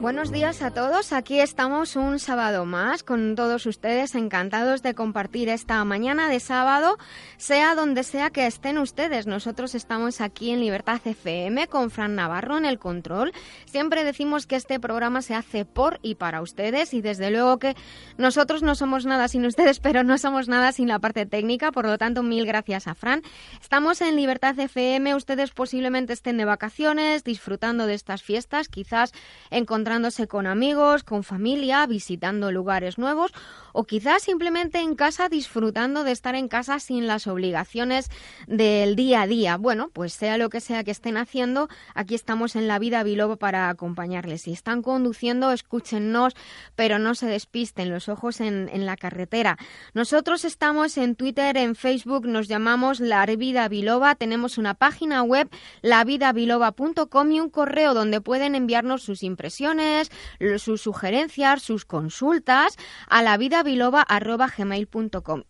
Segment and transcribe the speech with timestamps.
[0.00, 1.12] Buenos días a todos.
[1.12, 6.96] Aquí estamos un sábado más con todos ustedes, encantados de compartir esta mañana de sábado,
[7.36, 9.26] sea donde sea que estén ustedes.
[9.26, 13.34] Nosotros estamos aquí en Libertad FM con Fran Navarro en el control.
[13.66, 17.76] Siempre decimos que este programa se hace por y para ustedes y desde luego que
[18.16, 21.72] nosotros no somos nada sin ustedes, pero no somos nada sin la parte técnica.
[21.72, 23.20] Por lo tanto, mil gracias a Fran.
[23.60, 25.14] Estamos en Libertad FM.
[25.14, 29.12] Ustedes posiblemente estén de vacaciones, disfrutando de estas fiestas, quizás
[29.50, 29.89] encontrando
[30.28, 33.32] con amigos, con familia, visitando lugares nuevos
[33.72, 38.10] o quizás simplemente en casa disfrutando de estar en casa sin las obligaciones
[38.46, 39.56] del día a día.
[39.56, 43.36] Bueno, pues sea lo que sea que estén haciendo, aquí estamos en la vida biloba
[43.36, 44.42] para acompañarles.
[44.42, 46.34] Si están conduciendo, escúchennos,
[46.76, 49.58] pero no se despisten los ojos en, la carretera.
[49.92, 55.48] Nosotros estamos en Twitter, en Facebook, nos llamamos La Vida Biloba, tenemos una página web,
[55.82, 60.10] lavidabiloba.com y un correo donde pueden enviarnos sus impresiones
[60.58, 62.76] sus sugerencias, sus consultas
[63.08, 63.36] a la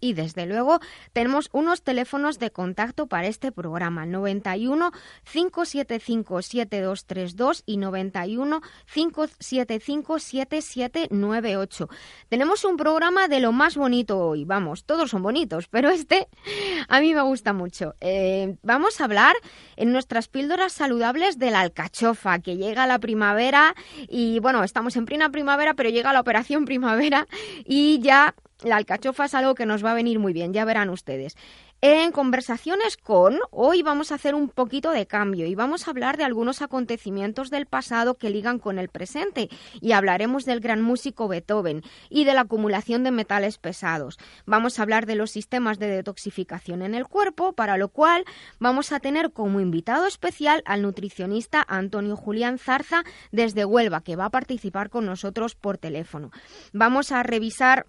[0.01, 0.81] Y desde luego
[1.13, 4.93] tenemos unos teléfonos de contacto para este programa, 91
[5.31, 8.61] 575 7232 y 91
[8.93, 11.89] 575 7798.
[12.29, 16.29] Tenemos un programa de lo más bonito hoy, vamos, todos son bonitos, pero este
[16.89, 17.95] a mí me gusta mucho.
[18.01, 19.37] Eh, vamos a hablar
[19.77, 23.75] en nuestras píldoras saludables de la alcachofa, que llega la primavera
[24.09, 27.27] y bueno, estamos en plena primavera, pero llega la operación primavera
[27.65, 30.91] y ya la alcachofa es algo que nos va a venir muy bien, ya verán
[30.91, 31.37] ustedes.
[31.83, 36.19] En conversaciones con, hoy vamos a hacer un poquito de cambio y vamos a hablar
[36.19, 39.49] de algunos acontecimientos del pasado que ligan con el presente
[39.81, 44.19] y hablaremos del gran músico Beethoven y de la acumulación de metales pesados.
[44.45, 48.27] Vamos a hablar de los sistemas de detoxificación en el cuerpo, para lo cual
[48.59, 54.27] vamos a tener como invitado especial al nutricionista Antonio Julián Zarza desde Huelva, que va
[54.27, 56.31] a participar con nosotros por teléfono.
[56.75, 57.87] Vamos a revisar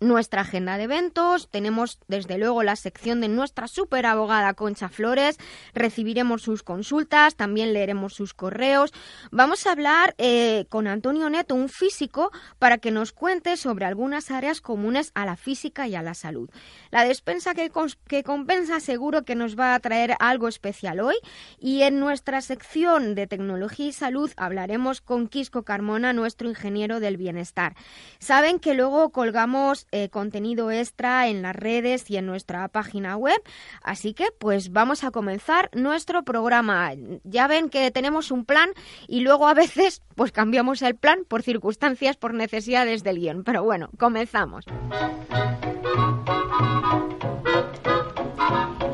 [0.00, 5.38] nuestra agenda de eventos, tenemos desde luego la sección de nuestra super abogada Concha Flores,
[5.74, 8.92] recibiremos sus consultas, también leeremos sus correos.
[9.30, 14.30] Vamos a hablar eh, con Antonio Neto, un físico, para que nos cuente sobre algunas
[14.30, 16.50] áreas comunes a la física y a la salud.
[16.90, 17.70] La despensa que,
[18.06, 21.16] que compensa seguro que nos va a traer algo especial hoy
[21.58, 27.16] y en nuestra sección de tecnología y salud hablaremos con Quisco Carmona, nuestro ingeniero del
[27.16, 27.74] bienestar.
[28.18, 33.40] Saben que luego colgamos eh, contenido extra en las redes y en nuestra página web.
[33.82, 36.92] Así que pues vamos a comenzar nuestro programa.
[37.24, 38.70] Ya ven que tenemos un plan
[39.06, 43.44] y luego a veces pues cambiamos el plan por circunstancias, por necesidades del guion.
[43.44, 44.64] Pero bueno, comenzamos.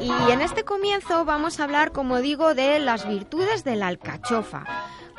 [0.00, 4.64] Y en este comienzo vamos a hablar, como digo, de las virtudes de la alcachofa.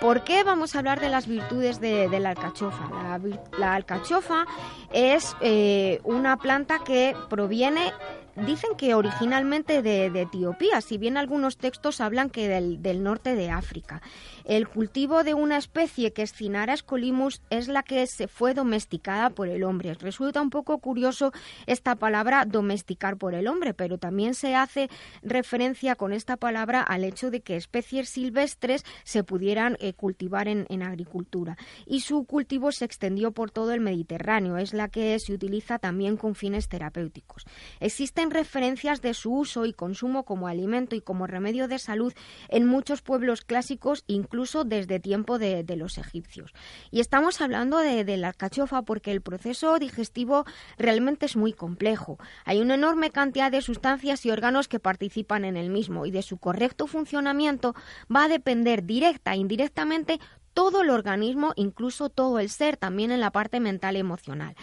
[0.06, 3.18] ¿Por qué vamos a hablar de las virtudes de, la alcachofa?
[3.58, 4.46] La, alcachofa
[4.94, 7.92] es eh, una planta que proviene
[8.36, 14.02] dicen que originalmente de, Etiopía, si bien algunos textos hablan que del, norte de África.
[14.44, 19.30] El cultivo de una especie que es Cinara scolimus es la que se fue domesticada
[19.30, 19.94] por el hombre.
[19.96, 21.32] Resulta un poco curioso
[21.66, 24.90] esta palabra domesticar por el hombre, pero también se hace
[25.24, 30.66] referencia con esta palabra al hecho de que especies silvestres se pudieran eh, cultivar en,
[30.70, 31.58] en agricultura.
[31.86, 34.58] Y su cultivo se extendió por todo el Mediterráneo.
[34.58, 37.46] Es la que se utiliza también con fines terapéuticos.
[37.80, 42.14] Existen referencias de su uso y consumo como alimento y como remedio de salud
[42.50, 46.54] en muchos pueblos clásicos, incluso desde tiempo de, los egipcios.
[46.92, 50.46] Y estamos hablando de, la alcachofa porque el proceso digestivo
[50.78, 52.18] realmente es muy complejo.
[52.46, 56.22] Hay una enorme cantidad de sustancias y órganos que participan en el mismo y de
[56.22, 57.76] su correcto funcionamiento
[58.14, 60.20] va a depender directa e indirectamente
[60.56, 64.56] todo el organismo, incluso todo el ser, también en la parte mental y emocional.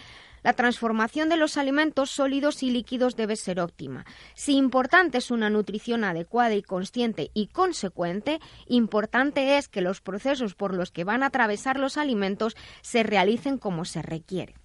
[0.43, 4.05] La transformación de los alimentos sólidos y líquidos debe ser óptima.
[4.35, 10.53] Si importante es una nutrición adecuada y consciente y consecuente, importante es que los procesos
[10.53, 14.55] por los que van a atravesar los alimentos se realicen como se requiere.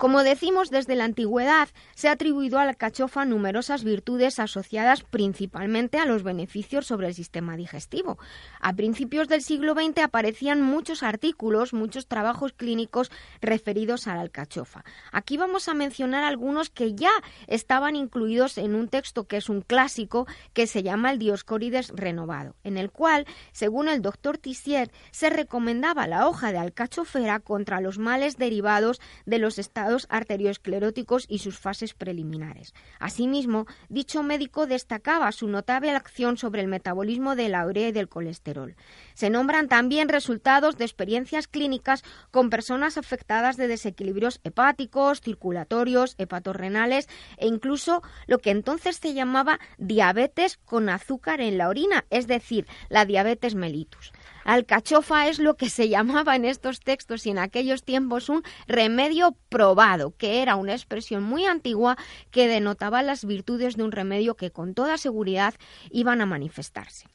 [0.00, 5.98] Como decimos, desde la antigüedad se ha atribuido a la alcachofa numerosas virtudes asociadas principalmente
[5.98, 8.16] a los beneficios sobre el sistema digestivo.
[8.62, 13.10] A principios del siglo XX aparecían muchos artículos, muchos trabajos clínicos
[13.42, 14.86] referidos a la alcachofa.
[15.12, 17.12] Aquí vamos a mencionar algunos que ya
[17.46, 22.56] estaban incluidos en un texto que es un clásico que se llama el Dioscórides renovado,
[22.64, 27.98] en el cual, según el doctor Tissier, se recomendaba la hoja de alcachofera contra los
[27.98, 32.74] males derivados de los estados arterioscleróticos y sus fases preliminares.
[32.98, 38.08] Asimismo, dicho médico destacaba su notable acción sobre el metabolismo de la urea y del
[38.08, 38.76] colesterol.
[39.14, 47.08] Se nombran también resultados de experiencias clínicas con personas afectadas de desequilibrios hepáticos, circulatorios, hepatorrenales
[47.36, 52.66] e incluso lo que entonces se llamaba diabetes con azúcar en la orina, es decir,
[52.88, 54.12] la diabetes mellitus.
[54.44, 59.36] Alcachofa es lo que se llamaba en estos textos y en aquellos tiempos un remedio
[59.48, 61.96] probado, que era una expresión muy antigua
[62.30, 65.54] que denotaba las virtudes de un remedio que con toda seguridad
[65.90, 67.06] iban a manifestarse.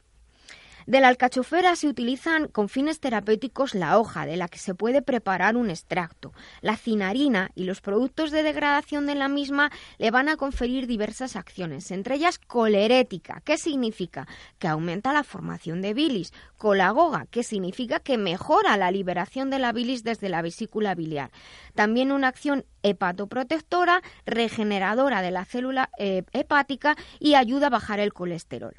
[0.86, 5.02] De la alcachofera se utilizan con fines terapéuticos la hoja de la que se puede
[5.02, 6.32] preparar un extracto.
[6.60, 11.34] La cinarina y los productos de degradación de la misma le van a conferir diversas
[11.34, 14.28] acciones, entre ellas colerética, ¿qué significa?
[14.60, 19.72] Que aumenta la formación de bilis, colagoga, que significa que mejora la liberación de la
[19.72, 21.32] bilis desde la vesícula biliar.
[21.74, 28.12] También una acción hepatoprotectora, regeneradora de la célula eh, hepática y ayuda a bajar el
[28.12, 28.76] colesterol.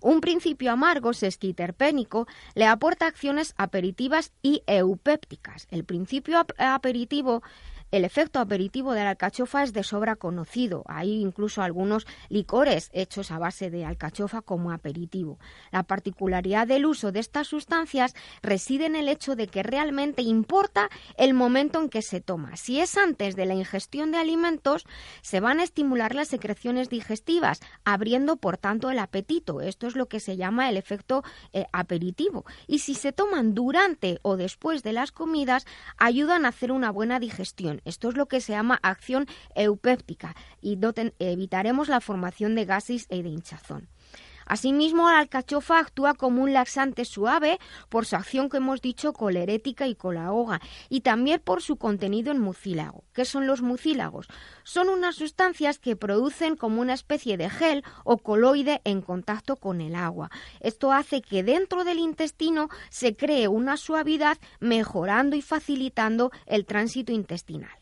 [0.00, 5.66] Un principio amargo sesquiterpénico le aporta acciones aperitivas y eupépticas.
[5.70, 7.42] El principio aperitivo
[7.90, 10.84] el efecto aperitivo de la alcachofa es de sobra conocido.
[10.86, 15.38] Hay incluso algunos licores hechos a base de alcachofa como aperitivo.
[15.72, 20.90] La particularidad del uso de estas sustancias reside en el hecho de que realmente importa
[21.16, 22.56] el momento en que se toma.
[22.56, 24.84] Si es antes de la ingestión de alimentos,
[25.22, 29.60] se van a estimular las secreciones digestivas, abriendo por tanto el apetito.
[29.60, 32.44] Esto es lo que se llama el efecto eh, aperitivo.
[32.66, 37.18] Y si se toman durante o después de las comidas, ayudan a hacer una buena
[37.18, 37.77] digestión.
[37.84, 40.78] Esto es lo que se llama acción eupéptica y
[41.18, 43.88] evitaremos la formación de gases y de hinchazón.
[44.48, 47.58] Asimismo, la alcachofa actúa como un laxante suave
[47.90, 52.40] por su acción que hemos dicho colerética y colagoga y también por su contenido en
[52.40, 53.04] mucílago.
[53.12, 54.26] ¿Qué son los mucílagos?
[54.64, 59.82] Son unas sustancias que producen como una especie de gel o coloide en contacto con
[59.82, 60.30] el agua.
[60.60, 67.12] Esto hace que dentro del intestino se cree una suavidad mejorando y facilitando el tránsito
[67.12, 67.77] intestinal.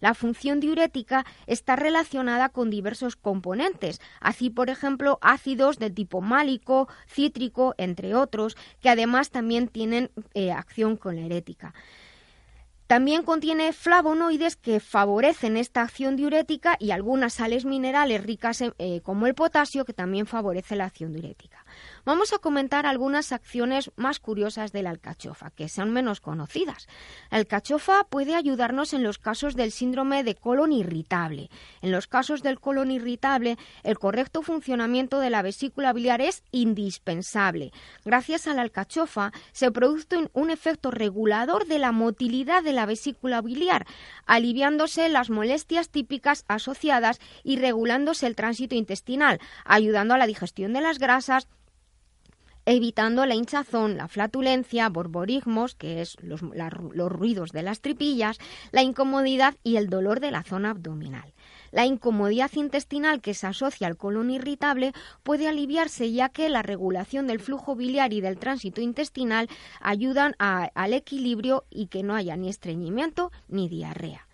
[0.00, 6.88] La función diurética está relacionada con diversos componentes, así por ejemplo ácidos de tipo málico,
[7.06, 11.74] cítrico, entre otros, que además también tienen eh, acción colerética.
[12.88, 19.26] También contiene flavonoides que favorecen esta acción diurética y algunas sales minerales ricas eh, como
[19.26, 21.66] el potasio que también favorece la acción diurética.
[22.08, 26.88] Vamos a comentar algunas acciones más curiosas de la alcachofa, que son menos conocidas.
[27.30, 31.50] La alcachofa puede ayudarnos en los casos del síndrome de colon irritable.
[31.82, 37.72] En los casos del colon irritable, el correcto funcionamiento de la vesícula biliar es indispensable.
[38.06, 43.42] Gracias a la alcachofa se produce un efecto regulador de la motilidad de la vesícula
[43.42, 43.86] biliar,
[44.24, 50.80] aliviándose las molestias típicas asociadas y regulándose el tránsito intestinal, ayudando a la digestión de
[50.80, 51.48] las grasas,
[52.74, 58.38] evitando la hinchazón, la flatulencia, borborismos, que es los, los, ruidos de las tripillas,
[58.72, 61.32] la incomodidad y el dolor de la zona abdominal.
[61.70, 67.26] La incomodidad intestinal que se asocia al colon irritable puede aliviarse ya que la regulación
[67.26, 69.48] del flujo biliar y del tránsito intestinal
[69.80, 74.28] ayudan al equilibrio y que no haya ni estreñimiento ni diarrea.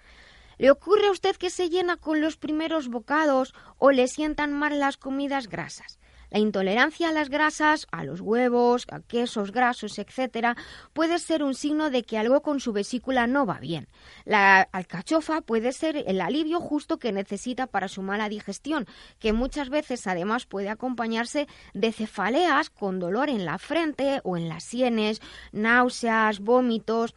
[0.58, 4.80] ¿Le ocurre a usted que se llena con los primeros bocados o le sientan mal
[4.80, 6.00] las comidas grasas?
[6.34, 10.56] La intolerancia a las grasas, a los huevos, a quesos grasos, etcétera,
[10.92, 13.86] puede ser un signo de que algo con su vesícula no va bien.
[14.24, 18.86] La alcachofa puede ser el alivio justo que necesita para su mala digestión,
[19.20, 24.48] que muchas veces además puede acompañarse de cefaleas con dolor en la frente o en
[24.48, 25.22] las sienes,
[25.52, 27.14] náuseas, vómitos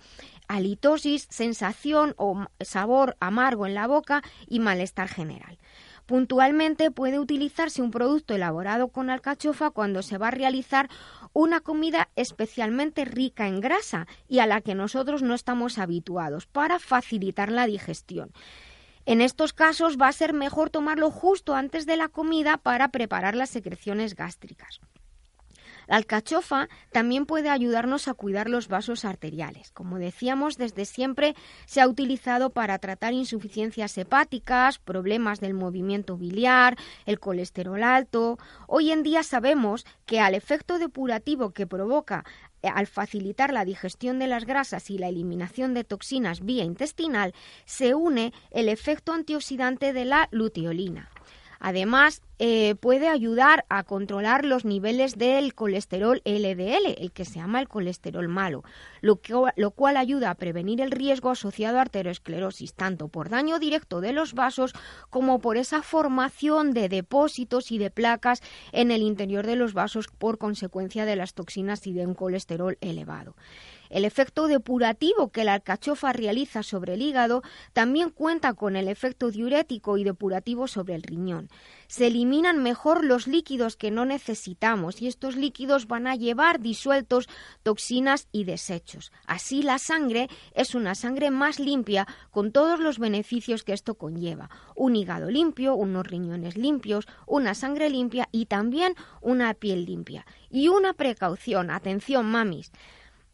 [0.47, 5.57] halitosis, sensación o sabor amargo en la boca y malestar general.
[6.07, 10.89] Puntualmente puede utilizarse un producto elaborado con alcachofa cuando se va a realizar
[11.33, 16.79] una comida especialmente rica en grasa y a la que nosotros no estamos habituados para
[16.79, 18.31] facilitar la digestión.
[19.05, 23.35] En estos casos va a ser mejor tomarlo justo antes de la comida para preparar
[23.35, 24.79] las secreciones gástricas.
[25.87, 29.71] La alcachofa también puede ayudarnos a cuidar los vasos arteriales.
[29.71, 36.77] Como decíamos, desde siempre se ha utilizado para tratar insuficiencias hepáticas, problemas del movimiento biliar,
[37.05, 38.37] el colesterol alto.
[38.67, 42.25] Hoy en día sabemos que al efecto depurativo que provoca
[42.61, 47.33] eh, al facilitar la digestión de las grasas y la eliminación de toxinas vía intestinal,
[47.65, 51.09] se une el efecto antioxidante de la luteolina.
[51.59, 57.59] Además, eh, puede ayudar a controlar los niveles del colesterol LDL, el que se llama
[57.59, 58.63] el colesterol malo,
[59.01, 59.19] lo,
[59.55, 64.13] lo cual ayuda a prevenir el riesgo asociado a arteriosclerosis, tanto por daño directo de
[64.13, 64.73] los vasos
[65.09, 68.41] como por esa formación de depósitos y de placas
[68.71, 72.77] en el interior de los vasos por consecuencia de las toxinas y de un colesterol
[72.81, 73.35] elevado.
[73.89, 77.41] El efecto depurativo que la alcachofa realiza sobre el hígado
[77.73, 81.49] también cuenta con el efecto diurético y depurativo sobre el riñón.
[81.87, 87.29] Se eliminan mejor los líquidos que no necesitamos y estos líquidos van a llevar disueltos
[87.63, 89.13] toxinas y desechos.
[89.25, 94.49] Así la sangre es una sangre más limpia con todos los beneficios que esto conlleva.
[94.75, 100.25] Un hígado limpio, unos riñones limpios, una sangre limpia y también una piel limpia.
[100.49, 102.73] Y una precaución, atención mamis,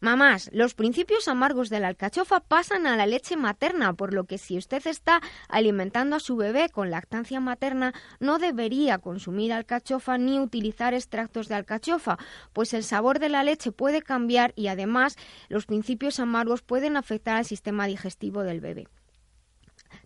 [0.00, 4.36] Mamás, los principios amargos de la alcachofa pasan a la leche materna, por lo que
[4.36, 10.38] si usted está alimentando a su bebé con lactancia materna, no debería consumir alcachofa ni
[10.38, 12.18] utilizar extractos de alcachofa,
[12.52, 15.16] pues el sabor de la leche puede cambiar y además
[15.48, 18.88] los principios amargos pueden afectar al sistema digestivo del bebé.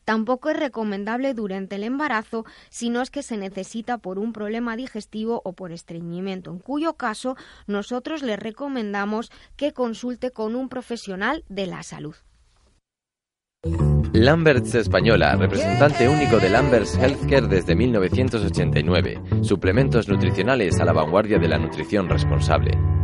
[0.08, 4.74] Tampoco es recomendable durante el embarazo si no es que se necesita por un problema
[4.74, 7.36] digestivo o por estreñimiento, en cuyo caso
[7.66, 12.14] nosotros le recomendamos que consulte con un profesional de la salud.
[14.14, 19.20] Lamberts Española, representante único de Lamberts Healthcare desde 1989.
[19.42, 22.97] Suplementos nutricionales a la vanguardia de la nutrición responsable.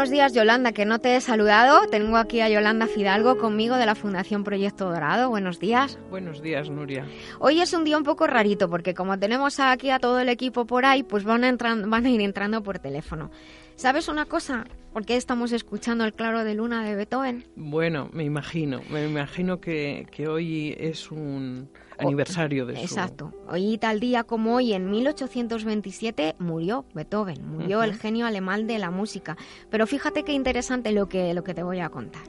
[0.00, 1.86] Buenos días, Yolanda, que no te he saludado.
[1.88, 5.28] Tengo aquí a Yolanda Fidalgo conmigo de la Fundación Proyecto Dorado.
[5.28, 5.98] Buenos días.
[6.08, 7.06] Buenos días, Nuria.
[7.38, 10.64] Hoy es un día un poco rarito porque como tenemos aquí a todo el equipo
[10.64, 13.30] por ahí, pues van a, van a ir entrando por teléfono.
[13.76, 14.64] ¿Sabes una cosa?
[14.92, 17.44] ¿Por qué estamos escuchando el Claro de Luna de Beethoven?
[17.54, 18.80] Bueno, me imagino.
[18.90, 23.32] Me imagino que, que hoy es un aniversario de Exacto.
[23.48, 28.90] Hoy tal día como hoy, en 1827, murió Beethoven, murió el genio alemán de la
[28.90, 29.36] música.
[29.70, 32.22] Pero fíjate qué interesante lo que, lo que te voy a contar.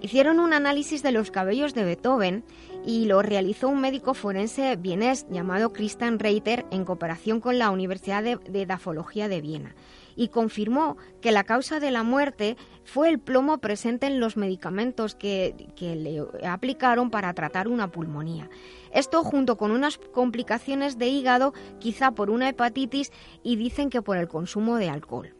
[0.00, 2.44] Hicieron un análisis de los cabellos de Beethoven
[2.86, 8.22] y lo realizó un médico forense vienés llamado Christian Reiter en cooperación con la Universidad
[8.22, 9.74] de, de Dafología de Viena
[10.20, 15.14] y confirmó que la causa de la muerte fue el plomo presente en los medicamentos
[15.14, 18.50] que, le aplicaron para tratar una pulmonía.
[18.92, 23.12] Esto junto con unas complicaciones de hígado, quizá por una hepatitis
[23.42, 25.39] y dicen que por el consumo de alcohol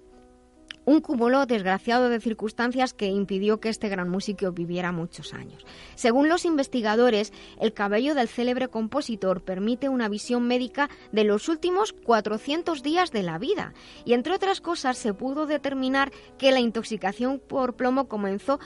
[0.85, 5.65] un cúmulo desgraciado de circunstancias que impidió que este gran músico viviera muchos años.
[5.95, 11.93] Según los investigadores, el cabello del célebre compositor permite una visión médica de los últimos
[11.93, 17.39] 400 días de la vida y entre otras cosas se pudo determinar que la intoxicación
[17.39, 18.59] por plomo comenzó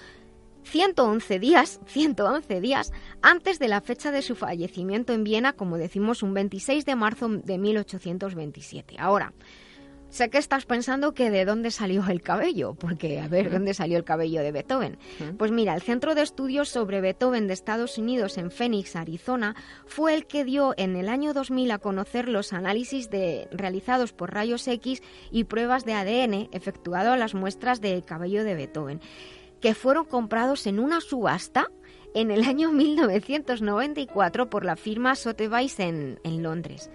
[0.65, 2.93] 111 días, 111 días
[3.23, 7.29] antes de la fecha de su fallecimiento en Viena, como decimos, un 26 de marzo
[7.29, 8.97] de 1827.
[8.99, 9.33] Ahora,
[10.15, 13.99] Sé que estás pensando que de dónde salió el cabello, porque a ver, ¿dónde salió
[13.99, 14.97] el cabello de Beethoven?
[15.37, 19.57] Pues mira, el Centro de Estudios sobre Beethoven de Estados Unidos en Phoenix, Arizona,
[19.87, 24.33] fue el que dio en el año 2000 a conocer los análisis de, realizados por
[24.33, 25.03] rayos X
[25.33, 29.01] y pruebas de ADN efectuado a las muestras de cabello de Beethoven,
[29.61, 31.73] que fueron comprados en una subasta
[32.15, 36.89] en el año 1994 por la firma Sotheby's en, en Londres.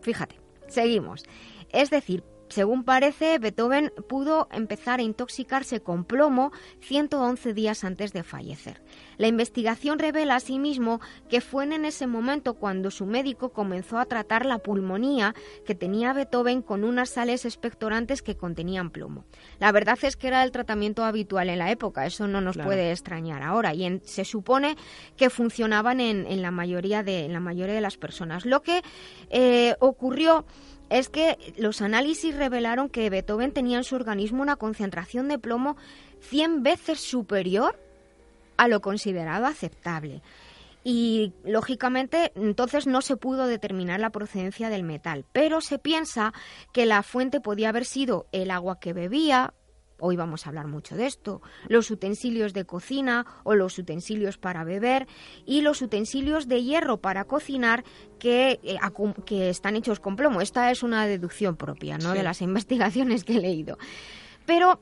[0.00, 0.38] Fíjate,
[0.68, 1.24] seguimos.
[1.72, 8.22] Es decir, según parece, Beethoven pudo empezar a intoxicarse con plomo 111 días antes de
[8.22, 8.82] fallecer.
[9.16, 14.44] La investigación revela asimismo que fue en ese momento cuando su médico comenzó a tratar
[14.44, 19.24] la pulmonía que tenía Beethoven con unas sales expectorantes que contenían plomo.
[19.58, 22.90] La verdad es que era el tratamiento habitual en la época, eso no nos puede
[22.90, 24.76] extrañar ahora, y se supone
[25.16, 28.44] que funcionaban en, la mayoría de, la mayoría de las personas.
[28.44, 28.82] Lo que
[29.30, 30.44] eh, ocurrió
[30.92, 35.76] es que los análisis revelaron que Beethoven tenía en su organismo una concentración de plomo
[36.20, 37.78] 100 veces superior
[38.58, 40.20] a lo considerado aceptable.
[40.84, 46.34] Y lógicamente entonces no se pudo determinar la procedencia del metal, pero se piensa
[46.72, 49.54] que la fuente podía haber sido el agua que bebía,
[50.02, 54.64] hoy vamos a hablar mucho de esto, los utensilios de cocina o los utensilios para
[54.64, 55.06] beber
[55.46, 57.84] y los utensilios de hierro para cocinar
[58.18, 58.78] que, eh,
[59.24, 60.40] que están hechos con plomo.
[60.40, 62.12] Esta es una deducción propia ¿no?
[62.12, 63.78] de las investigaciones que he leído.
[64.44, 64.80] Pero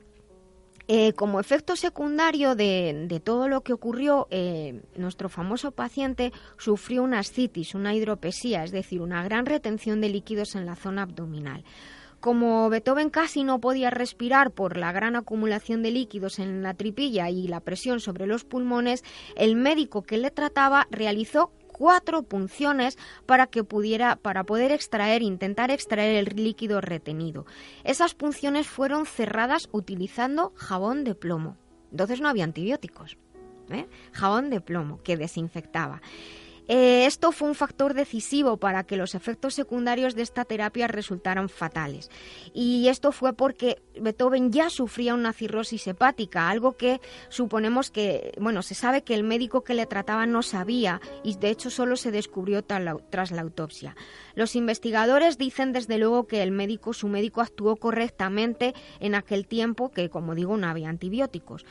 [0.87, 7.19] eh, como efecto secundario de, todo lo que ocurrió, eh, nuestro famoso paciente sufrió una
[7.19, 11.63] ascitis, una hidropesía, es decir, una gran retención de líquidos en la zona abdominal.
[12.21, 17.31] Como Beethoven casi no podía respirar por la gran acumulación de líquidos en la tripilla
[17.31, 19.03] y la presión sobre los pulmones,
[19.35, 25.71] el médico que le trataba realizó cuatro punciones para que pudiera para poder extraer intentar
[25.71, 27.47] extraer el líquido retenido.
[27.83, 31.57] Esas punciones fueron cerradas utilizando jabón de plomo.
[31.89, 33.17] Entonces no había antibióticos.
[33.71, 33.87] ¿eh?
[34.11, 36.03] Jabón de plomo que desinfectaba.
[36.67, 41.49] Eh, esto fue un factor decisivo para que los efectos secundarios de esta terapia resultaran
[41.49, 42.09] fatales.
[42.53, 48.61] Y esto fue porque Beethoven ya sufría una cirrosis hepática, algo que suponemos que, bueno,
[48.61, 52.11] se sabe que el médico que le trataba no sabía y de hecho solo se
[52.11, 53.95] descubrió tras la autopsia.
[54.35, 59.91] Los investigadores dicen desde luego que el médico, su médico actuó correctamente en aquel tiempo
[59.91, 61.65] que, como digo, no había antibióticos.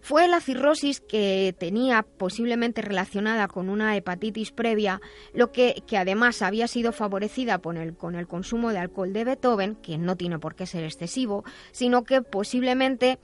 [0.00, 5.00] Fue la cirrosis que tenía posiblemente relacionada con una hepatitis previa,
[5.34, 10.16] lo que, además había sido favorecida con el consumo de alcohol de Beethoven, que no
[10.16, 13.18] tiene por qué ser excesivo, sino que posiblemente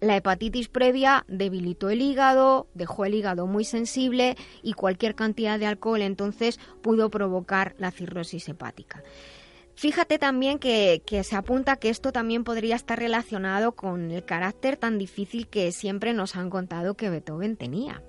[0.00, 5.66] la hepatitis previa debilitó el hígado, dejó el hígado muy sensible y cualquier cantidad de
[5.66, 9.02] alcohol entonces pudo provocar la cirrosis hepática.
[9.76, 14.98] Fíjate también que, se apunta que esto también podría estar relacionado con el carácter tan
[14.98, 18.02] difícil que siempre nos han contado que Beethoven tenía.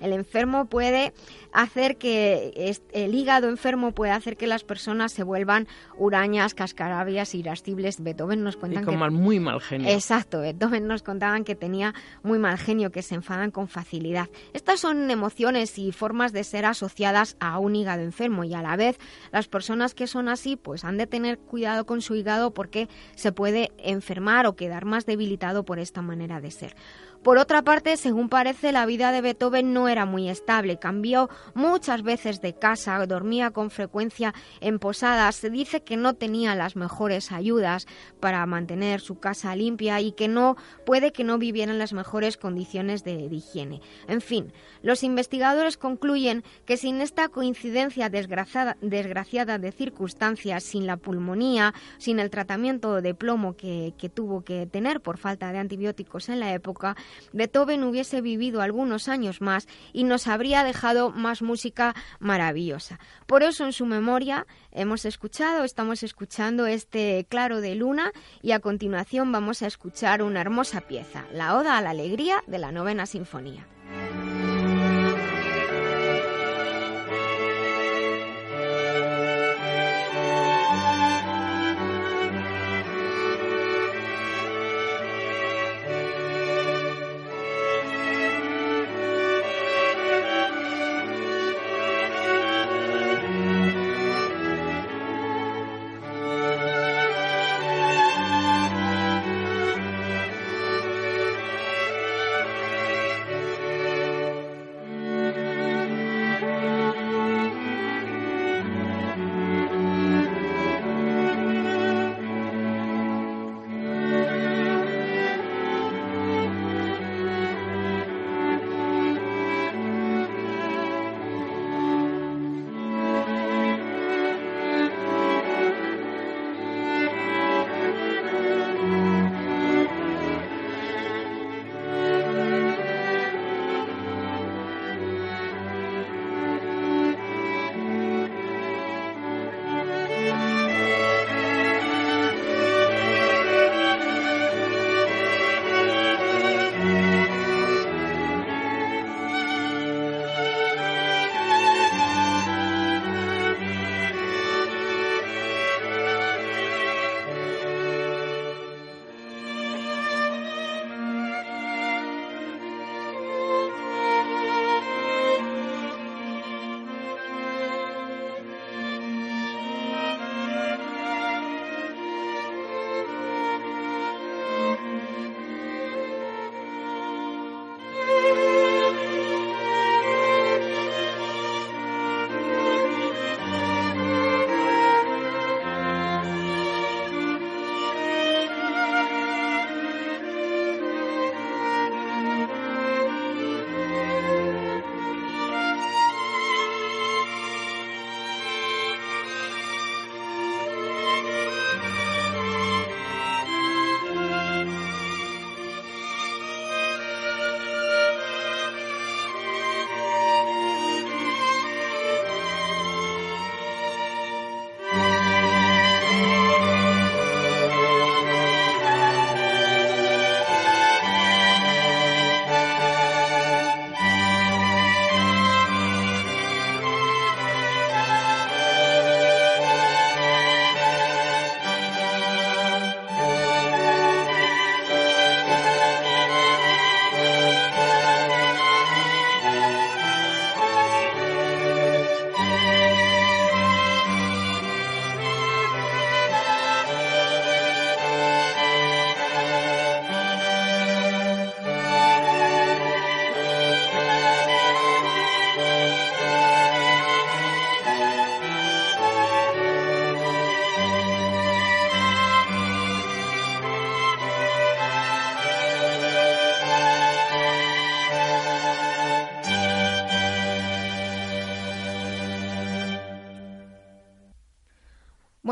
[0.00, 1.12] El enfermo puede
[1.52, 8.02] hacer que el hígado enfermo puede hacer que las personas se vuelvan hurañas, cascarabias, irascibles.
[8.02, 9.88] Beethoven nos cuenta que muy mal genio.
[9.88, 14.28] Exacto, Beethoven nos contaban que tenía muy mal genio, que se enfadan con facilidad.
[14.52, 18.76] Estas son emociones y formas de ser asociadas a un hígado enfermo y a la
[18.76, 18.98] vez
[19.32, 23.32] las personas que son así pues han de tener cuidado con su hígado porque se
[23.32, 26.76] puede enfermar o quedar más debilitado por esta manera de ser.
[27.22, 30.78] Por otra parte, según parece, la vida de Beethoven no era muy estable.
[30.78, 35.36] Cambió muchas veces de casa, dormía con frecuencia en posadas.
[35.36, 37.86] Se dice que no tenía las mejores ayudas
[38.20, 42.36] para mantener su casa limpia y que no puede que no viviera en las mejores
[42.36, 43.80] condiciones de, higiene.
[44.08, 44.52] En fin,
[44.82, 52.20] los investigadores concluyen que sin esta coincidencia desgraciada, desgraciada de circunstancias, sin la pulmonía, sin
[52.20, 56.96] el tratamiento de plomo que tuvo que tener por falta de antibióticos en la época,
[57.32, 62.98] Beethoven hubiese vivido algunos años más y nos habría dejado más música maravillosa.
[63.26, 68.60] Por eso en su memoria hemos escuchado, estamos escuchando este Claro de Luna y a
[68.60, 73.06] continuación vamos a escuchar una hermosa pieza, la Oda a la Alegría de la Novena
[73.06, 73.66] Sinfonía.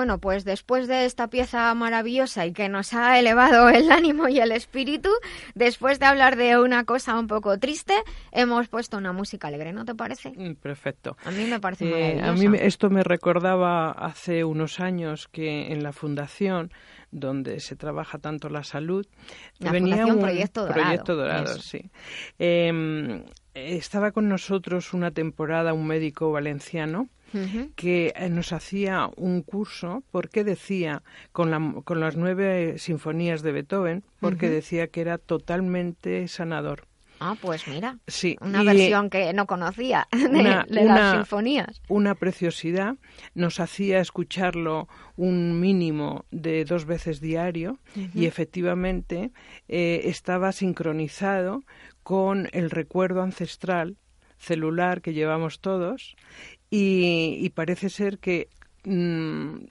[0.04, 4.38] Bueno, pues después de esta pieza maravillosa y que nos ha elevado el ánimo y
[4.38, 5.08] el espíritu,
[5.54, 7.94] después de hablar de una cosa un poco triste,
[8.30, 10.34] hemos puesto una música alegre, ¿no te parece?
[10.36, 11.16] Mm, perfecto.
[11.24, 15.82] A mí me parece eh, A mí esto me recordaba hace unos años que en
[15.82, 16.70] la fundación
[17.10, 19.06] donde se trabaja tanto la salud,
[19.58, 20.82] venía un proyecto dorado.
[20.82, 21.90] Proyecto dorado sí.
[22.38, 27.08] Em, estaba con nosotros una temporada un médico valenciano
[27.76, 33.52] que eh, nos hacía un curso porque decía, con, la, con las nueve sinfonías de
[33.52, 36.86] Beethoven, porque decía que era totalmente sanador.
[37.20, 41.80] Ah, pues mira, sí, una versión que no conocía de, las sinfonías.
[41.88, 42.96] Una preciosidad.
[43.34, 47.78] Nos hacía escucharlo un mínimo de dos veces diario
[48.14, 49.30] y efectivamente
[49.68, 51.62] eh, estaba sincronizado
[52.02, 53.96] con el recuerdo ancestral
[54.36, 56.16] celular que llevamos todos
[56.76, 58.48] y, parece ser que
[58.84, 59.66] mm,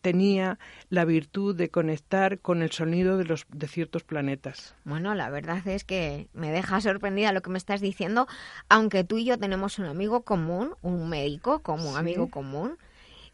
[0.00, 4.74] tenía la virtud de conectar con el sonido de los de ciertos planetas.
[4.84, 8.26] Bueno, la verdad es que me deja sorprendida lo que me estás diciendo,
[8.70, 12.78] aunque tú y yo tenemos un amigo común, un médico como un amigo común,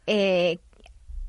[0.08, 0.58] eh,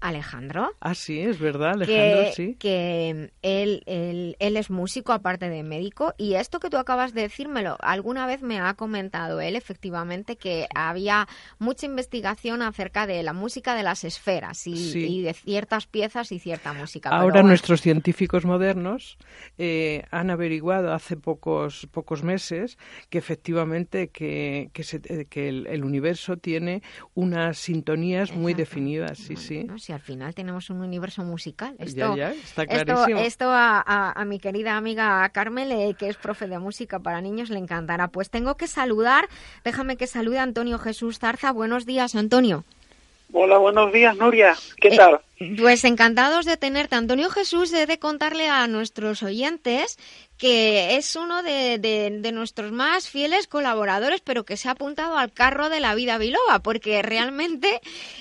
[0.03, 0.75] Alejandro.
[0.81, 2.55] Ah, sí, es verdad, Alejandro, sí.
[2.59, 7.77] Que él, él, es músico aparte de médico y esto que tú acabas de decírmelo,
[7.79, 13.75] alguna vez me ha comentado él efectivamente que había mucha investigación acerca de la música
[13.75, 17.09] de las esferas y, de ciertas piezas y cierta música.
[17.09, 19.17] Ahora nuestros científicos modernos
[19.57, 22.77] eh, han averiguado hace pocos, pocos meses
[23.09, 26.81] que efectivamente que, que, eh, que el, universo tiene
[27.13, 31.75] unas sintonías muy definidas, sí, sí al final tenemos un universo musical.
[31.79, 37.21] Esto, está esto, esto a, mi querida amiga Carmel, que es profe de música para
[37.21, 38.07] niños, le encantará.
[38.09, 39.27] Pues tengo que saludar,
[39.63, 41.51] déjame que salude a Antonio Jesús Zarza.
[41.51, 42.63] Buenos días, Antonio.
[43.35, 44.55] Hola, buenos días, Nuria.
[44.79, 45.19] ¿Qué eh, tal?
[45.57, 46.95] Pues encantados de tenerte.
[46.95, 49.97] Antonio Jesús, he de contarle a nuestros oyentes
[50.43, 55.69] que es uno de, nuestros más fieles colaboradores, pero que se ha apuntado al carro
[55.69, 57.79] de la vida biloba, porque realmente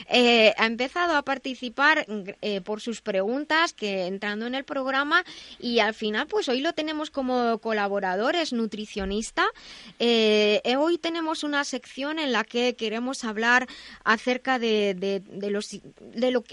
[0.08, 2.06] eh, ha empezado a participar
[2.40, 5.24] eh, por sus preguntas, que entrando en el programa,
[5.58, 9.44] y al final, pues hoy lo tenemos como colaborador, es nutricionista.
[9.98, 13.66] Eh, hoy tenemos una sección en la que queremos hablar
[14.04, 15.24] acerca de,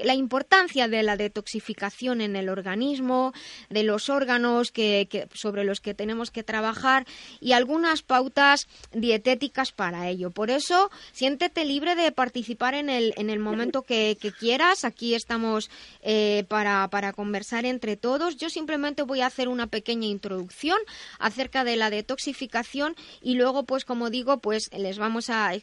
[0.03, 3.33] la importancia de la detoxificación en el organismo,
[3.69, 7.05] de los órganos que, que sobre los que tenemos que trabajar
[7.39, 10.31] y algunas pautas dietéticas para ello.
[10.31, 14.85] Por eso, siéntete libre de participar en el, en el momento que, quieras.
[14.85, 18.37] Aquí estamos eh, para, para conversar entre todos.
[18.37, 20.77] Yo simplemente voy a hacer una pequeña introducción
[21.17, 25.53] acerca de la detoxificación y luego, pues como digo, pues les vamos a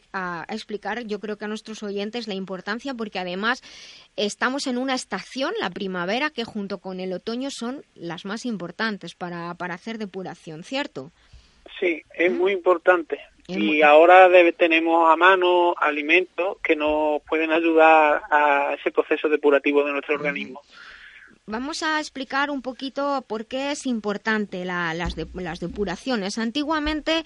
[0.49, 3.61] explicar, yo creo que a nuestros oyentes, la importancia, porque además
[4.17, 9.15] estamos en una estación, la primavera, que junto con el otoño son las más importantes
[9.15, 11.11] para, para hacer depuración, ¿cierto?
[11.79, 13.19] Sí, es muy importante.
[13.47, 19.93] y ahora tenemos a mano alimentos que nos pueden ayudar a ese proceso depurativo de
[19.93, 20.61] nuestro organismo
[21.49, 26.37] vamos a explicar un poquito por qué es importante las, las depuraciones.
[26.37, 27.23] Antiguamente,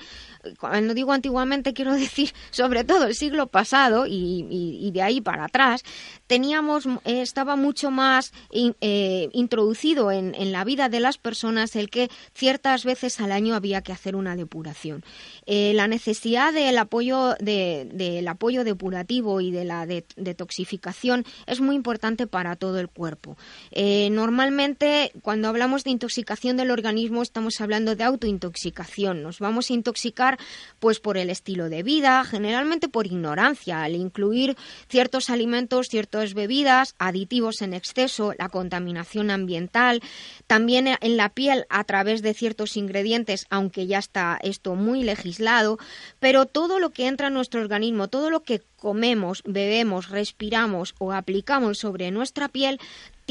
[0.59, 5.83] cuando digo antiguamente quiero decir sobre todo el siglo pasado y, de ahí para atrás,
[6.27, 12.83] teníamos, estaba mucho más eh, introducido en, la vida de las personas el que ciertas
[12.83, 15.03] veces al año había que hacer una depuración.
[15.47, 21.75] Eh, la necesidad del apoyo, de, del apoyo depurativo y de la detoxificación es muy
[21.75, 23.37] importante para todo el cuerpo.
[24.11, 29.23] Normalmente cuando hablamos de intoxicación del organismo estamos hablando de autointoxicación.
[29.23, 30.37] Nos vamos a intoxicar
[30.79, 34.57] pues por el estilo de vida, generalmente por ignorancia, al incluir
[34.89, 40.01] ciertos alimentos, ciertas bebidas, aditivos en exceso, la contaminación ambiental,
[40.45, 45.79] también en la piel a través de ciertos ingredientes, aunque ya está esto muy legislado,
[46.19, 51.13] pero todo lo que entra en nuestro organismo, todo lo que comemos, bebemos, respiramos o
[51.13, 52.79] aplicamos sobre nuestra piel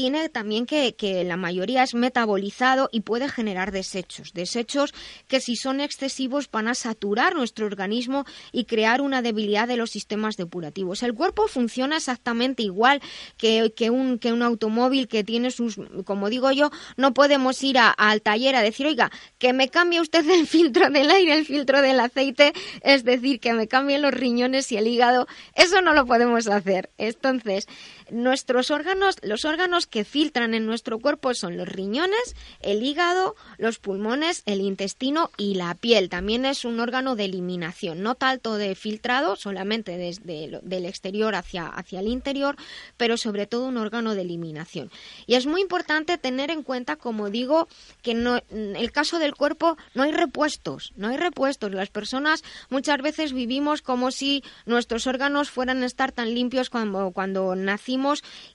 [0.01, 4.33] tiene también que, la mayoría es metabolizado y puede generar desechos.
[4.33, 4.95] Desechos
[5.27, 9.91] que si son excesivos van a saturar nuestro organismo y crear una debilidad de los
[9.91, 11.03] sistemas depurativos.
[11.03, 12.99] El cuerpo funciona exactamente igual
[13.37, 17.77] que, que, un, que un automóvil que tiene sus, como digo yo, no podemos ir
[17.77, 21.79] al taller a decir, oiga, que me cambie usted el filtro del aire, el filtro
[21.83, 25.27] del aceite, es decir, que me cambie los riñones y el hígado.
[25.53, 26.89] Eso no lo podemos hacer.
[26.97, 27.67] Entonces,
[28.11, 33.79] nuestros órganos, los órganos que filtran en nuestro cuerpo son los riñones, el hígado, los
[33.79, 36.09] pulmones, el intestino y la piel.
[36.09, 41.67] También es un órgano de eliminación, no tanto de filtrado, solamente desde el exterior hacia,
[41.67, 42.57] hacia el interior,
[42.97, 44.91] pero sobre todo un órgano de eliminación.
[45.25, 47.67] Y es muy importante tener en cuenta, como digo,
[48.01, 51.71] que no, en el caso del cuerpo no hay repuestos, no hay repuestos.
[51.71, 57.11] Las personas muchas veces vivimos como si nuestros órganos fueran a estar tan limpios cuando,
[57.11, 58.00] cuando nacimos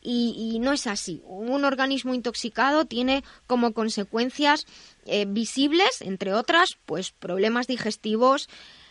[0.03, 1.23] y, no es así.
[1.25, 4.67] Un organismo intoxicado tiene como consecuencias
[5.05, 8.49] eh, visibles, entre otras, pues problemas digestivos,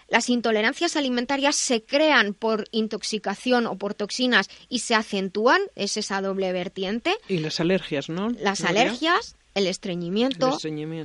[0.07, 6.21] las intolerancias alimentarias se crean por intoxicación o por toxinas y se acentúan, es esa
[6.21, 7.15] doble vertiente.
[7.27, 8.29] Y las alergias, ¿no?
[8.29, 10.57] Las alergias, el estreñimiento,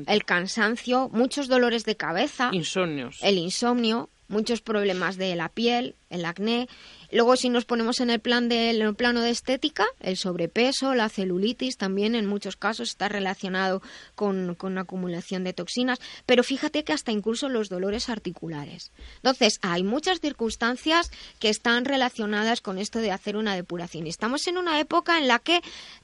[0.07, 6.25] el, cansancio, muchos dolores de cabeza, insomnios, el insomnio, muchos problemas de la piel, el
[6.25, 6.69] acné
[7.13, 11.77] Luego, si nos ponemos en el, plan de, plano de estética, el sobrepeso, la celulitis
[11.77, 13.83] también en muchos casos está relacionado
[14.15, 18.93] con, con acumulación de toxinas, pero fíjate que hasta incluso los dolores articulares.
[19.17, 24.07] Entonces, hay muchas circunstancias que están relacionadas con esto de hacer una depuración.
[24.07, 25.63] Estamos en una época en la que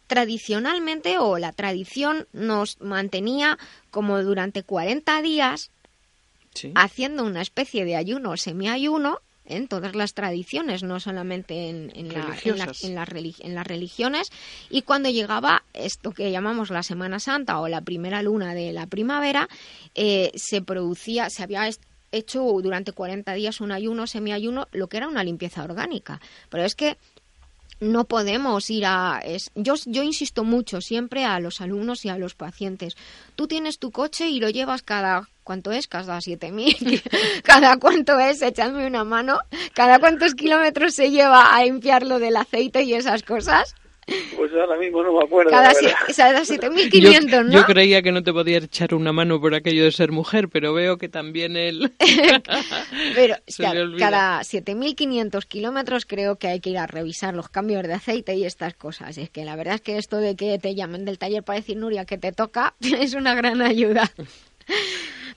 [0.08, 3.58] tradicionalmente o la tradición nos mantenía
[3.90, 5.70] como durante 40 días
[6.74, 12.12] haciendo una especie de ayuno o semiayuno en todas las tradiciones, no solamente en, en,
[12.12, 14.28] las religiones.
[14.70, 18.86] Y cuando llegaba esto que llamamos la Semana Santa o la primera luna de la
[18.86, 19.48] primavera,
[19.94, 21.68] eh, se producía, se había
[22.12, 26.20] hecho durante 40 días un ayuno, semiayuno, lo que era una limpieza orgánica.
[26.48, 26.96] Pero es que
[27.80, 29.22] no podemos ir a...
[29.54, 32.96] yo, yo insisto mucho siempre a los alumnos y a los pacientes.
[33.34, 35.28] Tú tienes tu coche y lo llevas cada...
[35.44, 35.86] ¿Cuánto es?
[35.86, 37.42] Cada 7.000.
[37.44, 38.42] ¿Cada cuánto es?
[38.42, 39.38] Echadme una mano.
[39.74, 43.76] ¿Cada cuántos kilómetros se lleva a limpiarlo del aceite y esas cosas?
[44.36, 45.50] Pues ahora mismo no me acuerdo.
[45.50, 47.52] Cada, 7.500, ¿no?
[47.52, 50.72] Yo creía que no te podía echar una mano por aquello de ser mujer, pero
[50.72, 51.92] veo que también él.
[53.16, 53.34] pero
[53.98, 58.44] cada 7.500 kilómetros creo que hay que ir a revisar los cambios de aceite y
[58.44, 59.18] estas cosas.
[59.18, 61.76] Es que la verdad es que esto de que te llamen del taller para decir
[61.76, 64.12] Nuria que te toca es una gran ayuda.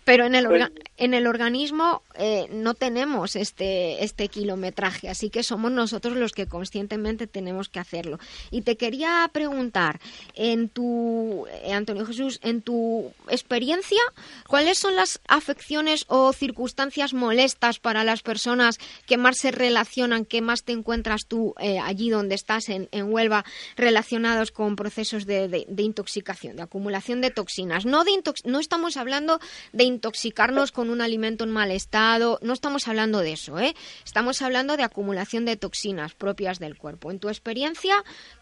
[0.03, 5.43] Pero en el, pues en el organismo eh, no tenemos este, este kilometraje, así que
[5.43, 8.19] somos nosotros los que conscientemente tenemos que hacerlo.
[8.51, 9.99] Y te quería preguntar,
[10.35, 14.01] en tu, eh, Antonio Jesús, en tu experiencia,
[14.47, 20.41] ¿cuáles son las afecciones o circunstancias molestas para las personas que más se relacionan, que
[20.41, 25.47] más te encuentras tú eh, allí donde estás, en, en, Huelva, relacionados con procesos de,
[25.47, 27.85] de, intoxicación, de acumulación de toxinas?
[27.85, 28.11] No, de
[28.43, 29.39] no estamos hablando
[29.71, 32.39] de intoxicarnos con un alimento en mal estado.
[32.41, 33.75] No estamos hablando de eso, ¿eh?
[34.05, 37.11] Estamos hablando de acumulación de toxinas propias del cuerpo.
[37.11, 37.95] En tu experiencia,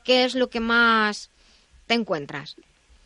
[0.03, 1.31] ¿qué es lo que más
[1.87, 2.55] te encuentras?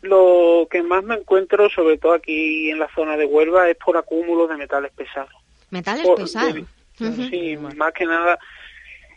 [0.01, 3.95] Lo que más me encuentro, sobre todo aquí en la zona de Huelva, es por
[3.95, 5.31] acúmulos de metales pesados.
[5.69, 6.65] ¿Metales pesados?
[6.97, 8.37] Sí, más que nada.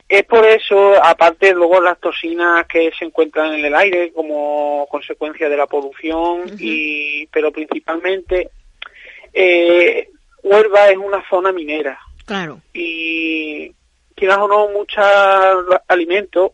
[0.06, 5.48] Es por eso, aparte luego las toxinas que se encuentran en el aire como consecuencia
[5.48, 8.50] de la polución, y pero principalmente
[9.34, 10.08] eh,
[10.42, 11.98] Huelva es una zona minera.
[12.24, 12.60] Claro.
[12.72, 13.72] Y
[14.14, 15.04] quieras o no, muchos
[15.88, 16.52] alimentos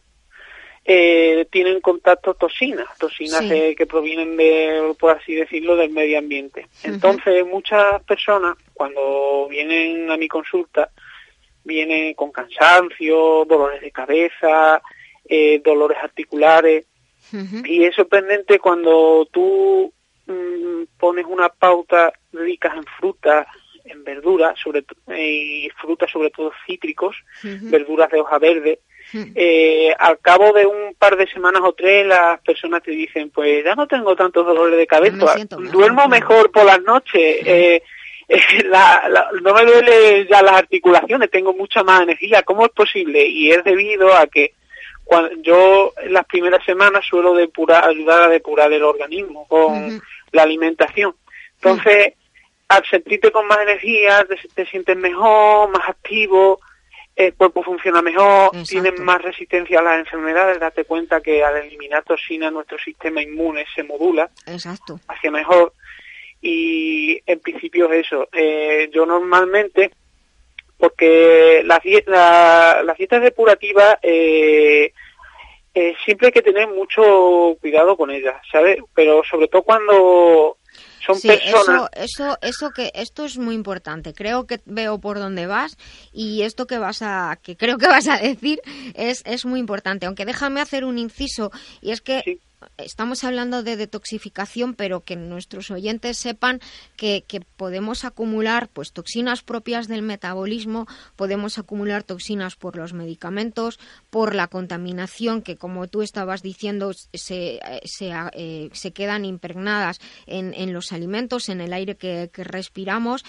[0.85, 6.67] eh, tienen contacto toxinas, toxinas que provienen de, por así decirlo, del medio ambiente.
[6.83, 10.91] Entonces, muchas personas, cuando vienen a mi consulta,
[11.65, 14.83] vienen con cansancio, dolores de cabeza,
[15.29, 16.87] eh, dolores articulares.
[17.65, 19.93] Y es sorprendente cuando tú
[20.31, 23.49] Mm, pones una pauta ricas en frutas,
[23.85, 24.85] en verduras, sobre
[25.19, 28.79] y frutas sobre todo cítricos, verduras de hoja verde,
[29.35, 33.65] eh, al cabo de un par de semanas o tres las personas te dicen, pues
[33.65, 35.35] ya no tengo tantos dolores de cabeza,
[35.73, 37.83] duermo mejor por las noches, eh,
[39.43, 43.27] no me duele ya las articulaciones, tengo mucha más energía, ¿cómo es posible?
[43.27, 44.53] Y es debido a que
[45.11, 50.01] cuando yo en las primeras semanas suelo depurar, ayudar a depurar el organismo con
[50.33, 51.15] la alimentación.
[51.57, 52.15] Entonces,
[52.69, 56.61] al sentirte con más energía, te, sientes mejor, más activo,
[57.17, 62.03] el cuerpo funciona mejor, tienes más resistencia a las enfermedades, date cuenta que al eliminar
[62.05, 65.01] toxinas nuestro sistema inmune se modula Exacto.
[65.09, 65.75] hacia mejor
[66.41, 68.29] y en principio es eso.
[68.33, 69.91] Eh, yo normalmente,
[70.79, 74.93] porque las la, la dietas depurativas eh,
[75.75, 78.79] eh, siempre hay que tener mucho cuidado con ellas, ¿sabes?
[78.95, 80.59] Pero sobre todo cuando
[81.07, 81.91] son personas...
[81.95, 84.13] Eso, eso, eso que esto es muy importante.
[84.13, 85.77] Creo que veo por dónde vas
[86.13, 88.61] y esto que vas a, que creo que vas a decir
[88.95, 90.07] es, es muy importante.
[90.07, 92.41] Aunque déjame hacer un inciso y es que
[92.79, 96.61] estamos hablando de detoxificación, pero que nuestros oyentes sepan
[96.97, 97.25] que,
[97.57, 103.79] podemos acumular pues toxinas propias del metabolismo, podemos acumular toxinas por los medicamentos,
[104.11, 110.73] por la contaminación que, como tú estabas diciendo, se, se, eh, quedan impregnadas en, en,
[110.73, 113.25] los alimentos, en el aire que, que respiramos.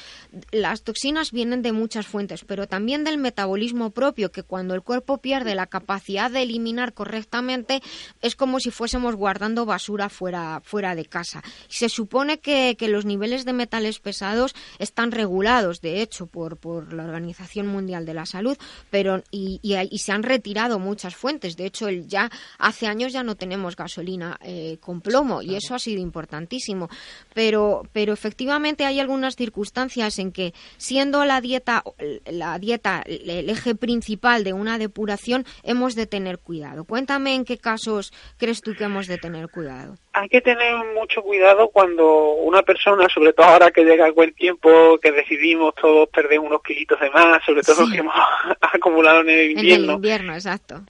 [0.52, 5.20] Las toxinas vienen de muchas fuentes, pero también del metabolismo propio, que cuando el cuerpo
[5.20, 7.82] pierde la capacidad de eliminar correctamente,
[8.22, 11.44] es como si fuésemos guardando basura fuera, fuera de casa.
[11.68, 16.92] Se supone que, que los niveles de metales pesados están regulados, de hecho, por, por
[16.92, 18.58] la Organización Mundial de la Salud,
[18.90, 21.56] pero y, y, se han retirado muchas fuentes.
[21.56, 25.76] De hecho, el, ya hace años ya no tenemos gasolina eh, con plomo y eso
[25.76, 26.90] ha sido importantísimo.
[27.36, 31.84] Pero, pero efectivamente hay algunas circunstancias en que, siendo la dieta,
[32.26, 36.86] la dieta el eje principal de una depuración, hemos de tener cuidado.
[36.86, 39.96] Cuéntame en qué casos crees tú que hemos de tener cuidado?
[40.14, 44.34] Hay que tener mucho cuidado cuando una persona, sobre todo ahora que llega el buen
[44.34, 48.16] tiempo, que decidimos todos perder unos kilitos de más, sobre todo los que hemos
[48.62, 49.84] acumulado en el invierno.
[49.84, 50.82] En el invierno, exacto.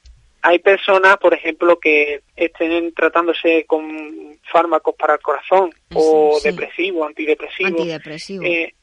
[0.43, 7.71] Hay personas, por ejemplo, que estén tratándose con fármacos para el corazón o depresivos, antidepresivos.
[7.71, 8.43] Antidepresivo.
[8.43, 8.73] Eh,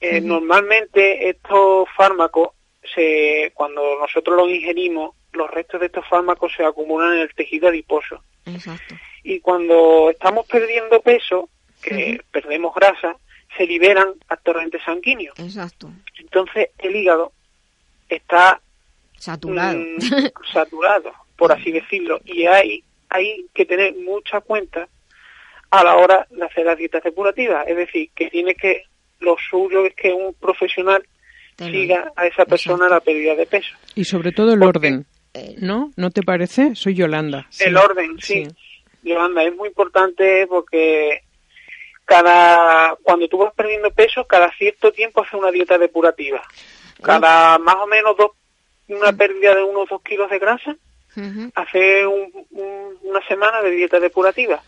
[0.00, 2.50] eh, normalmente estos fármacos,
[2.94, 7.68] se, cuando nosotros los ingerimos, los restos de estos fármacos se acumulan en el tejido
[7.68, 8.22] adiposo.
[8.46, 8.94] Exacto.
[9.22, 11.48] Y cuando estamos perdiendo peso,
[11.82, 13.16] que perdemos grasa,
[13.56, 15.38] se liberan a torrentes sanguíneos.
[15.38, 15.90] Exacto.
[16.18, 17.32] Entonces el hígado
[18.08, 18.60] está
[19.16, 19.98] saturado, mm,
[20.52, 24.88] saturado, por así decirlo, y hay, hay que tener mucha cuenta
[25.70, 27.66] a la hora de hacer las dietas depurativas.
[27.68, 28.84] Es decir, que tiene que,
[29.20, 31.02] lo suyo es que un profesional
[31.58, 33.76] siga a esa persona la pérdida de peso.
[33.94, 35.06] Y sobre todo el orden.
[35.34, 35.92] Eh, ¿No?
[35.96, 36.74] ¿No te parece?
[36.74, 37.46] Soy Yolanda.
[37.58, 38.48] El orden, sí.
[39.02, 41.22] Yolanda, es muy importante porque
[42.04, 46.42] cada cuando tú vas perdiendo peso, cada cierto tiempo hace una dieta depurativa.
[47.02, 48.32] Cada más o menos dos,
[48.88, 50.76] una pérdida de unos dos kilos de grasa,
[51.54, 54.62] hace una semana de dieta depurativa.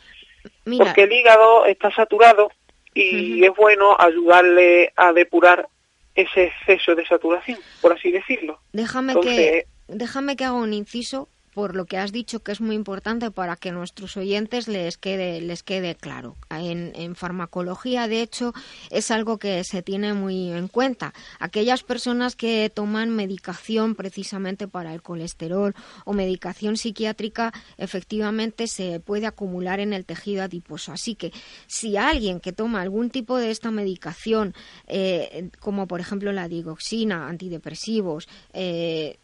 [0.79, 2.51] Porque el hígado está saturado
[2.94, 5.68] y es bueno ayudarle a depurar
[6.14, 8.61] ese exceso de saturación, por así decirlo.
[8.72, 12.74] Déjame que déjame que haga un inciso por lo que has dicho que es muy
[12.74, 16.37] importante para que nuestros oyentes les quede les quede claro.
[16.50, 18.55] En, farmacología, de hecho,
[18.90, 21.12] es algo que se tiene muy en cuenta.
[21.38, 25.74] Aquellas personas que toman medicación precisamente para el colesterol
[26.05, 30.92] o medicación psiquiátrica, efectivamente se puede acumular en el tejido adiposo.
[30.92, 31.33] Así que
[31.66, 34.55] si alguien que toma algún tipo de esta medicación,
[34.86, 39.18] eh, como por ejemplo la digoxina, antidepresivos, eh,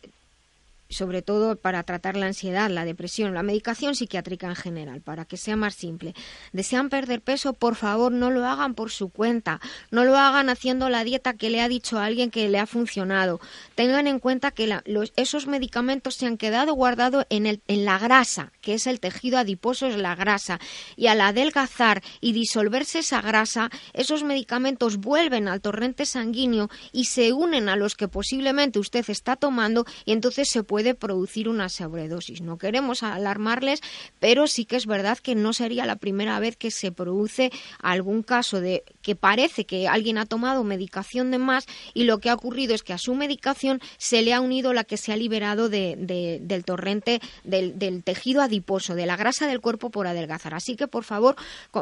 [0.91, 5.36] sobre todo para tratar la ansiedad, la depresión, la medicación psiquiátrica en general, para que
[5.36, 6.14] sea más simple.
[6.53, 9.61] Desean perder peso, por favor, no lo hagan por su cuenta,
[9.91, 12.66] no lo hagan haciendo la dieta que le ha dicho a alguien que le ha
[12.66, 13.39] funcionado.
[13.74, 14.80] Tengan en cuenta que
[15.16, 19.39] esos medicamentos se han quedado guardados en, el, en la grasa, que es el tejido
[19.39, 20.59] adiposo, es la grasa,
[20.97, 27.32] y al adelgazar y disolverse esa grasa, esos medicamentos vuelven al torrente sanguíneo y se
[27.32, 31.68] unen a los que posiblemente usted está tomando y entonces se puede puede producir una
[31.68, 32.41] sobredosis.
[32.41, 33.81] No queremos alarmarles,
[34.20, 37.51] pero sí que es verdad que no sería la primera vez que se produce
[37.83, 42.31] algún caso de que parece que alguien ha tomado medicación de más y lo que
[42.31, 45.16] ha ocurrido es que a su medicación se le ha unido la que se ha
[45.16, 45.97] liberado de,
[46.41, 50.55] del torrente del, tejido adiposo, de la grasa del cuerpo por adelgazar.
[50.55, 51.35] Así que, por favor,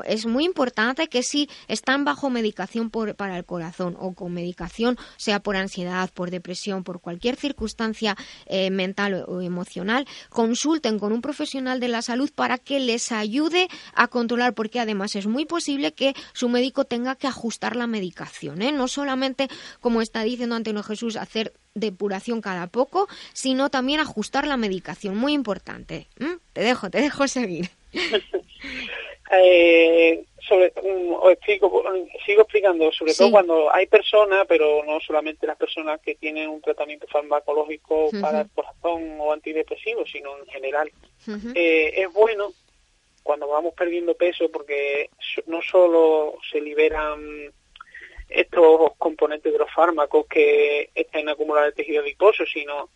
[0.07, 4.97] es muy importante que si están bajo medicación por, para el corazón o con medicación,
[5.18, 8.16] sea por ansiedad, por depresión, por cualquier circunstancia
[8.47, 13.68] eh, mental o emocional, consulten con un profesional de la salud para que les ayude
[13.95, 18.62] a controlar, porque además es muy posible que su médico tenga que ajustar la medicación,
[18.62, 18.72] ¿eh?
[18.72, 19.49] no solamente,
[19.80, 25.32] como está diciendo Antonio Jesús, hacer depuración cada poco, sino también ajustar la medicación, muy
[25.32, 26.09] importante.
[26.53, 27.70] Te dejo, te dejo seguir.
[29.33, 30.72] eh, sobre,
[31.33, 31.83] explico,
[32.24, 36.61] sigo explicando, sobre todo cuando hay personas, pero no solamente las personas que tienen un
[36.61, 40.91] tratamiento farmacológico para el corazón o antidepresivo, sino en general.
[41.55, 42.53] eh, es bueno
[43.22, 45.11] cuando vamos perdiendo peso porque
[45.47, 47.53] no solo se liberan
[48.29, 52.91] estos componentes de los fármacos que están acumulados en el tejido adiposo, sino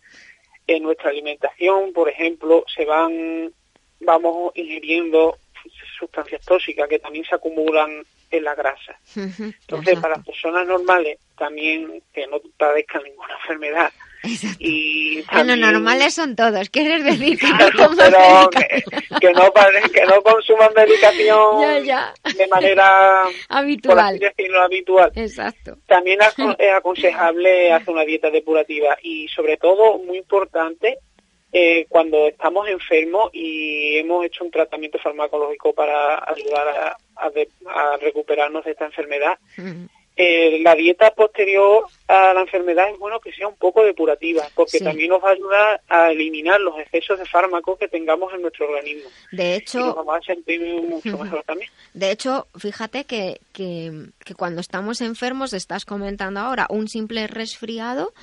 [0.67, 3.51] en nuestra alimentación, por ejemplo, se van,
[3.99, 5.37] vamos ingiriendo
[5.97, 8.97] sustancias tóxicas que también se acumulan en la grasa.
[9.15, 13.91] Entonces, para las personas normales, también que no padezcan ninguna enfermedad,
[14.59, 15.59] Y también...
[15.59, 18.49] Bueno, normales son todos, ¿quieres decir que no Pero
[19.19, 19.51] que, no,
[19.91, 24.19] que no consuman medicación de manera habitual.
[24.19, 25.11] decirlo, habitual.
[25.15, 25.77] Exacto.
[25.87, 26.19] También
[26.59, 30.99] es aconsejable hacer una dieta depurativa y sobre todo, muy importante,
[31.53, 38.71] eh, cuando estamos enfermos y hemos hecho un tratamiento farmacológico para ayudar a, recuperarnos de
[38.71, 39.37] esta enfermedad,
[40.23, 44.79] eh, la dieta posterior a la enfermedad es bueno que sea un poco depurativa, porque
[44.79, 48.67] también nos va a ayudar a eliminar los excesos de fármacos que tengamos en nuestro
[48.67, 49.09] organismo.
[49.31, 51.71] De hecho, nos vamos a sentir mucho mejor también.
[51.95, 58.13] De hecho, fíjate que, que, cuando estamos enfermos, estás comentando ahora, un simple resfriado,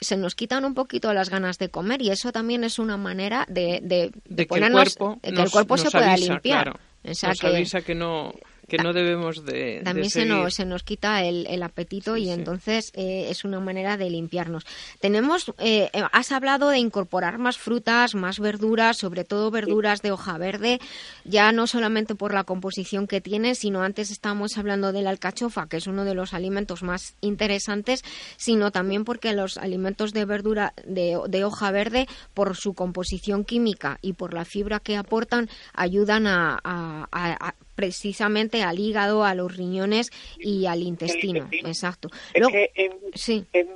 [0.00, 3.46] se nos quitan un poquito las ganas de comer y eso también es una manera
[3.48, 6.78] de, de, ponernos, que el cuerpo, se pueda limpiar.
[7.02, 8.32] nos avisa que no
[8.72, 13.26] que no debemos de también se nos se nos quita el, apetito y entonces eh,
[13.28, 14.64] es una manera de limpiarnos.
[14.98, 20.38] Tenemos eh, has hablado de incorporar más frutas más verduras sobre todo verduras de hoja
[20.38, 20.80] verde
[21.24, 25.68] ya no solamente por la composición que tiene sino antes estábamos hablando de la alcachofa
[25.68, 28.02] que es uno de los alimentos más interesantes
[28.38, 33.98] sino también porque los alimentos de verdura de, de hoja verde por su composición química
[34.00, 40.10] y por la fibra que aportan ayudan a, a precisamente al hígado, a los riñones
[40.38, 41.48] y al intestino.
[41.50, 42.08] Exacto.
[42.34, 43.44] Es que es, sí.
[43.52, 43.66] es,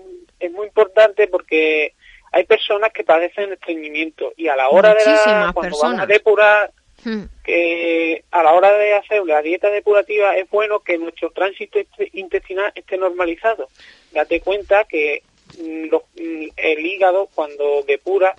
[0.53, 1.95] muy importante porque
[2.33, 6.71] hay personas que padecen estreñimiento y a la hora de la, cuando van a depurar
[7.05, 7.23] hmm.
[7.43, 11.79] que a la hora de hacer la dieta depurativa es bueno que nuestro tránsito
[12.13, 13.69] intestinal esté normalizado.
[14.13, 15.23] Date cuenta que
[15.59, 18.35] mm, mm, el hígado cuando depura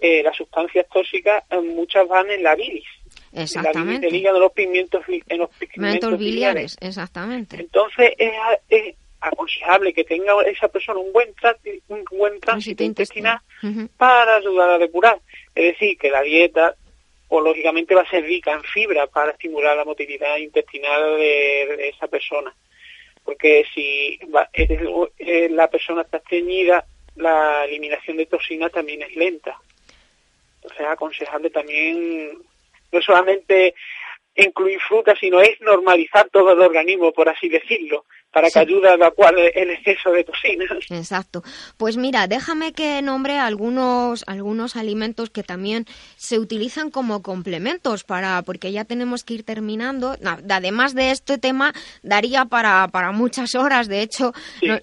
[0.00, 2.86] eh, las sustancias tóxicas eh, muchas van en la bilis
[3.32, 4.06] Exactamente.
[4.06, 6.76] La liga de los pigmentos, en los pigmentos biliares.
[6.80, 7.56] Exactamente.
[7.56, 11.34] Entonces es, aconsejable que tenga esa persona un buen,
[11.88, 13.38] un buen tránsito intestinal
[13.96, 15.20] para ayudar a depurar.
[15.54, 16.74] Es decir, que la dieta
[17.28, 22.08] o lógicamente va a ser rica en fibra para estimular la motilidad intestinal de, esa
[22.08, 22.54] persona.
[23.24, 24.18] Porque si
[25.18, 26.84] eh, la persona está estreñida,
[27.16, 29.56] la eliminación de toxinas también es lenta.
[30.56, 32.38] Entonces es aconsejable también
[32.92, 33.74] no solamente
[34.34, 38.94] incluir fruta, sino es normalizar todo el organismo, por así decirlo para que ayude a
[38.94, 40.70] evacuar el exceso de toxinas.
[40.90, 41.42] Exacto.
[41.76, 48.42] Pues mira, déjame que nombre algunos algunos alimentos que también se utilizan como complementos para
[48.42, 50.16] porque ya tenemos que ir terminando.
[50.48, 51.72] Además de este tema
[52.02, 53.88] daría para, para muchas horas.
[53.88, 54.32] De hecho,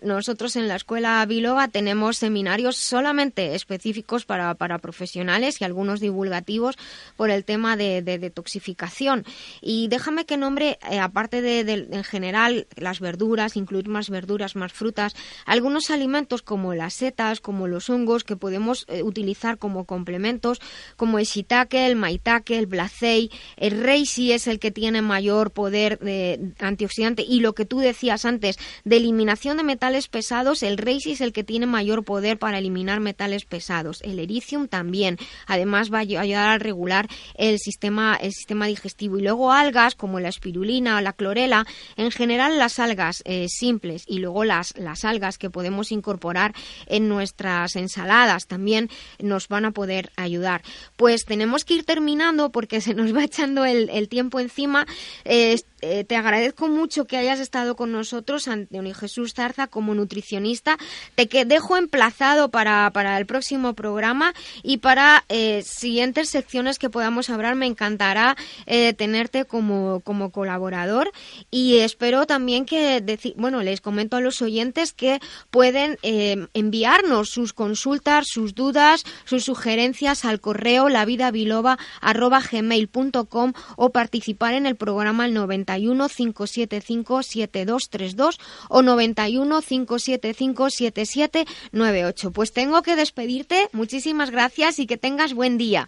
[0.02, 6.78] nosotros en la escuela Biloba tenemos seminarios solamente específicos para, para profesionales y algunos divulgativos
[7.16, 9.26] por el tema de, detoxificación.
[9.62, 14.56] Y déjame que nombre, eh, aparte de, de en general las verduras incluir más verduras,
[14.56, 15.16] más frutas,
[15.46, 20.60] algunos alimentos como las setas, como los hongos que podemos eh, utilizar como complementos,
[20.96, 26.00] como el shiitake, el maitake, el blacei, el reishi es el que tiene mayor poder
[26.00, 31.12] de antioxidante y lo que tú decías antes de eliminación de metales pesados, el reishi
[31.12, 36.00] es el que tiene mayor poder para eliminar metales pesados, el ericium también, además va
[36.00, 39.18] a ayudar a regular el sistema el sistema digestivo.
[39.18, 41.66] Y luego algas como la espirulina o la clorela,
[41.96, 46.56] en general las algas eh, simples y luego las, las algas que podemos incorporar
[46.86, 50.64] en nuestras ensaladas también nos van a poder ayudar.
[50.96, 54.88] Pues tenemos que ir terminando porque se nos va echando el, el tiempo encima.
[55.26, 60.80] Eh, eh, te agradezco mucho que hayas estado con nosotros, Antonio Jesús Zarza, como nutricionista.
[61.14, 66.90] Te que dejo emplazado para, para, el próximo programa y para eh, siguientes secciones que
[66.90, 67.54] podamos hablar.
[67.54, 71.12] Me encantará eh, tenerte como, como colaborador
[71.52, 75.20] y espero también que, bueno, les comento a los oyentes que
[75.52, 84.76] pueden enviarnos sus consultas, sus dudas, sus sugerencias al correo lavidabiloba.gmail.com o participar en el
[84.76, 88.40] programa el 90 91 575 7232
[88.70, 92.32] o 91 575 7798.
[92.32, 93.68] Pues tengo que despedirte.
[93.74, 95.88] Muchísimas gracias y que tengas buen día.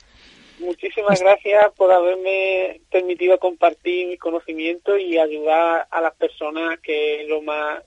[0.59, 7.29] Muchísimas gracias por haberme permitido compartir mi conocimiento y ayudar a las personas que es
[7.29, 7.81] lo más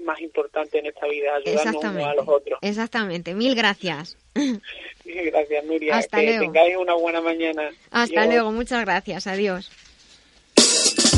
[0.00, 2.58] más importante en esta vida, ayudarnos a los otros.
[2.62, 4.18] Exactamente, mil gracias.
[4.34, 5.96] Mil gracias, Nuria.
[5.96, 7.70] Hasta que tengáis una buena mañana.
[7.90, 9.70] Hasta luego, muchas gracias, adiós.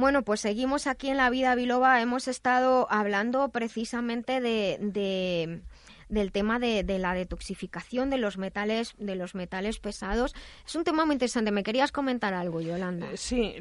[0.00, 2.00] Bueno, pues seguimos aquí en la vida biloba.
[2.00, 5.60] Hemos estado hablando precisamente de,
[6.08, 10.34] del tema de, la detoxificación de los metales de los metales pesados.
[10.66, 11.50] Es un tema muy interesante.
[11.50, 13.12] ¿Me querías comentar algo, Yolanda?
[13.12, 13.54] Eh, sí,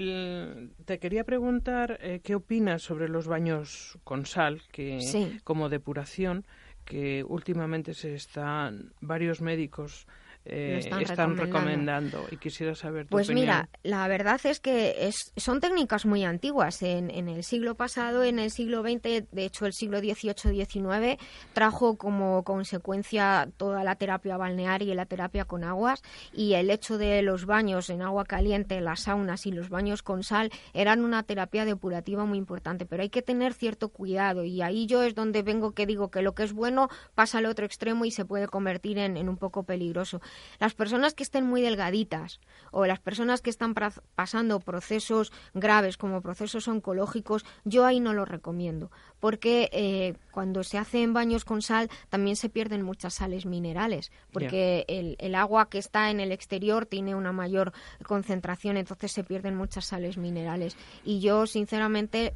[0.85, 6.45] te quería preguntar eh, qué opinas sobre los baños con sal, que como depuración,
[6.85, 10.07] que últimamente se están varios médicos
[10.49, 12.25] eh, están, recomendando.
[12.31, 16.81] y quisiera saber tu Pues mira, la verdad es que es, son técnicas muy antiguas.
[16.81, 21.17] En, en, el siglo pasado, en el siglo XX, de hecho el siglo XVIII-XIX,
[21.53, 26.01] trajo como consecuencia toda la terapia balnearia y la terapia con aguas
[26.33, 30.23] y el hecho de los baños en agua caliente, las saunas y los baños con
[30.23, 34.85] sal eran una terapia depurativa muy importante, pero hay que tener cierto cuidado y ahí
[34.85, 38.05] yo es donde vengo que digo que lo que es bueno pasa al otro extremo
[38.05, 40.21] y se puede convertir en, en un poco peligroso.
[40.59, 42.39] Las personas que estén muy delgaditas
[42.71, 43.73] o las personas que están
[44.15, 50.77] pasando procesos graves como procesos oncológicos, yo ahí no lo recomiendo, porque eh, cuando se
[50.77, 56.11] hacen baños con sal también se pierden muchas sales minerales, porque el, agua que está
[56.11, 57.71] en el exterior tiene una mayor
[58.03, 60.75] concentración, entonces se pierden muchas sales minerales.
[61.03, 62.33] Y yo, sinceramente,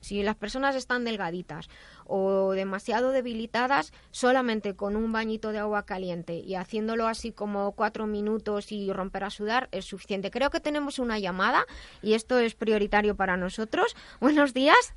[0.00, 1.68] si las personas están delgaditas
[2.06, 8.06] o demasiado debilitadas, solamente con un bañito de agua caliente y haciéndolo así como cuatro
[8.06, 10.30] minutos y romper a sudar es suficiente.
[10.30, 11.66] Creo que tenemos una llamada
[12.02, 13.96] y esto es prioritario para nosotros.
[14.20, 14.94] Buenos días.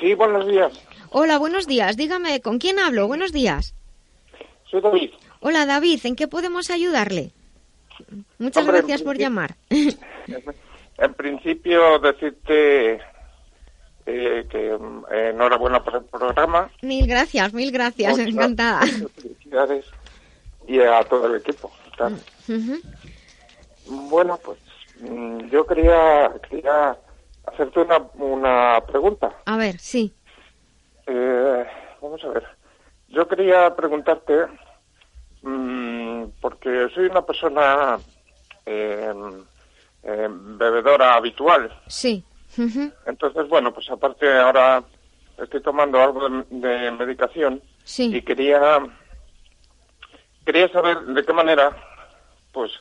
[0.00, 0.72] Sí, buenos días.
[1.10, 1.96] Hola, buenos días.
[1.96, 3.06] Dígame, ¿con quién hablo?
[3.06, 3.74] Buenos días.
[4.70, 5.10] Soy David.
[5.40, 6.00] Hola, David.
[6.04, 7.32] ¿En qué podemos ayudarle?
[8.38, 9.56] Muchas gracias por llamar.
[11.00, 13.00] En principio, decirte
[14.48, 14.78] que
[15.10, 16.70] eh, enhorabuena por el programa.
[16.82, 18.80] Mil gracias, mil gracias, encantada.
[19.16, 19.86] Felicidades
[20.66, 21.70] y a todo el equipo.
[23.86, 24.58] Bueno, pues
[25.00, 26.96] mm, yo quería, quería
[27.46, 29.32] hacerte una, una pregunta.
[29.46, 30.14] A ver, sí.
[31.06, 31.66] Eh,
[32.00, 32.44] vamos a ver.
[33.08, 34.46] Yo quería preguntarte,
[35.42, 37.98] mm, porque soy una persona
[38.64, 39.12] eh,
[40.02, 41.70] bebedora habitual.
[41.88, 42.24] Sí.
[43.06, 44.82] Entonces, bueno, pues aparte ahora
[45.38, 47.62] estoy tomando algo de, medicación
[47.96, 48.78] y quería
[50.44, 51.76] quería saber de qué manera
[52.52, 52.72] pues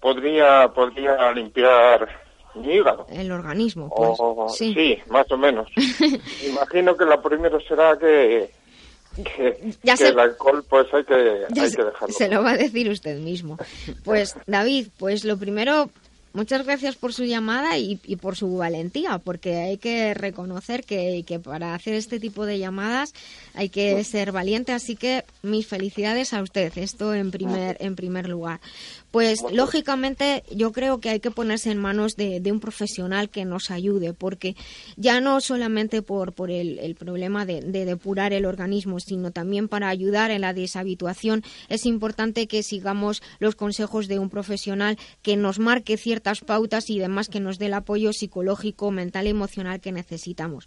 [0.00, 2.08] podría podría limpiar
[2.54, 3.06] mi hígado.
[3.10, 4.56] El organismo, pues.
[4.56, 4.98] sí.
[5.08, 5.68] más o menos.
[6.46, 8.50] Imagino que lo primero será que
[9.24, 12.14] que, el alcohol pues hay que, hay que dejarlo.
[12.14, 13.56] Se lo va a decir usted mismo.
[14.04, 15.90] Pues David, pues lo primero
[16.36, 21.40] Muchas gracias por su llamada y, por su valentía, porque hay que reconocer que, que,
[21.40, 23.14] para hacer este tipo de llamadas
[23.54, 28.28] hay que ser valiente, así que mis felicidades a usted, esto en primer, en primer
[28.28, 28.60] lugar.
[29.16, 33.70] Pues lógicamente yo creo que hay que ponerse en manos de, un profesional que nos
[33.70, 34.56] ayude, porque
[34.96, 40.30] ya no solamente por, por el, problema de, depurar el organismo, sino también para ayudar
[40.30, 45.96] en la deshabituación, es importante que sigamos los consejos de un profesional que nos marque
[45.96, 50.66] ciertas pautas y demás que nos dé el apoyo psicológico, mental y emocional que necesitamos.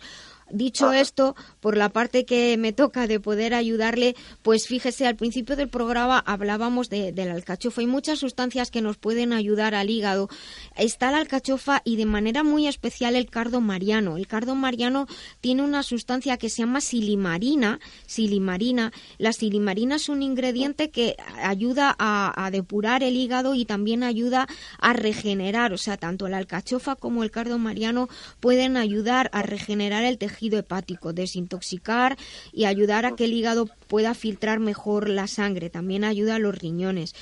[0.51, 5.55] Dicho esto, por la parte que me toca de poder ayudarle, pues fíjese, al principio
[5.55, 10.27] del programa hablábamos de, la alcachofa y muchas sustancias que nos pueden ayudar al hígado.
[10.75, 14.17] Está la alcachofa y de manera muy especial el cardo mariano.
[14.17, 15.05] El cardo mariano
[15.39, 17.79] tiene una sustancia que se llama silimarina.
[18.07, 18.91] Silimarina.
[19.19, 24.47] La silimarina es un ingrediente que ayuda a, a depurar el hígado y también ayuda
[24.79, 25.73] a regenerar.
[25.73, 30.38] O sea, tanto la alcachofa como el cardo mariano pueden ayudar a regenerar el tejido
[30.41, 32.17] hepático, desintoxicar
[32.53, 35.69] y ayudar a que el hígado pueda filtrar mejor la sangre.
[35.69, 37.13] También ayuda a los riñones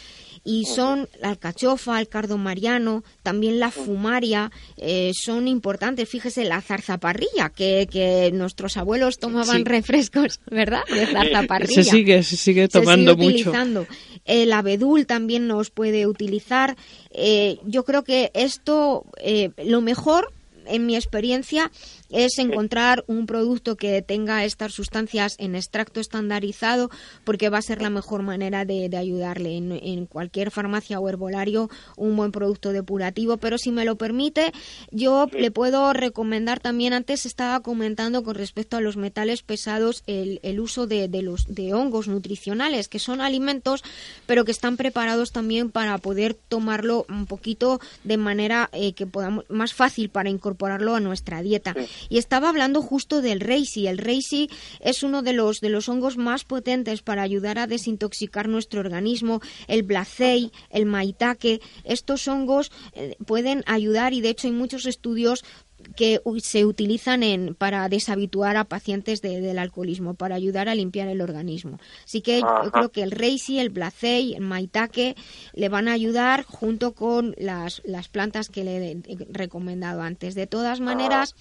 [0.47, 6.07] y son la alcachofa, el cardo mariano, también la fumaria, eh, son importantes.
[6.07, 10.84] Fíjese, la zarzaparrilla, que, que nuestros abuelos tomaban refrescos, ¿verdad?
[10.88, 11.84] De zarzaparrilla.
[11.84, 13.88] Se sigue, se sigue tomando se sigue utilizando.
[14.24, 16.78] El abedul también nos puede utilizar.
[17.11, 20.32] Eh, yo creo que esto, eh, lo mejor
[20.70, 21.72] en mi experiencia
[22.10, 26.89] es encontrar un producto que tenga estas sustancias en extracto estandarizado
[27.24, 32.16] porque va a ser la mejor manera de, ayudarle en, cualquier farmacia o herbolario un
[32.16, 33.38] buen producto depurativo.
[33.38, 34.51] Pero si me lo permite,
[34.91, 40.39] yo le puedo recomendar también, antes estaba comentando con respecto a los metales pesados, el,
[40.43, 43.84] el uso de, de, los, de hongos nutricionales, que son alimentos,
[44.26, 49.45] pero que están preparados también para poder tomarlo un poquito de manera eh, que podamos
[49.49, 51.76] más fácil para incorporarlo a nuestra dieta.
[52.10, 53.88] Y estaba hablando justo del reishi.
[53.88, 58.48] El reishi es uno de los de los hongos más potentes para ayudar a desintoxicar
[58.48, 59.41] nuestro organismo.
[59.68, 65.43] El blacei, el maitake, estos hongos eh, pueden ayudar y de hecho hay muchos estudios
[65.96, 71.22] que se utilizan en, para deshabituar a pacientes del alcoholismo, para ayudar a limpiar el
[71.22, 71.80] organismo.
[72.04, 75.16] Así que yo creo que el Reishi, el Blacei, el Maitake
[75.54, 80.36] le van a ayudar junto con las, las plantas que le he recomendado antes.
[80.36, 81.36] De todas maneras,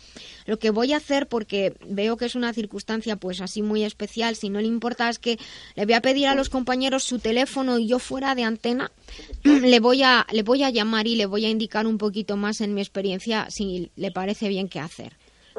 [0.47, 4.37] lo que voy a hacer, porque veo que es una circunstancia pues así muy especial,
[4.37, 5.39] si no le importa es que
[5.74, 8.91] le voy a pedir a los compañeros su teléfono y yo fuera de antena
[9.45, 12.61] le voy a le voy a llamar y le voy a indicar un poquito más
[12.61, 15.12] en mi experiencia si le parece bien qué hacer.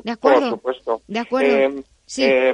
[0.04, 0.60] ¿De acuerdo?
[0.60, 1.02] Por supuesto.
[1.08, 1.56] De acuerdo.
[1.56, 2.24] Eh, sí.
[2.24, 2.54] Eh,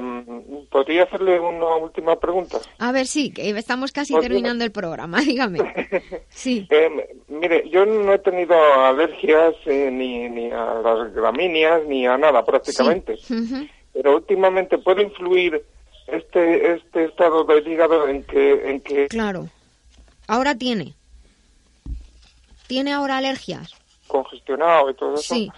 [0.72, 2.60] ¿Podría hacerle una última pregunta?
[2.80, 5.60] A ver, sí, que estamos casi pues terminando el programa, dígame.
[6.30, 6.68] Sí.
[6.70, 6.90] Eh,
[7.28, 13.18] mire, yo no he tenido alergias ni, ni a las gramíneas ni a nada prácticamente.
[13.94, 15.64] Pero últimamente puede influir
[16.08, 19.48] este este estado del hígado en que en que Claro.
[20.28, 20.96] Ahora tiene.
[22.68, 23.72] ¿Tiene ahora alergias?
[24.08, 25.36] Congestionado y todo eso.
[25.36, 25.52] Sí.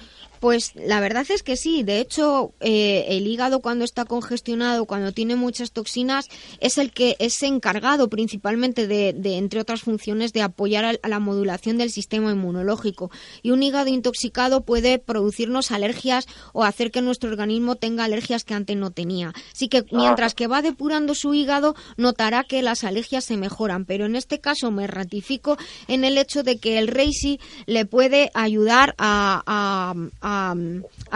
[0.46, 1.82] Pues la verdad es que sí.
[1.82, 6.30] De hecho, eh, el hígado cuando está congestionado, cuando tiene muchas toxinas,
[6.60, 11.80] es el que es encargado principalmente de, entre otras funciones, de apoyar a, la modulación
[11.80, 13.10] del sistema inmunológico.
[13.42, 18.54] Y un hígado intoxicado puede producirnos alergias o hacer que nuestro organismo tenga alergias que
[18.54, 19.34] antes no tenía.
[19.52, 23.86] Así que mientras que va depurando su hígado, notará que las alergias se mejoran.
[23.86, 28.30] Pero en este caso me ratifico en el hecho de que el Reishi le puede
[28.36, 30.35] ayudar a a,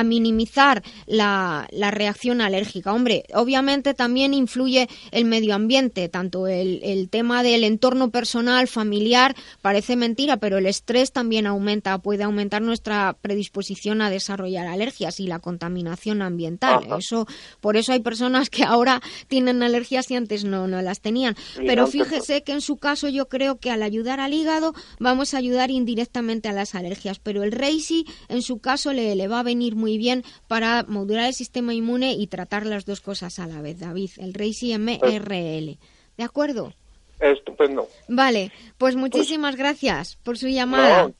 [0.04, 2.94] minimizar la, reacción alérgica.
[2.94, 9.36] Hombre, obviamente también influye el medio ambiente, tanto el, el tema del entorno personal, familiar,
[9.62, 15.28] parece mentira, pero el estrés también aumenta, puede aumentar nuestra predisposición a desarrollar alergias y
[15.28, 16.88] la contaminación ambiental.
[16.98, 17.28] Eso,
[17.60, 21.36] por eso hay personas que ahora tienen alergias y antes no, no las tenían.
[21.56, 25.38] Pero fíjese que en su caso yo creo que al ayudar al hígado vamos a
[25.38, 29.44] ayudar indirectamente a las alergias, pero el Reishi en su caso le le, va a
[29.44, 33.62] venir muy bien para modular el sistema inmune y tratar las dos cosas a la
[33.62, 35.78] vez, David, el Reishi MRL.
[36.18, 36.74] ¿De acuerdo?
[37.20, 37.88] Estupendo.
[38.08, 41.12] Vale, pues muchísimas gracias por su llamada.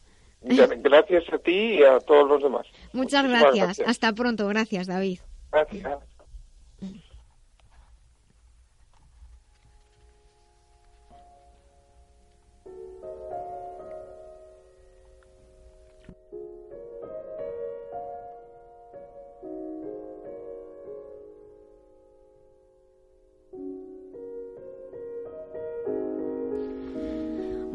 [0.42, 2.66] gracias a ti y a todos los demás.
[2.94, 3.82] Muchas gracias.
[3.86, 4.48] Hasta pronto.
[4.48, 5.20] Gracias, David.
[5.52, 6.09] Gracias.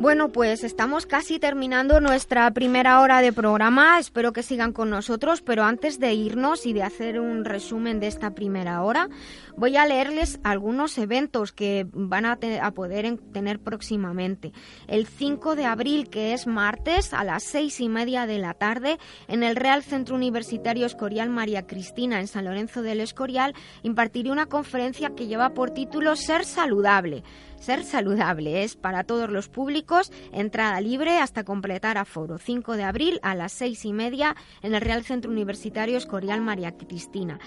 [0.05, 3.99] Bueno, pues estamos casi terminando nuestra primera hora de programa.
[3.99, 8.09] Espero que sigan con nosotros, pero antes de irnos y de hacer un resumen de
[8.09, 9.09] esta primera hora,
[9.57, 12.37] voy a leerles algunos eventos que van a,
[12.73, 14.53] poder tener próximamente.
[14.89, 18.99] El 5 de abril, que es martes, a las seis y media de la tarde,
[19.27, 24.45] en el Real Centro Universitario Escorial María Cristina, en San Lorenzo del Escorial, impartiré una
[24.45, 27.23] conferencia que lleva por título Ser Saludable
[27.65, 29.94] ser saludable es para todos los públicos,
[30.33, 32.39] entrada libre hasta completar aforo.
[32.39, 36.73] 5 de abril a las seis y media en el Real Centro Universitario Escorial María
[36.77, 37.39] Cristina.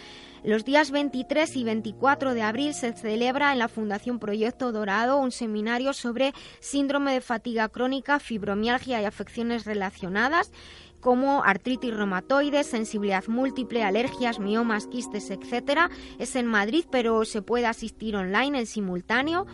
[0.44, 5.32] Los días 23 y 24 de abril se celebra en la Fundación Proyecto Dorado un
[5.32, 10.52] seminario sobre síndrome de fatiga crónica, fibromialgia y afecciones relacionadas
[11.00, 15.90] como artritis reumatoide, sensibilidad múltiple, alergias, miomas, quistes, etc.
[16.20, 19.46] Es en Madrid, pero se puede asistir online en simultáneo.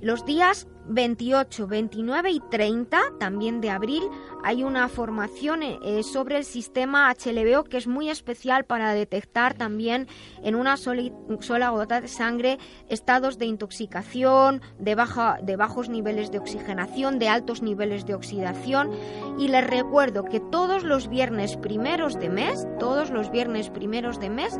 [0.00, 4.02] Los días 28, 29 y 30, también de abril,
[4.44, 10.06] hay una formación eh, sobre el sistema HLBO que es muy especial para detectar también
[10.42, 12.58] en una sola gota de sangre
[12.88, 18.90] estados de intoxicación, de, baja, de bajos niveles de oxigenación, de altos niveles de oxidación.
[19.38, 24.30] Y les recuerdo que todos los viernes primeros de mes, todos los viernes primeros de
[24.30, 24.56] mes,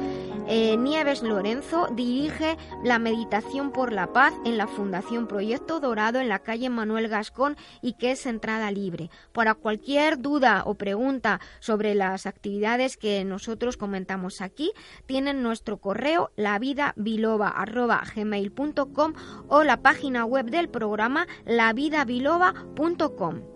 [0.48, 6.28] eh, Nieves Lorenzo dirige la meditación por la paz en la Fundación Proyecto Dorado en
[6.28, 9.10] la calle Manuel Gascón y que es entrada libre.
[9.32, 14.72] Para cualquier duda o pregunta sobre las actividades que nosotros comentamos aquí,
[15.06, 19.12] tienen nuestro correo lavidabiloba.gmail.com
[19.48, 23.55] o la página web del programa lavidabiloba.com.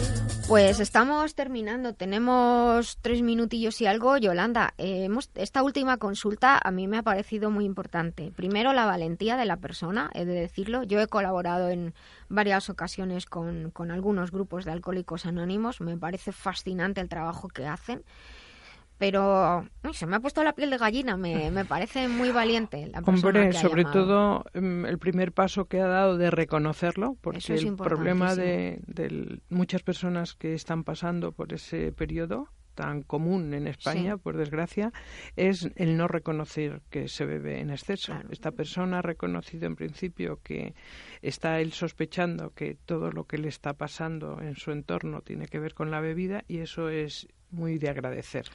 [0.51, 4.17] Pues estamos terminando, tenemos tres minutillos y algo.
[4.17, 8.33] Yolanda, eh, esta última consulta a mí me ha parecido muy importante.
[8.35, 10.83] Primero, la valentía de la persona, he de decirlo.
[10.83, 11.93] Yo he colaborado en
[12.27, 15.79] varias ocasiones con, con algunos grupos de alcohólicos anónimos.
[15.79, 18.03] Me parece fascinante el trabajo que hacen
[19.01, 22.85] pero se me ha puesto la piel de gallina, me, me parece muy valiente.
[22.85, 27.75] La Hombre, sobre todo mm, el primer paso que ha dado de reconocerlo, porque el
[27.75, 28.79] problema de,
[29.49, 34.93] muchas personas que están pasando por ese periodo tan común en España, por desgracia,
[35.35, 38.13] es el no reconocer que se bebe en exceso.
[38.29, 40.75] Esta persona ha reconocido en principio que
[41.23, 45.59] está él sospechando que todo lo que le está pasando en su entorno tiene que
[45.59, 48.45] ver con la bebida y eso es muy de agradecer.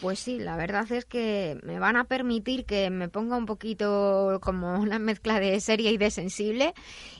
[0.00, 4.38] Pues sí, la verdad es que me van a permitir que me ponga un poquito
[4.42, 6.74] como una mezcla de seria y de sensible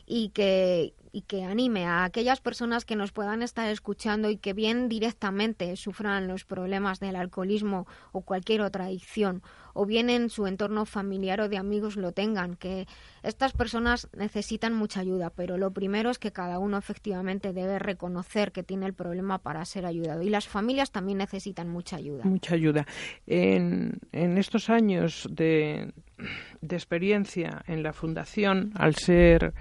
[0.07, 4.53] y que, y que anime a aquellas personas que nos puedan estar escuchando y que
[4.53, 9.43] bien directamente sufran los problemas del alcoholismo o cualquier otra adicción
[9.75, 12.87] o bien en su entorno familiar o de amigos lo tengan, que
[13.23, 18.53] estas personas necesitan mucha ayuda, pero lo primero es que cada uno efectivamente debe reconocer
[18.53, 20.23] que tiene el problema para ser ayudado.
[20.23, 22.25] Y las familias también necesitan mucha ayuda.
[22.25, 22.87] Mucha ayuda.
[23.27, 25.93] En, estos años de,
[26.61, 29.55] de experiencia en la Fundación, al ser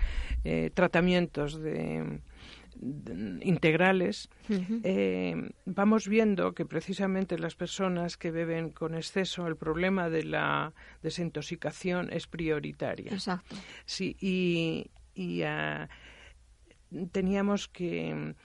[0.43, 2.22] eh, tratamientos de
[3.41, 10.23] integrales, eh, vamos viendo que precisamente las personas que beben con exceso, el problema de
[10.23, 13.11] la desintoxicación es prioritaria.
[13.11, 13.55] Exacto.
[13.86, 15.89] Sí, y, ah,
[17.11, 18.36] teníamos que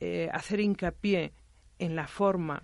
[0.00, 1.32] eh, hacer hincapié
[1.78, 2.62] en la forma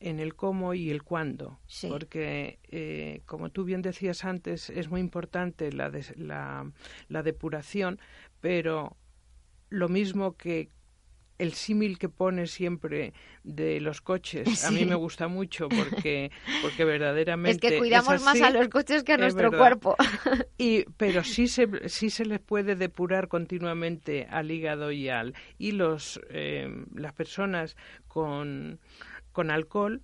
[0.00, 5.00] en el cómo y el cuándo, porque eh, como tú bien decías antes, es muy
[5.00, 6.72] importante la, la,
[7.08, 8.00] la depuración,
[8.40, 8.96] pero
[9.70, 10.70] lo mismo que
[11.40, 14.62] el símil que pone siempre de los coches.
[14.64, 19.02] A mí me gusta mucho porque porque verdaderamente es que cuidamos más a los coches
[19.02, 19.96] que a nuestro cuerpo.
[20.58, 25.72] Y pero sí se sí se les puede depurar continuamente al hígado y al y
[25.72, 28.78] los eh, las personas con
[29.32, 30.02] con alcohol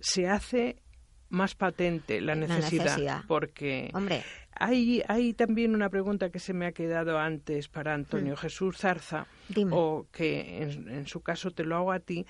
[0.00, 0.80] se hace
[1.28, 4.22] más patente la necesidad, porque Hombre.
[4.58, 8.36] Hay, hay también una pregunta que se me ha quedado antes para Antonio mm.
[8.36, 9.26] Jesús Zarza,
[9.70, 12.26] o que en, su caso te lo hago a ti,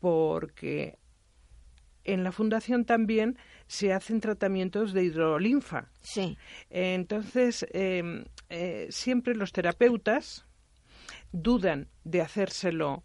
[0.00, 0.98] porque
[2.04, 5.90] en la fundación también se hacen tratamientos de hidrolinfa.
[6.00, 6.38] Sí.
[6.70, 10.46] Entonces, em, eh, siempre los terapeutas
[11.32, 13.04] dudan de hacérselo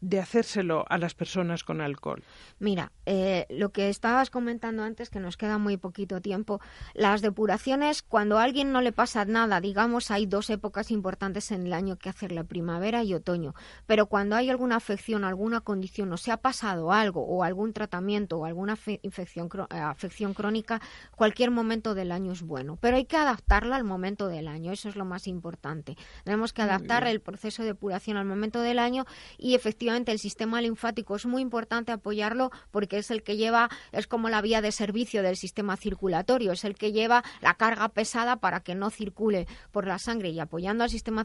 [0.00, 2.22] de hacérselo a las personas con alcohol?
[2.58, 6.60] Mira, eh, lo que estabas comentando antes, que nos queda muy poquito tiempo,
[6.94, 11.66] las depuraciones, cuando a alguien no le pasa nada, digamos, hay dos épocas importantes en
[11.66, 13.54] el año que hacer, la primavera y otoño,
[13.86, 18.38] pero cuando hay alguna afección, alguna condición, o se ha pasado algo, o algún tratamiento,
[18.38, 20.80] o alguna infección, eh, afección crónica,
[21.14, 24.88] cualquier momento del año es bueno, pero hay que adaptarla al momento del año, eso
[24.88, 25.96] es lo más importante.
[26.24, 29.06] Tenemos que adaptar el proceso de depuración al momento del año
[29.38, 34.06] y efectivamente el sistema linfático es muy importante apoyarlo porque es el que lleva, es
[34.06, 38.36] como la vía de servicio del sistema circulatorio, es el que lleva la carga pesada
[38.36, 41.24] para que no circule por la sangre y apoyando al sistema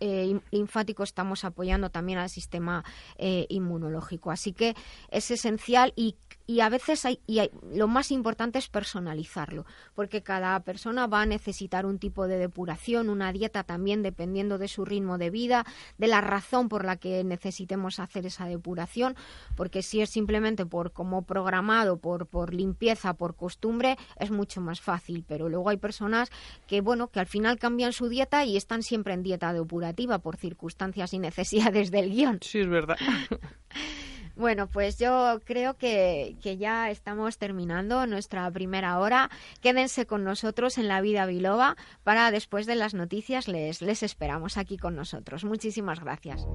[0.00, 2.84] eh, linfático estamos apoyando también al sistema
[3.16, 4.30] eh, inmunológico.
[4.30, 4.74] Así que
[5.10, 6.16] es esencial y
[6.50, 7.40] y a veces hay, y
[7.72, 13.08] lo más importante es personalizarlo, porque cada persona va a necesitar un tipo de depuración,
[13.08, 15.64] una dieta también dependiendo de su ritmo de vida,
[15.96, 19.14] de la razón por la que necesitemos hacer esa depuración,
[19.54, 24.80] porque si es simplemente por como programado, por, por limpieza, por costumbre, es mucho más
[24.80, 26.32] fácil, pero luego hay personas
[26.66, 30.36] que bueno, que al final cambian su dieta y están siempre en dieta depurativa por
[30.36, 32.40] circunstancias y necesidades del guion.
[32.42, 32.96] Sí, es verdad.
[34.36, 39.30] Bueno, pues yo creo que, que, ya estamos terminando nuestra primera hora.
[39.60, 44.56] Quédense con nosotros en la vida biloba para después de las noticias les, les esperamos
[44.56, 45.44] aquí con nosotros.
[45.44, 46.46] Muchísimas gracias.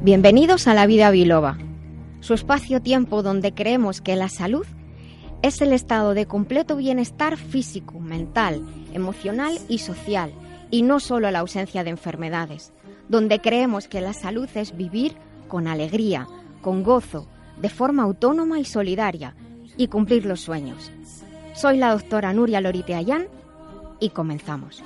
[0.00, 1.58] Bienvenidos a la vida biloba,
[2.20, 4.64] su espacio-tiempo donde creemos que la salud
[5.42, 8.62] es el estado de completo bienestar físico, mental,
[8.94, 10.32] emocional y social,
[10.70, 12.72] y no solo la ausencia de enfermedades,
[13.08, 15.16] donde creemos que la salud es vivir
[15.48, 16.26] con alegría,
[16.60, 17.26] con gozo,
[17.60, 19.34] de forma autónoma y solidaria,
[19.76, 20.90] y cumplir los sueños.
[21.54, 23.26] Soy la doctora Nuria Lorite Ayán
[24.00, 24.82] y comenzamos.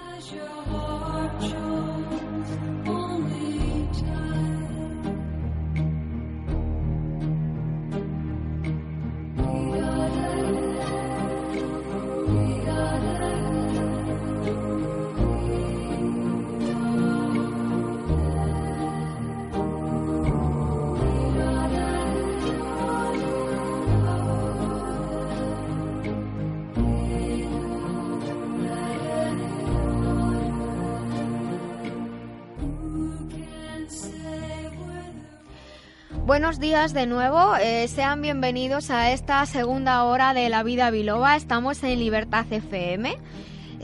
[36.32, 41.36] Buenos días de nuevo, eh, sean bienvenidos a esta segunda hora de La Vida Biloba.
[41.36, 43.18] Estamos en Libertad FM.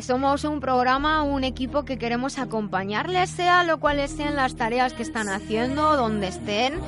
[0.01, 5.03] Somos un programa, un equipo que queremos acompañarles, sea lo cuales sean las tareas que
[5.03, 6.81] están haciendo, donde estén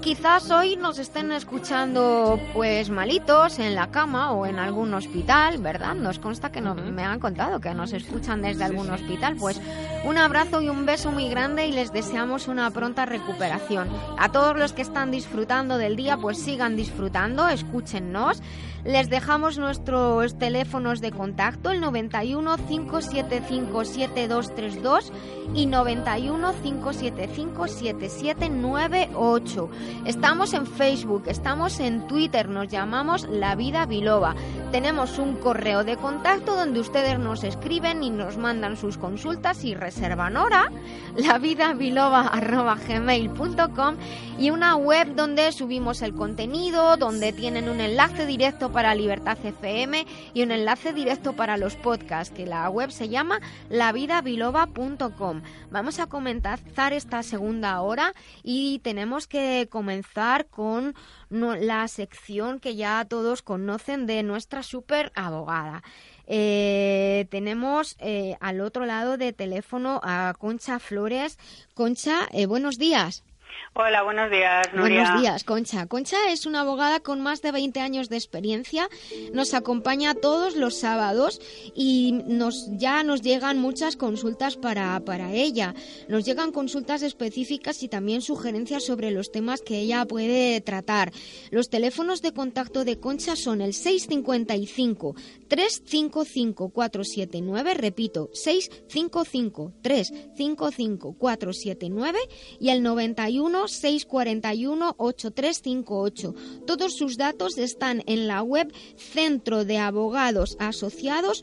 [0.00, 5.94] Quizás hoy nos estén escuchando pues malitos en la cama o en algún hospital, ¿verdad?
[5.94, 9.36] Nos consta que no, me han contado que nos escuchan desde algún hospital.
[9.38, 9.60] Pues
[10.04, 13.88] un abrazo y un beso muy grande y les deseamos una pronta recuperación.
[14.18, 18.42] A todos los que están disfrutando del día, pues sigan disfrutando, escúchennos.
[18.84, 25.12] Les dejamos nuestros teléfonos de contacto, el 91 575 7232
[25.54, 29.70] y 91 575 7798.
[30.06, 34.34] Estamos en Facebook, estamos en Twitter, nos llamamos La Vida Biloba.
[34.72, 39.74] Tenemos un correo de contacto donde ustedes nos escriben y nos mandan sus consultas y
[39.74, 40.72] reservan hora,
[41.16, 43.96] lavidabiloba.gmail.com
[44.38, 50.06] y una web donde subimos el contenido, donde tienen un enlace directo para Libertad FM
[50.32, 55.42] y un enlace directo para los podcasts, que la web se llama lavidabiloba.com.
[55.70, 60.94] Vamos a comenzar esta segunda hora y tenemos que comenzar con
[61.30, 65.82] la sección que ya todos conocen de nuestra super abogada.
[66.26, 71.38] Eh, tenemos eh, al otro lado de teléfono a Concha Flores.
[71.74, 73.24] Concha, eh, buenos días.
[73.72, 74.68] Hola, buenos días.
[74.76, 75.86] Buenos días, Concha.
[75.86, 78.88] Concha es una abogada con más de 20 años de experiencia.
[79.32, 81.40] Nos acompaña todos los sábados
[81.74, 85.74] y nos ya nos llegan muchas consultas para, para ella.
[86.08, 91.12] Nos llegan consultas específicas y también sugerencias sobre los temas que ella puede tratar.
[91.50, 95.14] Los teléfonos de contacto de Concha son el 655
[95.48, 102.18] 355 479, repito, 655 355 479
[102.58, 106.34] y el 91 641 8358.
[106.66, 111.42] Todos sus datos están en la web Centro de Abogados Asociados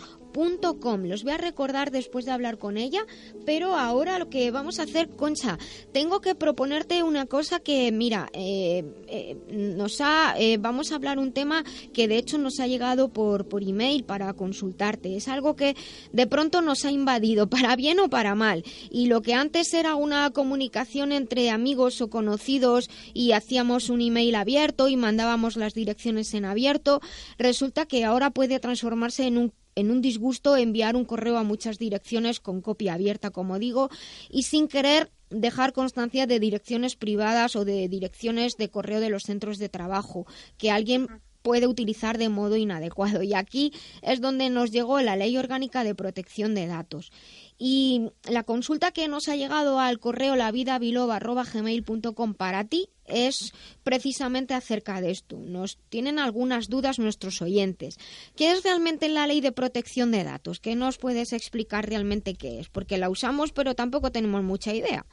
[1.07, 3.05] los voy a recordar después de hablar con ella,
[3.45, 5.57] pero ahora lo que vamos a hacer, Concha,
[5.91, 11.17] tengo que proponerte una cosa que, mira, eh, eh, nos ha, eh, vamos a hablar
[11.17, 15.15] un tema que de hecho nos ha llegado por, por email para consultarte.
[15.17, 15.75] Es algo que
[16.13, 18.63] de pronto nos ha invadido, para bien o para mal.
[18.91, 24.35] Y lo que antes era una comunicación entre amigos o conocidos y hacíamos un email
[24.35, 27.01] abierto y mandábamos las direcciones en abierto,
[27.39, 31.77] resulta que ahora puede transformarse en un en un disgusto enviar un correo a muchas
[31.77, 33.89] direcciones con copia abierta, como digo,
[34.29, 39.23] y sin querer dejar constancia de direcciones privadas o de direcciones de correo de los
[39.23, 40.25] centros de trabajo
[40.57, 41.07] que alguien
[41.43, 43.21] puede utilizar de modo inadecuado.
[43.21, 43.71] Y aquí
[44.01, 47.11] es donde nos llegó la Ley Orgánica de Protección de Datos.
[47.59, 53.51] Y la consulta que nos ha llegado al correo lavidabiloba.gmail.com para ti es
[53.83, 55.37] precisamente acerca de esto.
[55.37, 57.97] Nos tienen algunas dudas nuestros oyentes.
[58.35, 60.59] ¿Qué es realmente la ley de protección de datos?
[60.59, 62.69] ¿Qué nos puedes explicar realmente qué es?
[62.69, 65.07] Porque la usamos pero tampoco tenemos mucha idea.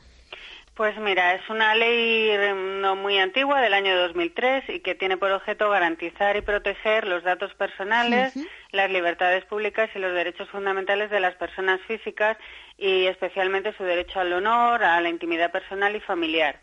[0.75, 5.17] Pues mira, es una ley em, no muy antigua del año 2003 y que tiene
[5.17, 8.35] por objeto garantizar y proteger los datos personales,
[8.73, 12.37] las libertades públicas y los derechos fundamentales de las personas físicas
[12.77, 16.61] y especialmente su derecho al honor, a la intimidad personal y familiar.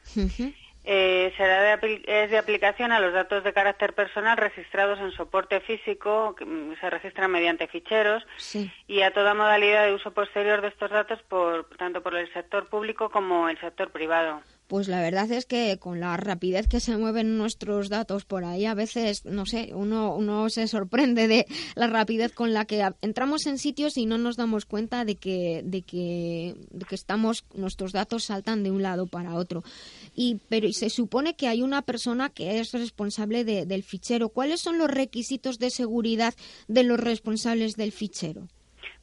[0.84, 5.60] Eh, será de, es de aplicación a los datos de carácter personal registrados en soporte
[5.62, 8.26] físico, que mm, se registran mediante ficheros,
[8.88, 12.68] y a toda modalidad de uso posterior de estos datos, por, tanto por el sector
[12.68, 14.42] público como el sector privado.
[14.72, 18.66] Pues la verdad es que con la rapidez que se mueven nuestros datos por ahí,
[18.66, 21.46] a veces, no sé, uno, uno se sorprende de
[21.76, 25.60] la rapidez con la que entramos en sitios y no nos damos cuenta de que,
[25.66, 29.62] de que, de que estamos, nuestros datos saltan de un lado para otro.
[30.16, 34.30] Y, pero se supone que hay una persona que es responsable del fichero.
[34.30, 36.34] ¿Cuáles son los requisitos de seguridad
[36.70, 38.48] de los responsables del fichero?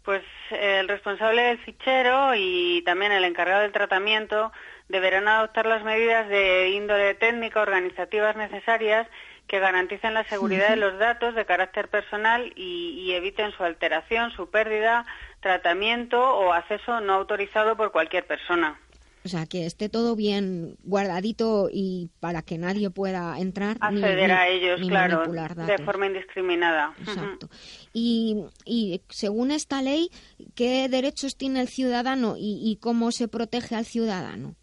[0.03, 4.51] Pues el responsable del fichero y también el encargado del tratamiento
[4.89, 9.07] deberán adoptar las medidas de índole técnica organizativas necesarias
[9.47, 14.51] que garanticen la seguridad de los datos de carácter personal y, eviten su alteración, su
[14.51, 15.07] pérdida,
[15.41, 18.79] tratamiento o acceso no autorizado por cualquier persona.
[19.25, 23.77] O sea, que esté todo bien guardadito y para que nadie pueda entrar.
[23.81, 26.95] Acceder a ellos, claro, de forma indiscriminada.
[27.01, 27.49] Exacto.
[27.93, 30.11] y, y, según esta ley,
[30.55, 34.55] ¿qué derechos tiene el ciudadano y cómo se protege al ciudadano?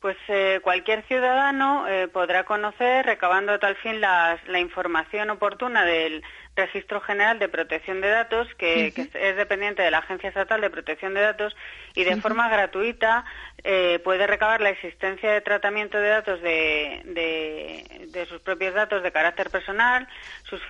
[0.00, 6.22] Pues eh, cualquier ciudadano eh, podrá conocer, recabando a tal fin la información oportuna del
[6.58, 11.14] Registro General de Protección de Datos, que, es dependiente de la Agencia Estatal de Protección
[11.14, 11.56] de Datos,
[11.94, 13.24] y de forma gratuita
[13.64, 17.02] eh, puede recabar la existencia de tratamiento de datos de,
[18.12, 20.08] de, sus propios datos de carácter personal,
[20.42, 20.60] sus,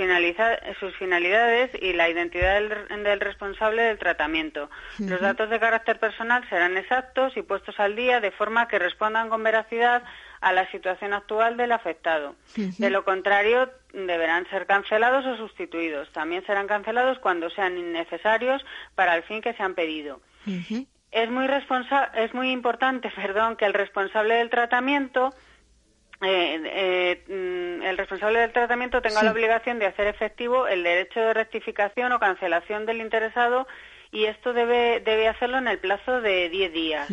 [0.78, 4.70] sus finalidades y la identidad del, responsable del tratamiento.
[4.99, 9.28] Los datos de carácter personal serán exactos y puestos al día de forma que respondan
[9.28, 10.03] con veracidad
[10.41, 12.34] a la situación actual del afectado.
[12.55, 16.11] De lo contrario, deberán ser cancelados o sustituidos.
[16.12, 18.64] También serán cancelados cuando sean innecesarios
[18.95, 20.20] para el fin que se han pedido.
[21.11, 21.49] Es muy,
[22.14, 25.34] es muy importante perdón, que el responsable del tratamiento
[26.20, 31.20] eh, eh, mm, el responsable del tratamiento tenga la obligación de hacer efectivo el derecho
[31.20, 33.68] de rectificación o cancelación del interesado
[34.11, 37.09] y esto debe, debe hacerlo en el plazo de 10 días.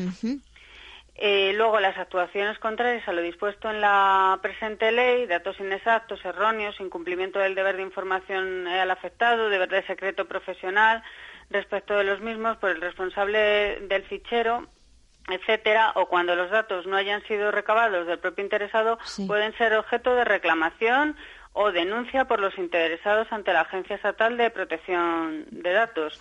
[1.17, 6.75] Eh, luego, las actuaciones contrarias a lo dispuesto en la presente ley, datos inexactos, erróneos,
[6.79, 11.03] incumplimiento del deber de información al afectado, deber de secreto profesional
[11.49, 14.67] respecto de los mismos por el responsable del fichero,
[15.29, 18.97] etcétera, o cuando los datos no hayan sido recabados del propio interesado,
[19.27, 21.15] pueden ser objeto de reclamación
[21.53, 26.19] o denuncia por los interesados ante la Agencia Estatal de Protección de Datos,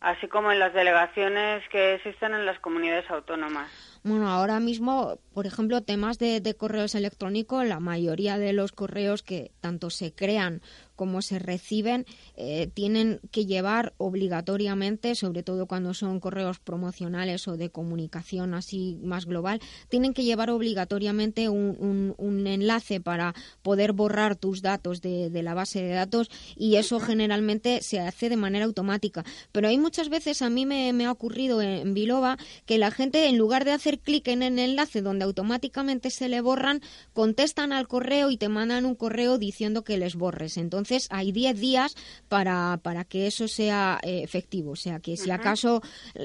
[0.00, 3.95] así como en las delegaciones que existen en las comunidades autónomas.
[4.06, 9.24] Bueno, ahora mismo, por ejemplo, temas de, de, correos electrónicos, la mayoría de los correos
[9.24, 10.62] que tanto se crean
[10.96, 17.56] como se reciben eh, tienen que llevar obligatoriamente, sobre todo cuando son correos promocionales o
[17.56, 24.36] de comunicación así más global, tienen que llevar obligatoriamente un, un, enlace para poder borrar
[24.36, 28.64] tus datos de, de, la base de datos y eso generalmente se hace de manera
[28.64, 29.24] automática.
[29.52, 32.90] Pero hay muchas veces, a mí me, me ha ocurrido en, en Biloba, que la
[32.90, 36.80] gente en lugar de hacer clic en el enlace donde automáticamente se le borran,
[37.12, 40.56] contestan al correo y te mandan un correo diciendo que les borres.
[40.56, 41.94] Entonces hay 10 días
[42.28, 44.72] para, para que eso sea eh, efectivo.
[44.72, 45.82] O sea que si acaso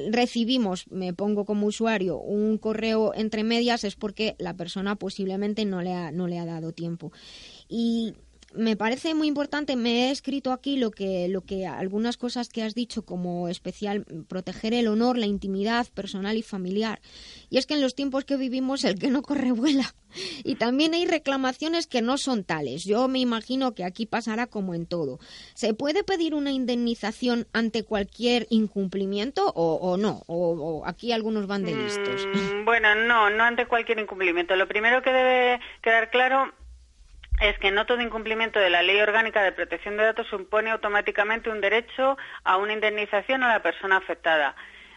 [0.09, 5.81] recibimos, me pongo como usuario, un correo entre medias es porque la persona posiblemente no
[5.81, 7.11] le ha, no le ha dado tiempo.
[7.67, 8.13] Y
[8.53, 12.63] me parece muy importante, me he escrito aquí lo que, lo que algunas cosas que
[12.63, 16.99] has dicho como especial proteger el honor, la intimidad personal y familiar.
[17.49, 19.93] Y es que en los tiempos que vivimos el que no corre vuela.
[20.43, 22.83] Y también hay reclamaciones que no son tales.
[22.83, 25.19] Yo me imagino que aquí pasará como en todo.
[25.53, 30.23] ¿Se puede pedir una indemnización ante cualquier incumplimiento o, no?
[30.27, 32.27] O, aquí algunos van de listos.
[32.27, 34.53] Mm, bueno, no, no ante cualquier incumplimiento.
[34.57, 36.51] Lo primero que debe quedar claro
[37.41, 41.49] es que no todo incumplimiento de la Ley Orgánica de Protección de Datos supone automáticamente
[41.49, 44.55] un derecho a una indemnización a la persona afectada.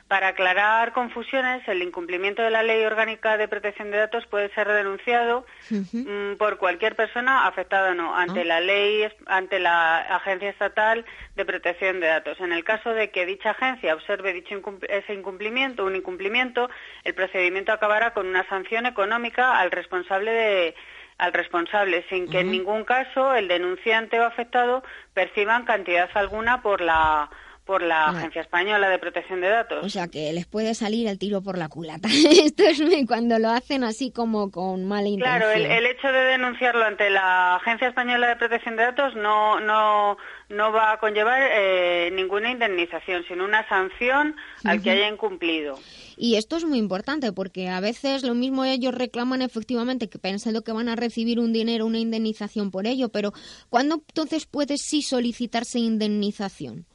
[0.08, 4.68] Para aclarar confusiones, el incumplimiento de la Ley Orgánica de Protección de Datos puede ser
[4.68, 8.44] denunciado mm, por cualquier persona afectada o no ante ah.
[8.44, 12.38] la ley, ante la Agencia Estatal de Protección de Datos.
[12.40, 16.68] En el caso de que dicha agencia observe dicho ese incumplimiento, un incumplimiento,
[17.04, 20.74] el procedimiento acabará con una sanción económica al responsable de
[21.18, 26.80] al responsable, sin que en ningún caso el denunciante o afectado perciban cantidad alguna por
[26.80, 27.30] la
[27.64, 29.84] por la Agencia Española de Protección de Datos.
[29.84, 32.08] O sea que les puede salir el tiro por la culata.
[32.44, 35.38] Esto es cuando lo hacen así como con mala intención.
[35.38, 40.16] Claro, el, hecho de denunciarlo ante la Agencia Española de Protección de Datos no no
[40.50, 45.78] no va a conllevar eh, ninguna indemnización, sino una sanción al que haya incumplido.
[46.16, 50.62] Y esto es muy importante porque a veces lo mismo ellos reclaman efectivamente que pensando
[50.62, 53.32] que van a recibir un dinero, una indemnización por ello, pero
[53.70, 56.86] ¿cuándo entonces puede sí solicitarse indemnización?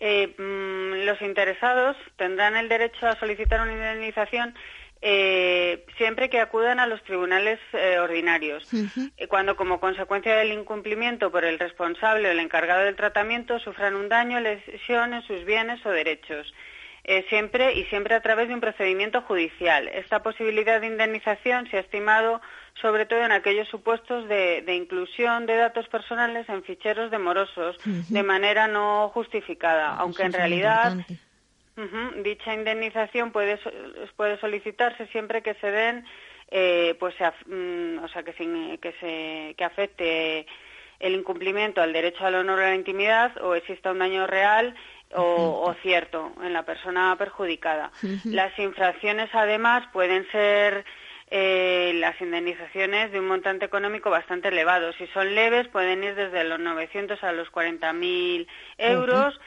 [0.00, 4.54] Eh, mm, los interesados tendrán el derecho a solicitar una indemnización
[5.02, 8.66] eh, siempre que acudan a los tribunales eh, ordinarios.
[9.28, 14.08] Cuando, como consecuencia del incumplimiento por el responsable o el encargado del tratamiento, sufran un
[14.08, 16.52] daño, lesión en sus bienes o derechos.
[17.28, 19.88] siempre y siempre a través de un procedimiento judicial.
[19.88, 22.40] Esta posibilidad de indemnización se ha estimado
[22.80, 28.22] sobre todo en aquellos supuestos de, inclusión de datos personales en ficheros de morosos de
[28.22, 30.96] manera no justificada, aunque en realidad
[32.22, 33.58] Dicha indemnización puede,
[34.16, 36.04] puede solicitarse siempre que se den,
[36.50, 37.14] eh, pues,
[37.46, 40.46] mm, o sea, que, que, se, que afecte
[40.98, 44.74] el incumplimiento al derecho al honor a la intimidad o exista un daño real
[45.14, 47.90] o, cierto en la persona perjudicada.
[48.24, 50.84] Las infracciones, además, pueden ser
[51.30, 54.92] eh, las indemnizaciones de un montante económico bastante elevado.
[54.94, 58.46] Si son leves, pueden ir desde los 900 a los 40.000
[58.78, 59.40] euros.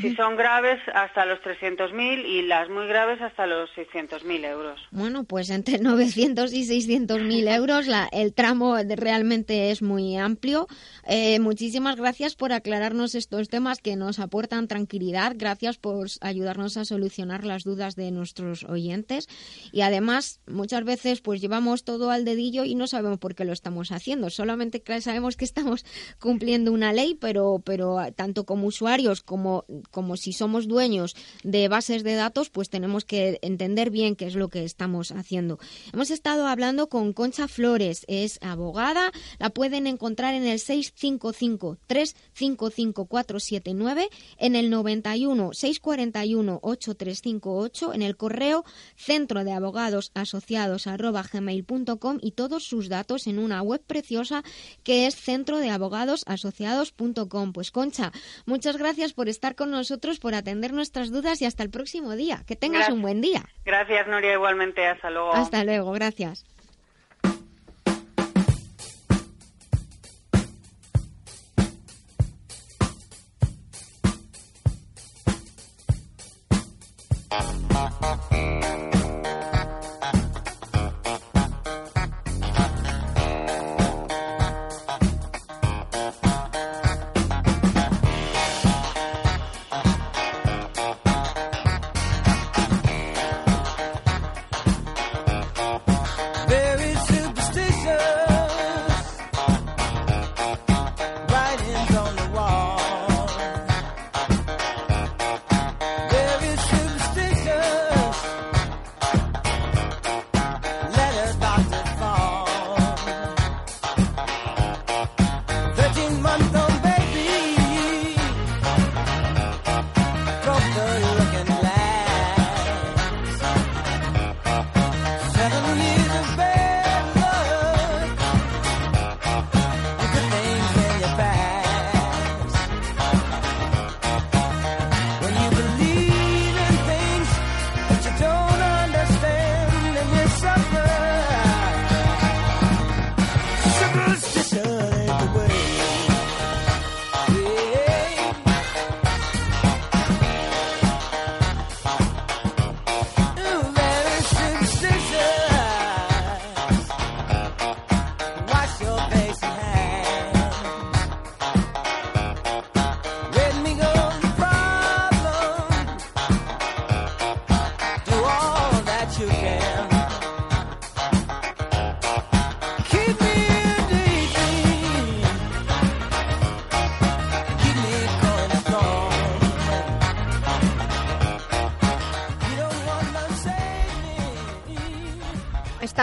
[0.00, 4.80] Si son graves, hasta los 300.000 y las muy graves hasta los 600.000 euros.
[4.90, 10.66] Bueno, pues entre 900 y 600.000 euros la, el tramo realmente es muy amplio.
[11.06, 15.34] Eh, muchísimas gracias por aclararnos estos temas que nos aportan tranquilidad.
[15.36, 19.28] Gracias por ayudarnos a solucionar las dudas de nuestros oyentes.
[19.72, 23.52] Y además, muchas veces pues llevamos todo al dedillo y no sabemos por qué lo
[23.52, 24.30] estamos haciendo.
[24.30, 25.84] Solamente sabemos que estamos
[26.18, 32.04] cumpliendo una ley, pero, pero tanto como usuarios como como si somos dueños de bases
[32.04, 35.58] de datos, pues tenemos que entender bien qué es lo que estamos haciendo.
[35.92, 43.06] Hemos estado hablando con Concha Flores, es abogada, la pueden encontrar en el 655 355
[43.06, 44.08] 479,
[44.38, 48.64] en el 91 641 8358, en el correo
[48.96, 50.86] centro de abogados asociados
[51.32, 54.42] gmail.com y todos sus datos en una web preciosa
[54.82, 57.52] que es centro de abogados asociados.com.
[57.52, 58.12] Pues Concha,
[58.46, 62.42] muchas gracias por estar con nosotros, por atender nuestras dudas y hasta el próximo día.
[62.46, 63.44] Que tengas un buen día.
[63.64, 64.86] Gracias, Nuria, igualmente.
[64.86, 65.34] Hasta luego.
[65.34, 66.44] Hasta luego, gracias.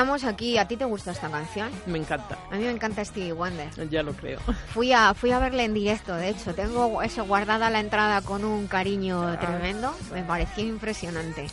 [0.02, 0.58] Estamos aquí.
[0.58, 1.70] ¿A ti te gusta esta canción?
[1.86, 2.36] Me encanta.
[2.50, 3.70] A mí me encanta Stevie Wonder.
[3.88, 4.40] Ya lo creo.
[4.74, 6.56] Fui a, fui a verle en directo, de hecho.
[6.56, 9.40] Tengo eso guardada la entrada con un cariño ah.
[9.40, 9.96] tremendo.
[10.12, 11.46] Me pareció impresionante.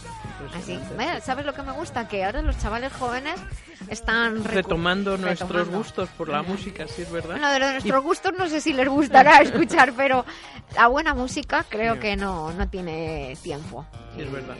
[0.56, 0.80] Así.
[1.22, 2.08] ¿Sabes lo que me gusta?
[2.08, 3.34] Que ahora los chavales jóvenes
[3.90, 7.32] están retomando nuestros gustos por la música, sí es verdad.
[7.32, 10.24] Bueno, de nuestros gustos no sé si les gustará escuchar, pero
[10.74, 13.84] la buena música creo que no, no tiene tiempo.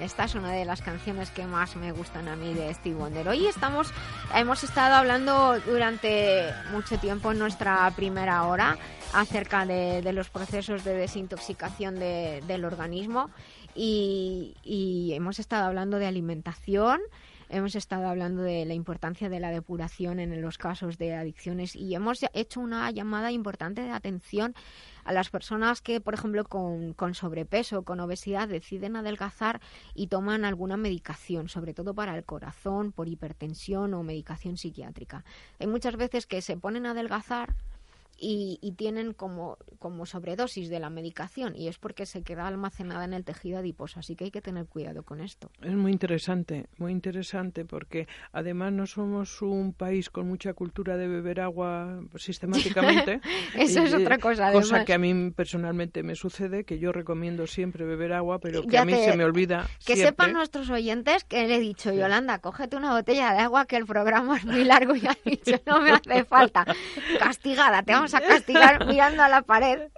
[0.00, 3.26] Esta es una de las canciones que más me gustan a mí de Steve Wonder.
[3.26, 3.92] Hoy estamos,
[4.32, 8.78] hemos estado hablando durante mucho tiempo en nuestra primera hora
[9.12, 13.30] acerca de, los procesos de desintoxicación del organismo
[13.74, 17.00] y hemos estado hablando de alimentación,
[17.48, 21.94] hemos estado hablando de la importancia de la depuración en los casos de adicciones y
[21.94, 24.54] hemos hecho una llamada importante de atención
[25.08, 29.58] a las personas que, por ejemplo, con, con sobrepeso, con obesidad, deciden adelgazar
[29.94, 35.24] y toman alguna medicación, sobre todo para el corazón, por hipertensión o medicación psiquiátrica.
[35.58, 37.54] Hay muchas veces que se ponen a adelgazar
[38.20, 43.12] y, tienen como, como sobredosis de la medicación y es porque se queda almacenada en
[43.12, 44.00] el tejido adiposo.
[44.00, 45.50] Así que hay que tener cuidado con esto.
[45.62, 51.08] Es muy interesante, muy interesante porque además no somos un país con mucha cultura de
[51.08, 53.20] beber agua sistemáticamente.
[53.54, 54.52] Eso es otra cosa.
[54.52, 58.78] Cosa que a mí personalmente me sucede, que yo recomiendo siempre beber agua, pero que
[58.78, 59.68] a mí se me olvida.
[59.84, 63.76] Que sepan nuestros oyentes que le he dicho, Yolanda, cógete una botella de agua que
[63.76, 66.64] el programa es muy largo y ha dicho, no me hace falta.
[67.18, 69.90] Castigada, te vamos a castigar mirando a la pared.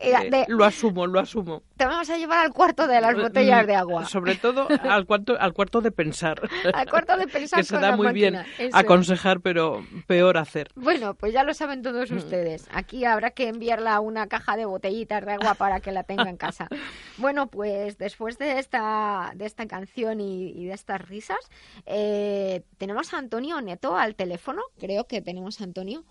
[0.49, 1.63] lo asumo, lo asumo.
[1.77, 4.05] Te vamos a llevar al cuarto de las botellas de agua.
[4.05, 6.41] Sobre todo al cuarto, al cuarto de pensar.
[6.75, 7.61] Al cuarto de pensar.
[7.61, 8.37] que se da muy bien
[8.73, 10.69] aconsejar, pero peor hacer.
[10.75, 12.17] Bueno, pues ya lo saben todos mm.
[12.17, 12.69] ustedes.
[12.73, 16.37] Aquí habrá que enviarla una caja de botellitas de agua para que la tenga en
[16.37, 16.69] casa.
[17.17, 21.39] Bueno, pues después de esta, de esta canción y, de estas risas,
[21.87, 24.63] eh, tenemos a Antonio Neto al teléfono.
[24.79, 26.05] Creo que tenemos a Antonio.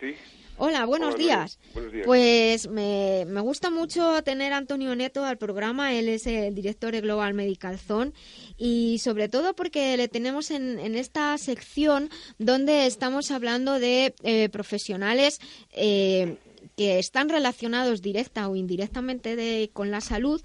[0.00, 0.16] Sí.
[0.62, 1.58] Hola, buenos, días.
[2.04, 5.94] Pues me, me, gusta mucho tener a Antonio Neto al programa.
[5.94, 8.12] Él es el director de Global Medical Zone
[8.58, 14.50] y sobre todo porque le tenemos en, en esta sección donde estamos hablando de eh,
[14.50, 15.40] profesionales
[15.72, 16.36] eh,
[16.80, 20.40] que están relacionados directa o indirectamente con la salud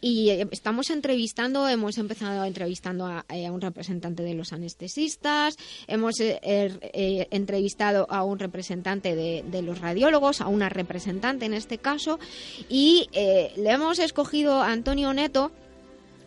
[0.00, 5.56] y eh, estamos entrevistando, hemos empezado entrevistando a, eh, un representante de los anestesistas,
[5.88, 11.78] hemos eh, er, entrevistado a un representante de, los radiólogos, a una representante en este
[11.78, 12.20] caso,
[12.68, 15.50] y le hemos escogido a Antonio Neto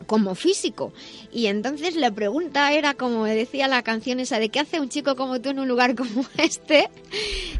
[0.03, 0.93] como físico.
[1.31, 5.15] Y entonces la pregunta era, como decía la canción esa, de qué hace un chico
[5.15, 6.89] como tú en un lugar como este,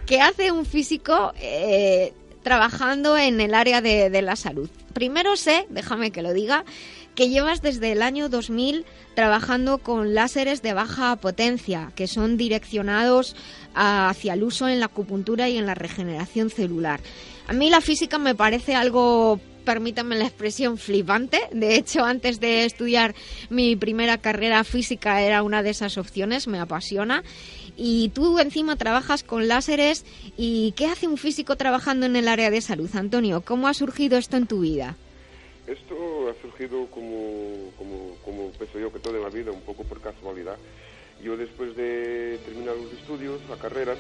[0.06, 2.14] qué hace un físico eh,
[2.44, 4.70] trabajando en el área de, de la salud.
[4.94, 6.66] Primero sé, déjame que lo diga,
[7.16, 13.36] que llevas desde el año 2000 trabajando con láseres de baja potencia, que son direccionados
[13.76, 17.00] hacia el uso en la acupuntura y en la regeneración celular.
[17.48, 21.40] A mí la física me parece algo permítanme la expresión, flipante.
[21.52, 23.16] De hecho, antes de estudiar
[23.50, 27.24] mi primera carrera física era una de esas opciones, me apasiona.
[27.76, 30.06] Y tú encima trabajas con láseres.
[30.38, 33.42] ¿Y qué hace un físico trabajando en el área de salud, Antonio?
[33.42, 34.96] ¿Cómo ha surgido esto en tu vida?
[35.66, 40.02] Esto ha surgido como, como, como pienso yo que toda la vida, un poco por
[40.02, 40.58] casualidad.
[41.24, 43.96] Yo después de terminar los estudios, la carrera,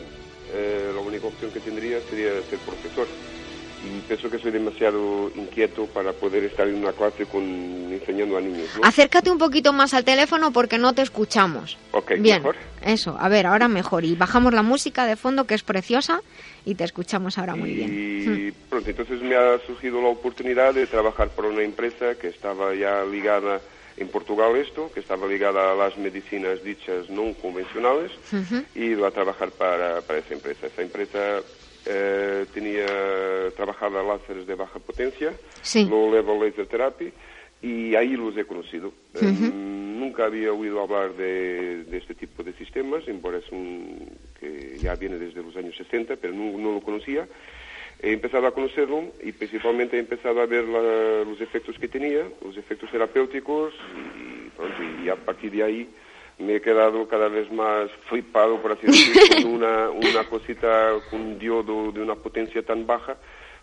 [0.53, 3.07] eh, la única opción que tendría sería ser profesor
[3.83, 8.41] y pienso que soy demasiado inquieto para poder estar en una clase con enseñando a
[8.41, 8.69] niños.
[8.81, 11.77] Acércate un poquito más al teléfono porque no te escuchamos.
[11.91, 12.55] Ok, Bien, mejor.
[12.81, 14.05] Eso, a ver, ahora mejor.
[14.05, 16.21] Y bajamos la música de fondo que es preciosa
[16.65, 17.89] y te escuchamos ahora muy bien.
[17.93, 18.53] Y hmm.
[18.69, 23.03] pronto, entonces me ha surgido la oportunidad de trabajar por una empresa que estaba ya
[23.03, 23.59] ligada
[23.97, 28.11] en Portugal esto, que estaba ligada a las medicinas dichas no convencionales,
[28.73, 30.67] y iba a trabajar para, para esa empresa.
[30.67, 31.41] Esa empresa
[31.85, 32.85] eh, tenía
[33.55, 35.33] trabajado a láseres de baja potencia,
[35.89, 37.11] low level laser therapy,
[37.61, 38.93] y ahí los he conocido.
[39.15, 44.95] Eh, nunca había oído hablar de, este tipo de sistemas, embora es un que ya
[44.95, 47.27] viene desde los años 60, pero no, lo conocía.
[48.01, 52.57] He empezado a conocerlo y principalmente he empezado a ver los efectos que tenía, los
[52.57, 53.73] efectos terapéuticos
[54.17, 55.89] y, y a partir de ahí
[56.39, 61.21] me he quedado cada vez más flipado, por así decirlo, con una, una cosita, con
[61.21, 63.17] un diodo de una potencia tan baja,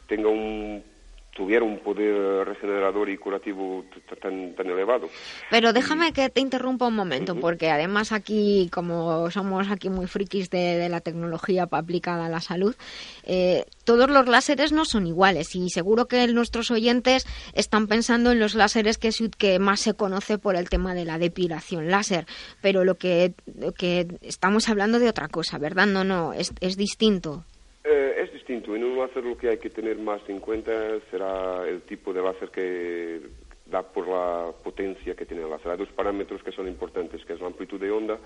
[0.06, 0.82] tenga un
[1.32, 3.84] tuviera un poder regenerador y curativo
[4.20, 5.08] tan, tan elevado.
[5.50, 10.50] Pero déjame que te interrumpa un momento, porque además aquí, como somos aquí muy frikis
[10.50, 12.74] de, la tecnología aplicada a la salud,
[13.24, 18.40] eh, todos los láseres no son iguales y seguro que nuestros oyentes están pensando en
[18.40, 22.26] los láseres que, que más se conoce por el tema de la depilación láser,
[22.60, 23.34] pero lo que,
[23.78, 25.86] que estamos hablando de otra cosa, ¿verdad?
[25.86, 27.44] No, no, es, es distinto.
[27.84, 28.39] Eh, es distinto.
[28.52, 30.72] En un láser lo que hay que tener más en cuenta
[31.08, 33.20] será el tipo de láser que
[33.66, 35.70] da por la potencia que tiene el láser.
[35.70, 38.18] Hay dos parámetros que son importantes, que es la amplitud de onda,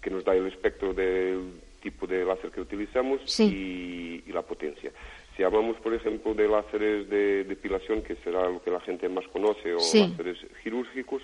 [0.00, 4.92] que nos da el espectro del tipo de láser que utilizamos, y, la potencia.
[5.36, 9.26] Si hablamos, por ejemplo, de láseres de depilación, que será lo que la gente más
[9.28, 11.22] conoce, o láseres quirúrgicos,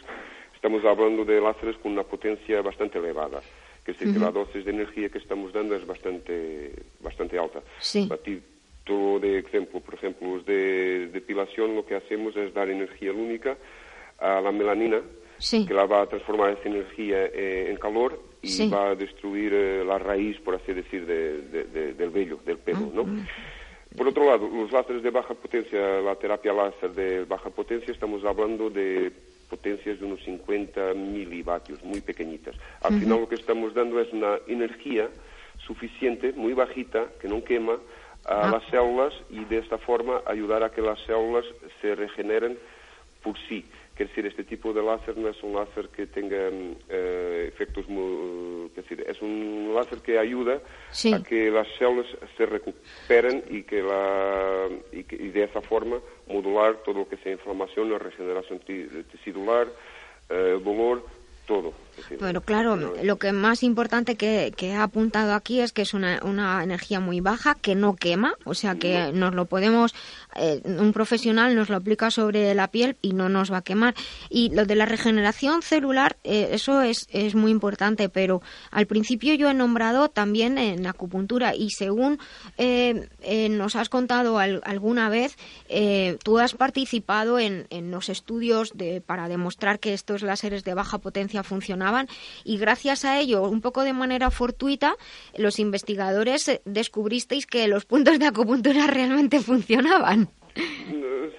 [0.57, 3.41] estamos hablando de láseres con una potencia bastante elevada
[3.89, 7.63] que, sí, que la dosis de energía que estamos dando es bastante, bastante alta.
[7.81, 8.07] Sí.
[8.13, 13.13] A título de ejemplo, por ejemplo, los de depilación lo que hacemos es dar energía
[13.13, 13.57] lúmica
[14.19, 15.01] a la melanina
[15.41, 19.53] que la va a transformar esa energía en calor y va a destruir
[19.87, 23.05] la raíz, por así decir, del vello, del pelo, ¿no?
[23.05, 23.27] Mm.
[23.97, 28.23] Por otro lado, los láseres de baja potencia, la terapia láser de baja potencia, estamos
[28.25, 29.13] hablando de
[29.49, 32.55] potencias de unos 50 milivatios, muy pequeñitas.
[32.83, 35.09] Al final lo que estamos dando es una energía
[35.67, 37.79] suficiente, muy bajita, que no quema
[38.25, 38.51] a ah.
[38.51, 41.45] las células y de esta forma ayudar a que las células
[41.81, 42.59] se regeneren
[43.23, 43.65] por sí.
[43.99, 46.37] Quiere decir, este tipo de láser no es un láser que tenga
[46.89, 48.71] eh, efectos muy...
[48.77, 50.61] decir, es un láser que ayuda
[51.13, 52.07] a que las células
[52.37, 55.99] se recuperen y que, la, y, de esa forma
[56.29, 59.67] modular todo lo que sea inflamación, la regeneración tecidular,
[60.31, 61.05] eh, dolor,
[61.45, 61.73] todo.
[62.19, 66.21] Pero claro, lo que más importante que, que, ha apuntado aquí es que es una,
[66.23, 69.95] una, energía muy baja, que no quema, o sea que nos lo podemos,
[70.37, 73.95] eh, un profesional nos lo aplica sobre la piel y no nos va a quemar.
[74.31, 79.35] Y lo de la regeneración celular, eh, eso es, es muy importante, pero al principio
[79.35, 82.19] yo he nombrado también en acupuntura y según
[82.57, 83.09] eh,
[83.51, 85.37] nos has contado alguna vez,
[86.23, 90.99] tú has participado en, en los estudios de, para demostrar que estos láseres de baja
[90.99, 91.88] potencia funcionan
[92.45, 94.97] y gracias a ello, un poco de manera fortuita,
[95.37, 100.29] los investigadores eh, descubristeis que los puntos de acupuntura realmente funcionaban.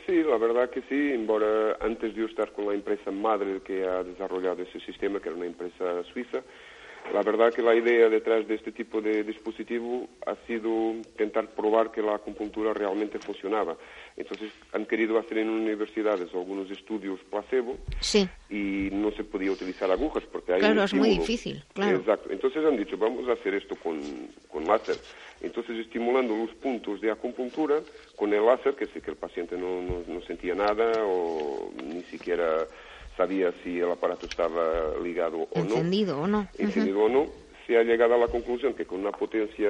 [0.06, 4.04] Sí, la verdad que sí, embora antes de estar con la empresa madre que ha
[4.04, 6.42] desarrollado ese sistema, que era una empresa suiza,
[7.14, 11.92] la verdad que la idea detrás de este tipo de dispositivo ha sido intentar probar
[11.92, 13.76] que la acupuntura realmente funcionaba.
[14.16, 17.78] Entonces han querido hacer en universidades algunos estudios placebo
[18.50, 21.98] y no se podía utilizar agujas porque hay Claro, es muy difícil, claro.
[21.98, 22.30] Exacto.
[22.32, 24.00] Entonces han dicho, vamos a hacer esto con,
[24.48, 24.98] con láser.
[25.42, 27.80] Entonces estimulando los puntos de acupuntura
[28.16, 32.68] con el láser, que sé que el paciente no, no sentía nada o ni siquiera
[33.20, 35.66] sabía si el aparato estaba ligado o no.
[35.66, 36.48] Encendido o no.
[36.58, 37.26] Encendido o no.
[37.68, 39.70] Se ha llegado a la conclusión que con una potencia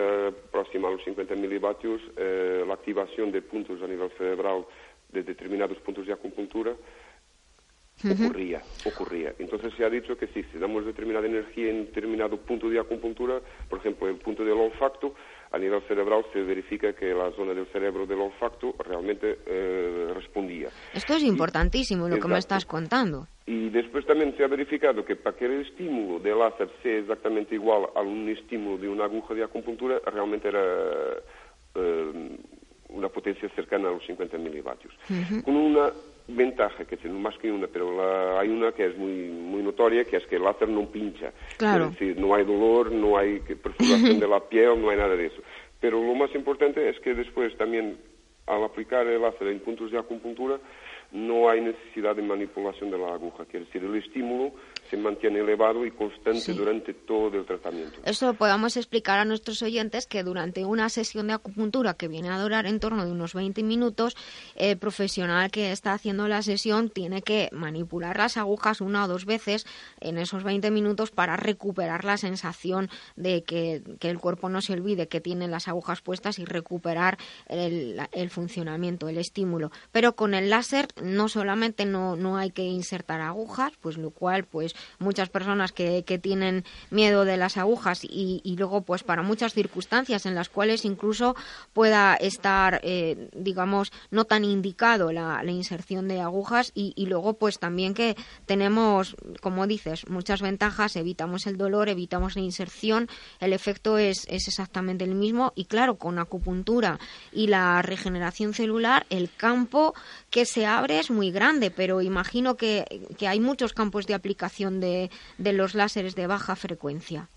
[0.51, 4.65] próxima a los 50 milivatios, eh, la activación de puntos a nivel cerebral
[5.11, 6.75] de determinados puntos de acupuntura
[8.07, 9.33] ocurría, ocurría.
[9.39, 13.41] Entonces se ha dicho que sí, si damos determinada energía en determinado punto de acupuntura,
[13.67, 15.15] por ejemplo, el punto del olfacto,
[15.51, 20.69] a nivel cerebral se verifica que la zona del cerebro del olfacto realmente eh, respondía.
[20.93, 23.27] Esto es importantísimo lo que me estás contando.
[23.49, 27.55] Y después también se ha verificado que para que el estímulo del láser sea exactamente
[27.55, 30.61] igual a un estímulo de una aguja de acupuntura, realmente era
[31.73, 32.37] eh,
[32.89, 34.93] una potencia cercana a los 50 milivatios.
[35.43, 35.91] Con una
[36.27, 40.17] ventaja, que no más que una, pero hay una que es muy, muy notoria, que
[40.17, 41.33] es que el láser no pincha.
[41.57, 41.85] Claro.
[41.85, 45.25] Es decir, no hay dolor, no hay perforación de la piel, no hay nada de
[45.25, 45.41] eso.
[45.79, 47.97] Pero lo más importante es que después también,
[48.45, 50.59] al aplicar el láser en puntos de acupuntura,
[51.11, 53.45] no hay necesidad de manipulación de la aguja.
[53.45, 54.53] Quiere decir, el estímulo
[54.89, 57.99] se mantiene elevado y constante durante todo el tratamiento.
[58.03, 62.39] Eso podamos explicar a nuestros oyentes que durante una sesión de acupuntura que viene a
[62.39, 64.15] durar en torno de unos 20 minutos,
[64.55, 69.25] el profesional que está haciendo la sesión tiene que manipular las agujas una o dos
[69.25, 69.67] veces
[69.99, 75.07] en esos 20 minutos para recuperar la sensación de que, el cuerpo no se olvide
[75.07, 79.71] que tiene las agujas puestas y recuperar el, el funcionamiento, el estímulo.
[79.91, 84.45] Pero con el láser no solamente no, no hay que insertar agujas, pues lo cual
[84.45, 89.53] pues muchas personas que, que tienen miedo de las agujas y, luego pues para muchas
[89.53, 91.35] circunstancias en las cuales incluso
[91.71, 97.33] pueda estar eh, digamos no tan indicado la, la inserción de agujas y, y, luego
[97.33, 98.15] pues también que
[98.45, 103.07] tenemos como dices muchas ventajas evitamos el dolor evitamos la inserción
[103.39, 106.99] el efecto es, es exactamente el mismo y claro con acupuntura
[107.31, 109.93] y la regeneración celular el campo
[110.29, 114.68] que se abre es muy grande pero imagino que, que hay muchos campos de aplicación
[114.71, 117.29] de, de los láseres de baja frecuencia.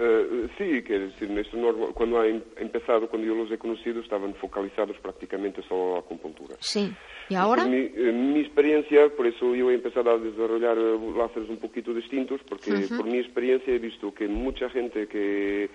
[0.00, 1.58] Uh, sí, quer decir, esto
[1.92, 5.98] cuando ha em, empezado, cuando yo los he conocido, estaban focalizados prácticamente solo a la
[5.98, 6.54] acupuntura.
[6.60, 6.92] Sí,
[7.28, 7.64] ¿y ahora?
[7.64, 11.92] Mi, eh, mi, experiencia, por eso yo he empezado a desarrollar eh, láseres un poquito
[11.92, 12.96] distintos, porque uh -huh.
[12.96, 15.68] por mi experiencia he visto que mucha gente que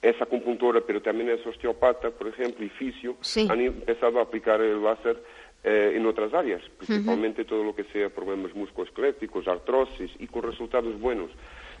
[0.00, 3.46] es acupuntora, pero también es osteopata, por ejemplo, y fisio, sí.
[3.50, 5.22] han empezado a aplicar el láser
[5.66, 7.48] eh, en otras áreas, principalmente uh -huh.
[7.48, 11.30] todo lo que sea problemas musculoesqueléticos, artrosis y con resultados buenos.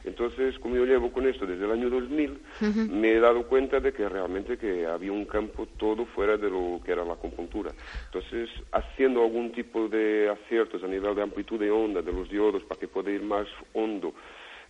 [0.04, 2.90] Entonces, como yo llevo con esto desde el año 2000, uh -huh.
[2.90, 6.80] me he dado cuenta de que realmente que había un campo todo fuera de lo
[6.82, 7.72] que era la acupuntura.
[8.06, 12.62] Entonces, haciendo algún tipo de aciertos a nivel de amplitud de onda de los diodos
[12.64, 14.14] para que pueda ir más hondo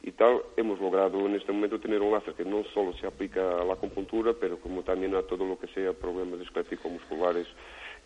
[0.03, 3.61] y tal, hemos logrado en este momento tener un láser que no solo se aplica
[3.61, 7.47] a la acupuntura, pero como también a todo lo que sea problemas esqueléticos musculares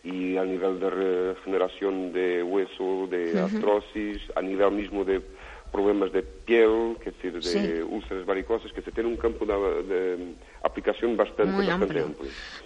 [0.03, 5.21] y a nivel de regeneración de hueso, de artrosis, a nivel mismo de
[5.71, 11.15] problemas de piel, que decir, de úlceras varicosas, que se tiene un campo de, aplicación
[11.15, 12.15] bastante, bastante amplio.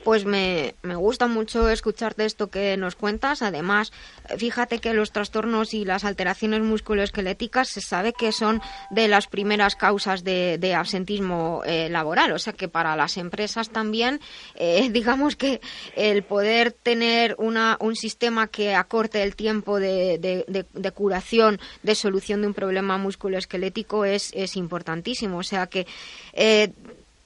[0.03, 3.41] Pues me, me gusta mucho escucharte esto que nos cuentas.
[3.41, 3.91] Además,
[4.37, 9.75] fíjate que los trastornos y las alteraciones musculoesqueléticas se sabe que son de las primeras
[9.75, 12.31] causas de, de absentismo eh, laboral.
[12.33, 14.19] O sea que para las empresas también,
[14.55, 15.61] eh, digamos que
[15.95, 21.95] el poder tener una, un sistema que acorte el tiempo de, de, de curación, de
[21.95, 25.37] solución de un problema musculoesquelético es, es importantísimo.
[25.37, 25.85] O sea que
[26.33, 26.71] eh,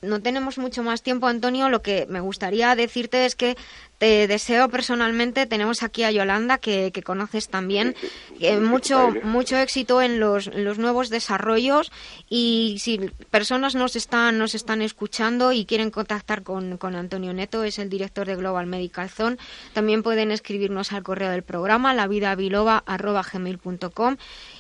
[0.02, 1.69] no tenemos mucho más tiempo, Antonio.
[1.69, 3.56] Lo que me gustaría decirte es que
[3.98, 7.95] te deseo personalmente, tenemos aquí a Yolanda, que, conoces también,
[8.61, 11.91] mucho, mucho éxito en los, nuevos desarrollos
[12.30, 12.99] y si
[13.32, 17.90] personas nos están, nos están escuchando y quieren contactar con, con Antonio Neto, es el
[17.90, 19.38] director de Global Medical Zone,
[19.74, 24.18] también pueden escribirnos al correo del programa, lavidabiloba.gmail.com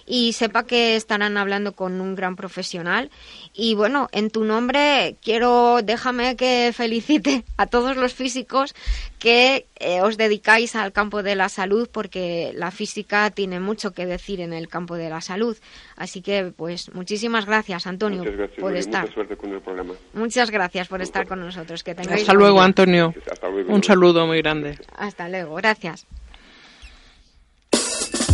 [0.07, 3.11] y sepa que estarán hablando con un gran profesional.
[3.53, 8.73] Y bueno, en tu nombre quiero, déjame que felicite a todos los físicos
[9.19, 14.05] que eh, os dedicáis al campo de la salud porque la física tiene mucho que
[14.05, 15.57] decir en el campo de la salud.
[15.97, 18.23] Así que, pues, muchísimas gracias, Antonio,
[18.59, 19.03] por estar.
[19.03, 19.93] Mucha suerte con el programa.
[20.13, 21.83] Muchas gracias por estar con nosotros.
[21.83, 23.13] Que Hasta luego, Antonio.
[23.67, 24.77] Un saludo muy grande.
[24.95, 25.55] Hasta luego.
[25.55, 26.07] Gracias.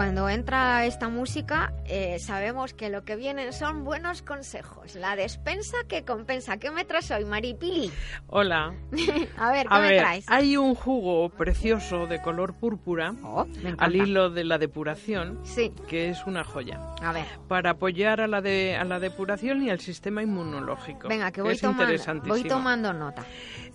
[0.00, 4.94] Cuando entra esta música, eh, sabemos que lo que vienen son buenos consejos.
[4.94, 6.56] La despensa que compensa.
[6.56, 7.92] ¿Qué me traes hoy, Maripili?
[8.26, 8.72] Hola.
[9.36, 10.24] a ver, ¿qué me traes?
[10.28, 13.46] Hay un jugo precioso de color púrpura oh,
[13.76, 15.70] al hilo de la depuración, sí.
[15.86, 16.80] que es una joya.
[17.02, 17.26] A ver.
[17.46, 21.08] Para apoyar a la, de, a la depuración y al sistema inmunológico.
[21.08, 23.22] Venga, que voy, tomando, voy tomando nota.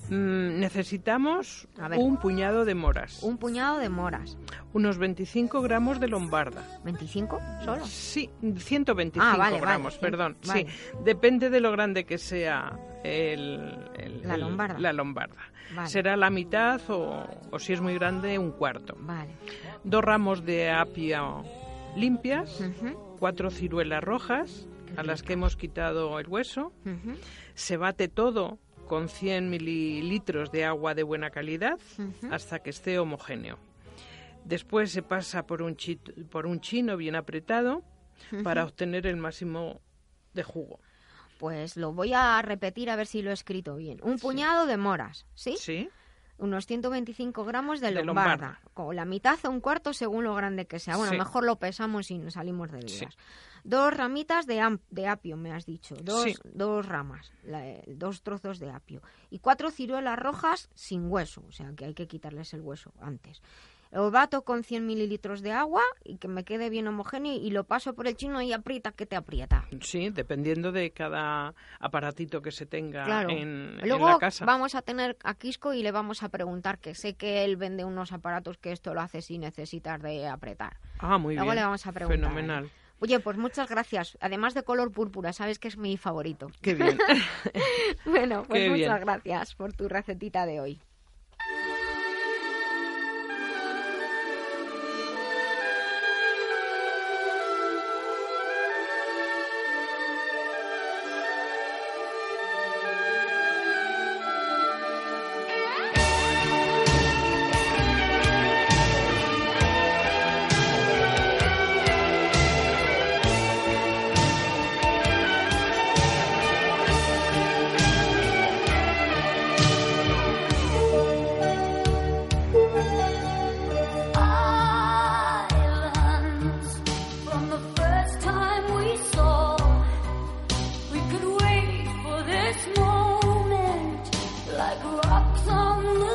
[0.10, 1.68] Mm, necesitamos
[1.98, 3.24] un puñado de moras.
[3.24, 4.38] Un puñado de moras.
[4.74, 6.64] Unos 25 gramos de lombarda.
[6.84, 7.86] ¿25 solo?
[7.86, 10.38] Sí, 125 ah, gramos, perdón.
[10.42, 10.66] Sí,
[11.04, 14.80] depende de lo grande que sea el, la lombarda.
[14.80, 15.42] la lombarda.
[15.86, 18.96] Será la mitad o, si es muy grande, un cuarto.
[19.00, 19.32] Vale.
[19.84, 21.44] Dos ramos de apio
[21.96, 22.64] limpias,
[23.20, 24.68] cuatro ciruelas rojas
[24.98, 26.74] a las que hemos quitado el hueso.
[27.56, 31.80] Se bate todo con 100 mililitros de agua de buena calidad
[32.32, 33.58] hasta que esté homogéneo.
[34.44, 35.76] Después se pasa por un,
[36.30, 37.84] por un chino bien apretado
[38.44, 39.82] para obtener el máximo
[40.34, 40.80] de jugo.
[41.40, 44.00] Pues lo voy a repetir a ver si lo he escrito bien.
[44.04, 45.56] Un puñado de moras, ¿sí?
[45.60, 45.90] Sí.
[46.38, 50.80] Unos 125 gramos de, lombarda, con la mitad o un cuarto según lo grande que
[50.80, 50.98] sea.
[50.98, 53.18] Bueno, mejor lo pesamos y nos salimos de dudas.
[53.66, 55.96] Dos ramitas de, de apio, me has dicho.
[55.96, 57.34] Dos, dos ramas,
[57.88, 59.02] dos trozos de apio.
[59.32, 63.42] Y cuatro ciruelas rojas sin hueso, o sea que hay que quitarles el hueso antes.
[63.92, 67.64] Lo bato con 100 mililitros de agua y que me quede bien homogéneo y lo
[67.64, 69.66] paso por el chino y aprieta que te aprieta.
[69.82, 74.46] Sí, dependiendo de cada aparatito que se tenga en, Luego la casa.
[74.46, 77.84] vamos a tener a Quisco y le vamos a preguntar, que sé que él vende
[77.86, 80.78] unos aparatos que esto lo hace sin necesitar de apretar.
[81.00, 81.56] Ah, muy Luego bien.
[81.56, 82.20] le vamos a preguntar.
[82.20, 82.70] Fenomenal.
[83.00, 84.18] Oye, pues muchas gracias.
[84.22, 86.50] Además de color púrpura, sabes que es mi favorito.
[86.62, 86.98] Qué bien.
[88.06, 90.82] bueno, pues muchas gracias por tu recetita de hoy.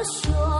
[0.04, 0.59] 说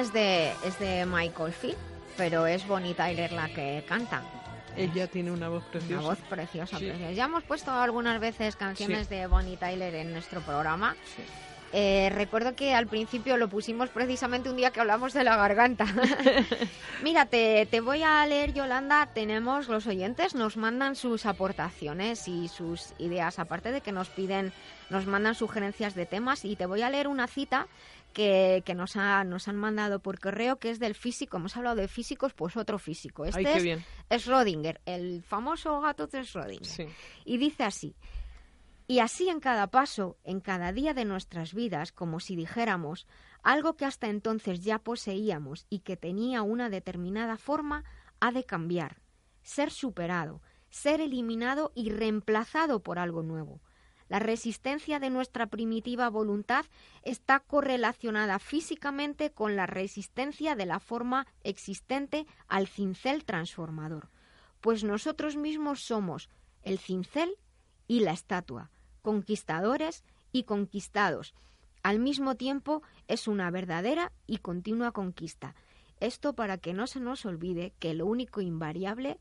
[0.00, 1.76] es de, es de Michael Field,
[2.16, 4.22] pero es Bonnie Tyler la que canta.
[4.76, 5.98] Ella tiene una voz preciosa.
[5.98, 10.96] Una voz preciosa, Ya hemos puesto algunas veces canciones de Bonnie Tyler en nuestro programa.
[11.74, 15.86] Eh, recuerdo que al principio lo pusimos precisamente un día que hablamos de la garganta.
[17.02, 19.08] Mira, te, voy a leer, Yolanda.
[19.14, 24.52] Tenemos los oyentes, nos mandan sus aportaciones y sus ideas, aparte de que nos piden,
[24.90, 26.44] nos mandan sugerencias de temas.
[26.44, 27.68] Y te voy a leer una cita
[28.12, 31.36] que, nos, ha, nos han mandado por correo, que es del físico.
[31.36, 33.24] Hemos hablado de físicos, pues otro físico.
[33.24, 33.72] Este
[34.10, 36.88] es, Schrödinger, el famoso gato de Schrödinger.
[37.24, 37.96] Y dice así.
[38.86, 43.06] Y así en cada paso, en cada día de nuestras vidas, como si dijéramos,
[43.42, 47.84] algo que hasta entonces ya poseíamos y que tenía una determinada forma,
[48.20, 48.98] ha de cambiar,
[49.42, 53.60] ser superado, ser eliminado y reemplazado por algo nuevo.
[54.12, 56.66] La resistencia de nuestra primitiva voluntad
[57.02, 64.10] está correlacionada físicamente con la resistencia de la forma existente al cincel transformador,
[64.60, 66.28] pues nosotros mismos somos
[66.62, 67.36] el cincel
[67.88, 68.70] y la estatua,
[69.00, 71.32] conquistadores y conquistados.
[71.82, 75.54] Al mismo tiempo es una verdadera y continua conquista.
[76.00, 79.18] Esto para que no se nos olvide que lo único invariable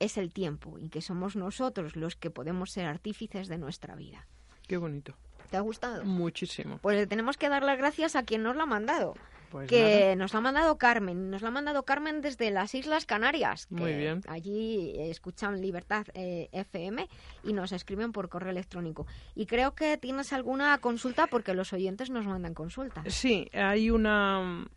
[0.00, 4.26] es el tiempo y que somos nosotros los que podemos ser artífices de nuestra vida.
[4.66, 5.14] Qué bonito.
[5.50, 6.04] ¿Te ha gustado?
[6.04, 6.78] Muchísimo.
[6.78, 9.14] Pues le tenemos que dar las gracias a quien nos lo ha mandado.
[9.50, 11.28] Pues que nos la ha mandado Carmen.
[11.28, 13.66] Nos la ha mandado Carmen desde las Islas Canarias.
[13.68, 14.20] Muy bien.
[14.28, 17.08] Allí escuchan Libertad eh, FM
[17.42, 19.06] y nos escriben por correo electrónico.
[19.34, 23.12] Y creo que tienes alguna consulta porque los oyentes nos mandan consultas.
[23.12, 24.68] Sí, hay una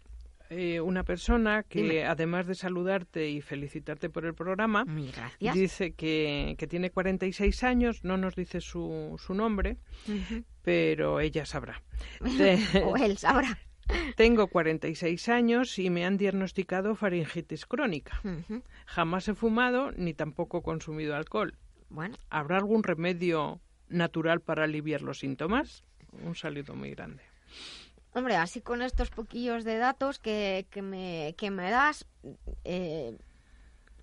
[0.56, 4.86] eh, una persona que, además de saludarte y felicitarte por el programa,
[5.40, 9.78] dice que, que, tiene 46 años, no nos dice su, su nombre,
[10.62, 11.82] pero ella sabrá.
[12.86, 13.58] o él sabrá.
[14.16, 18.22] Tengo 46 años y me han diagnosticado faringitis crónica.
[18.86, 21.58] Jamás he fumado ni tampoco consumido alcohol.
[21.90, 22.16] Bueno.
[22.30, 23.60] ¿Habrá algún remedio
[23.90, 25.84] natural para aliviar los síntomas?
[26.24, 27.24] Un saludo muy grande.
[28.14, 32.06] Hombre, así con estos poquillos de datos que, que, me, que me das,
[32.64, 33.18] eh,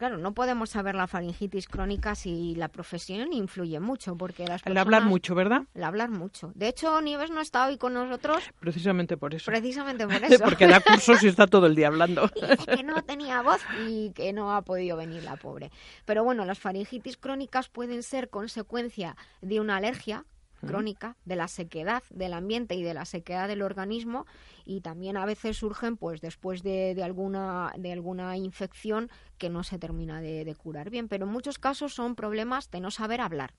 [0.01, 4.78] Claro, no podemos saber la faringitis crónica si la profesión influye mucho, porque las El
[4.78, 5.65] hablar mucho, ¿verdad?
[5.74, 6.53] El hablar mucho.
[6.55, 8.43] De hecho, Nieves no está hoy con nosotros.
[8.61, 9.45] Precisamente por eso.
[9.45, 10.43] Precisamente por eso.
[10.43, 12.31] porque da cursos y está todo el día hablando.
[12.35, 15.70] y que no tenía voz y que no ha podido venir la pobre.
[16.07, 20.24] Pero bueno, las faringitis crónicas pueden ser consecuencia de una alergia,
[20.61, 24.27] crónica de la sequedad del ambiente y de la sequedad del organismo
[24.65, 29.78] y también a veces surgen pues después de, alguna de alguna infección que no se
[29.78, 31.09] termina de, curar bien.
[31.09, 33.55] Pero en muchos casos son problemas de no saber hablar.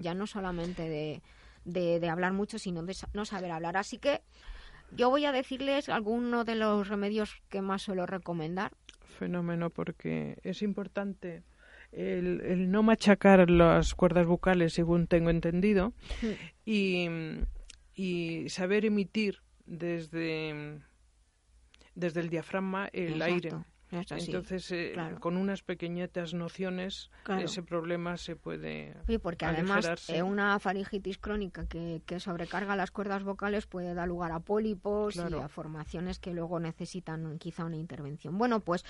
[0.00, 1.22] Ya no solamente de,
[1.64, 3.76] de, hablar mucho sino de no saber hablar.
[3.76, 4.22] Así que
[4.96, 8.72] yo voy a decirles algunos de los remedios que más suelo recomendar.
[9.18, 11.42] Fenómeno porque es importante
[11.92, 15.92] el, no machacar las cuerdas vocales, según tengo entendido,
[16.64, 17.08] y,
[17.94, 20.80] y saber emitir desde,
[21.94, 23.52] desde el diafragma el aire.
[23.90, 27.10] Entonces, eh, con unas pequeñitas nociones,
[27.40, 28.94] ese problema se puede.
[29.06, 34.08] Sí, porque además eh, una faringitis crónica que, que, sobrecarga las cuerdas vocales puede dar
[34.08, 38.36] lugar a pólipos y a formaciones que luego necesitan quizá una intervención.
[38.36, 38.84] Bueno, pues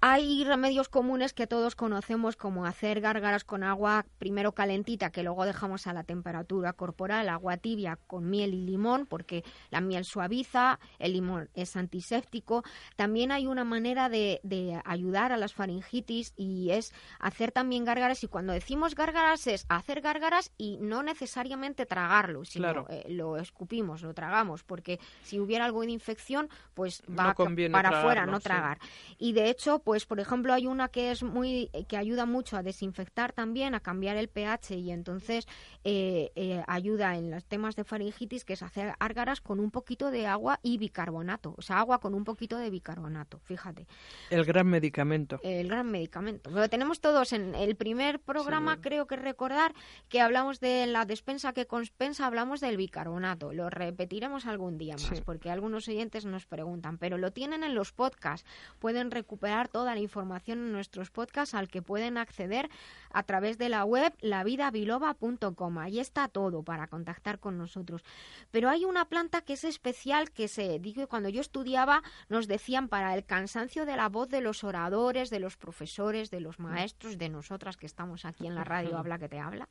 [0.00, 5.44] hay remedios comunes que todos conocemos, como hacer gárgaras con agua primero calentita, que luego
[5.44, 10.80] dejamos a la temperatura corporal, agua tibia con miel y limón, porque la miel suaviza,
[10.98, 12.64] el limón es antiséptico.
[12.96, 18.22] También hay una manera de de, ayudar a las faringitis y es hacer también gárgaras.
[18.24, 24.02] Y cuando decimos gárgaras es hacer gárgaras y no necesariamente tragarlo, sino eh, lo escupimos,
[24.02, 28.78] lo tragamos, porque si hubiera algo de infección, pues va para afuera, no tragar.
[29.18, 32.62] Y de hecho, pues por ejemplo, hay una que es muy que ayuda mucho a
[32.62, 35.46] desinfectar también, a cambiar el pH y entonces
[35.84, 40.10] eh, eh, ayuda en los temas de faringitis, que es hacer gárgaras con un poquito
[40.10, 43.86] de agua y bicarbonato, o sea, agua con un poquito de bicarbonato, fíjate.
[44.30, 45.40] El gran medicamento.
[45.42, 46.50] El gran medicamento.
[46.50, 49.74] Lo tenemos todos en el primer programa, creo que recordar
[50.08, 53.52] que hablamos de la despensa que compensa, hablamos del bicarbonato.
[53.52, 57.92] Lo repetiremos algún día más, porque algunos oyentes nos preguntan, pero lo tienen en los
[57.92, 58.46] podcasts.
[58.78, 62.70] Pueden recuperar toda la información en nuestros podcasts al que pueden acceder
[63.12, 65.78] a través de la web lavidabiloba.com.
[65.78, 68.04] Ahí está todo para contactar con nosotros.
[68.52, 72.88] Pero hay una planta que es especial que se digo cuando yo estudiaba nos decían
[72.88, 76.58] para el cansancio de la voz voz de los oradores, de los profesores, de los
[76.58, 79.66] maestros, de nosotras que estamos aquí en la radio, habla que te habla,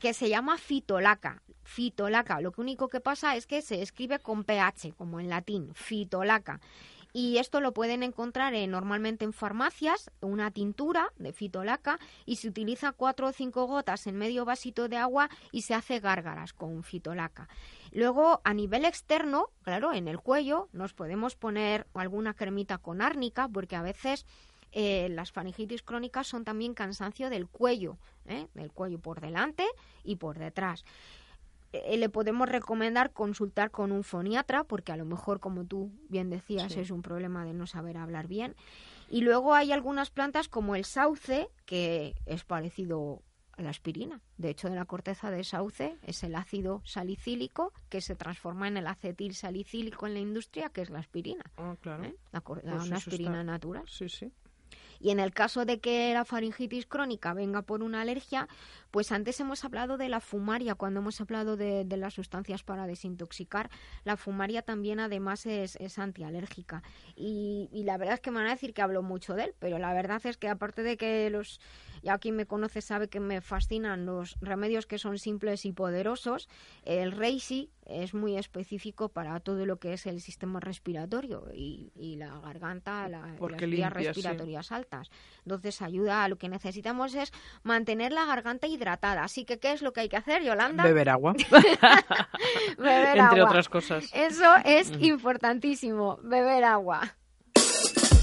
[0.00, 1.42] que se llama fitolaca.
[1.64, 2.40] Fitolaca.
[2.40, 6.60] Lo único que pasa es que se escribe con ph, como en latín, fitolaca.
[7.12, 12.90] Y esto lo pueden encontrar normalmente en farmacias, una tintura de fitolaca, y se utiliza
[12.92, 17.48] cuatro o cinco gotas en medio vasito de agua y se hace gárgaras con fitolaca.
[17.94, 23.48] Luego, a nivel externo, claro, en el cuello nos podemos poner alguna cremita con árnica,
[23.48, 24.26] porque a veces
[24.72, 27.96] eh, las faringitis crónicas son también cansancio del cuello,
[28.26, 28.48] ¿eh?
[28.54, 29.64] del cuello por delante
[30.02, 30.84] y por detrás.
[31.72, 36.30] Eh, le podemos recomendar consultar con un foniatra, porque a lo mejor, como tú bien
[36.30, 38.56] decías, es un problema de no saber hablar bien.
[39.08, 43.22] Y luego hay algunas plantas como el sauce, que es parecido
[43.56, 44.20] la aspirina.
[44.36, 48.76] De hecho, de la corteza de sauce es el ácido salicílico que se transforma en
[48.76, 51.44] el acetil salicílico en la industria, que es la aspirina.
[51.56, 52.04] Ah, claro.
[52.04, 52.16] ¿Eh?
[52.32, 53.84] La, pues aspirina natural.
[53.88, 54.32] Sí, sí.
[55.00, 58.48] Y en el caso de que la faringitis crónica venga por una alergia,
[58.90, 63.70] pues antes hemos hablado de la fumaria, cuando hemos hablado de, las sustancias para desintoxicar.
[64.04, 66.82] La fumaria también además es, antialérgica.
[67.16, 69.54] Y, y, la verdad es que me van a decir que hablo mucho de él,
[69.58, 71.60] pero la verdad es que aparte de que los
[72.04, 76.50] ya quien me conoce sabe que me fascinan los remedios que son simples y poderosos.
[76.84, 82.38] El Reishi es muy específico para todo lo que es el sistema respiratorio y, la
[82.40, 85.10] garganta, las vías respiratorias altas.
[85.44, 87.32] Entonces ayuda a lo que necesitamos es
[87.62, 89.24] mantener la garganta hidratada.
[89.24, 90.84] Así que, ¿qué es lo que hay que hacer, Yolanda?
[90.84, 91.32] Beber agua.
[92.78, 94.10] beber Entre otras cosas.
[94.12, 97.16] Eso es importantísimo, beber agua.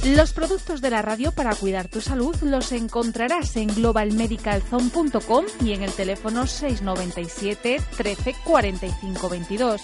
[0.05, 5.83] Los productos de la radio para cuidar tu salud los encontrarás en globalmedicalzone.com y en
[5.83, 9.81] el teléfono 697 13 45 22.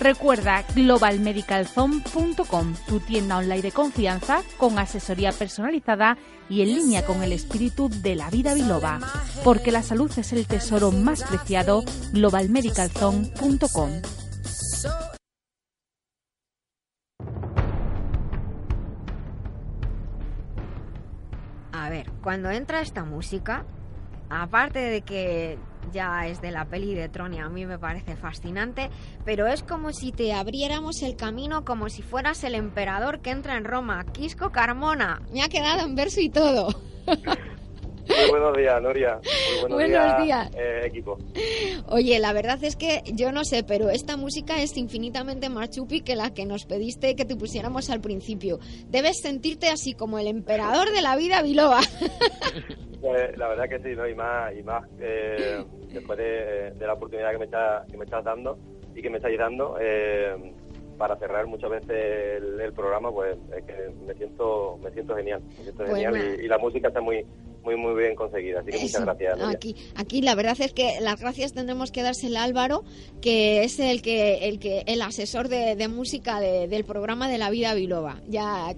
[0.00, 6.18] Recuerda globalmedicalzone.com, tu tienda online de confianza con asesoría personalizada
[6.50, 9.00] y en línea con el espíritu de la vida biloba.
[9.44, 14.02] Porque la salud es el tesoro más preciado, globalmedicalzone.com.
[21.76, 23.64] A ver, cuando entra esta música,
[24.30, 25.58] aparte de que
[25.92, 28.90] ya es de la peli de Tron y a mí me parece fascinante,
[29.24, 33.56] pero es como si te abriéramos el camino como si fueras el emperador que entra
[33.56, 34.04] en Roma.
[34.04, 36.68] Quisco Carmona, me ha quedado en verso y todo.
[38.08, 39.20] Muy buenos días, Noria.
[39.62, 41.18] Muy buenos, días, eh, equipo.
[41.88, 46.02] Oye, la verdad es que yo no sé, pero esta música es infinitamente más chupi
[46.02, 48.58] que la que nos pediste que te pusiéramos al principio.
[48.88, 51.80] Debes sentirte así como el emperador de la vida biloba.
[53.04, 54.08] Pues, la verdad que sí, ¿no?
[54.08, 55.62] Y más, y más eh,
[55.92, 58.56] después de, la oportunidad que me, está, que me estás dando
[58.94, 59.76] y que me estáis dando.
[59.78, 60.54] Eh,
[60.96, 65.64] para cerrar muchas veces el, programa, pues es que me siento, me siento genial, me
[65.64, 67.26] siento pues genial y, la música está muy,
[67.64, 68.60] muy muy bien conseguida.
[68.60, 69.40] Así que muchas gracias.
[69.42, 72.84] Aquí, aquí la verdad es que las gracias tendremos que dársela a Álvaro,
[73.20, 77.74] que es el que el que el asesor de, música del programa de la vida
[77.74, 78.20] biloba.
[78.28, 78.68] Ya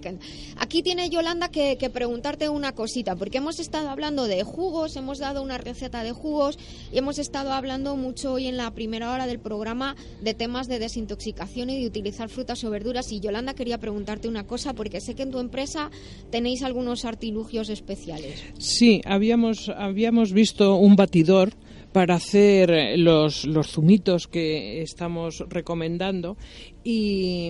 [0.57, 5.41] aquí tiene Yolanda que, preguntarte una cosita, porque hemos estado hablando de jugos, hemos dado
[5.41, 6.57] una receta de jugos
[6.91, 10.79] y hemos estado hablando mucho hoy en la primera hora del programa de temas de
[10.79, 13.11] desintoxicación y de utilizar frutas o verduras.
[13.11, 15.89] Y Yolanda quería preguntarte una cosa, porque sé que en tu empresa
[16.29, 18.43] tenéis algunos artilugios especiales.
[18.59, 21.53] Sí, habíamos, habíamos visto un batidor
[21.91, 26.37] para hacer los, los zumitos que estamos recomendando
[26.83, 27.49] y,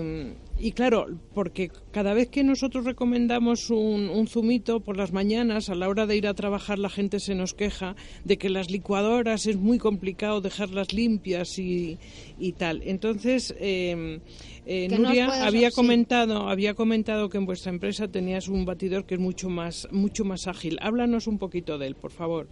[0.57, 5.75] y claro, porque cada vez que nosotros recomendamos un, un, zumito por las mañanas, a
[5.75, 9.47] la hora de ir a trabajar la gente se nos queja de que las licuadoras
[9.47, 11.97] es muy complicado dejarlas limpias y,
[12.39, 12.81] y tal.
[12.85, 14.21] Entonces, eh,
[14.69, 19.19] eh, Nuria había comentado, había comentado que en vuestra empresa tenías un batidor que es
[19.19, 20.77] mucho más, mucho más ágil.
[20.81, 22.47] Háblanos un poquito de él, por favor.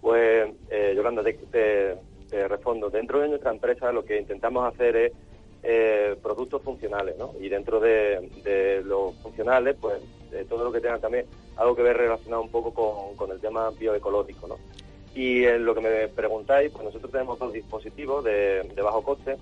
[0.00, 1.98] Pues, eh, Yolanda, te,
[2.48, 2.88] respondo.
[2.88, 5.12] Dentro de nuestra empresa lo que intentamos hacer es
[5.62, 7.32] eh, productos funcionales, ¿no?
[7.38, 10.00] Y dentro de, los funcionales, pues
[10.48, 11.26] todo lo que tenga también
[11.56, 14.56] algo que ver relacionado un poco con, con el tema bioecológico, ¿no?
[15.14, 19.36] Y en lo que me preguntáis, pues nosotros tenemos dos dispositivos de, de bajo coste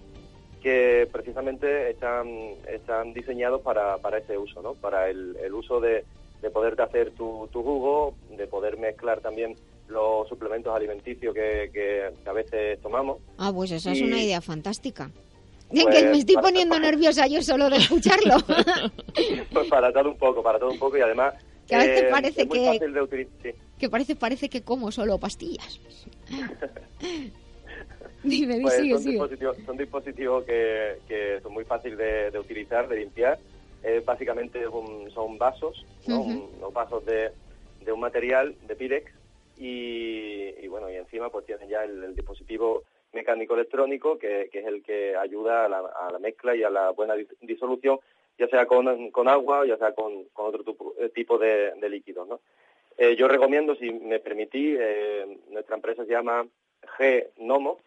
[0.67, 2.27] que precisamente están,
[2.69, 4.75] están diseñados para, para ese uso, ¿no?
[4.75, 6.05] Para el, el uso de,
[6.43, 9.55] de poderte hacer tu, tu, jugo, de poder mezclar también
[9.87, 13.19] los suplementos alimenticios que, que, a veces tomamos.
[13.39, 15.09] Ah, pues esa es una idea fantástica.
[15.73, 18.35] que pues me estoy poniendo nerviosa yo solo de escucharlo.
[19.53, 21.35] pues para todo un poco, para todo un poco y además...
[21.69, 23.55] Que a veces eh, parece que...
[23.79, 25.81] Que parece, parece que como solo pastillas.
[28.63, 31.99] Pues son, Dispositivos, son dispositivos que, que son muy fáciles
[32.33, 33.39] de, utilizar, de limpiar.
[34.05, 34.65] básicamente
[35.15, 36.23] son vasos, ¿no?
[36.23, 37.31] unos vasos de,
[37.85, 39.13] de, un material de Pirex
[39.59, 42.83] y, bueno, y encima pues tienen ya el, dispositivo
[43.13, 47.99] mecánico electrónico que, es el que ayuda a la, mezcla y a la buena disolución,
[48.39, 50.65] ya sea con, con agua ya sea con, con otro
[51.15, 52.41] tipo de, de líquidos, ¿no?
[52.99, 56.47] Eh, yo recomiendo, si me permití, eh, nuestra empresa se llama
[56.99, 57.79] G-Nomo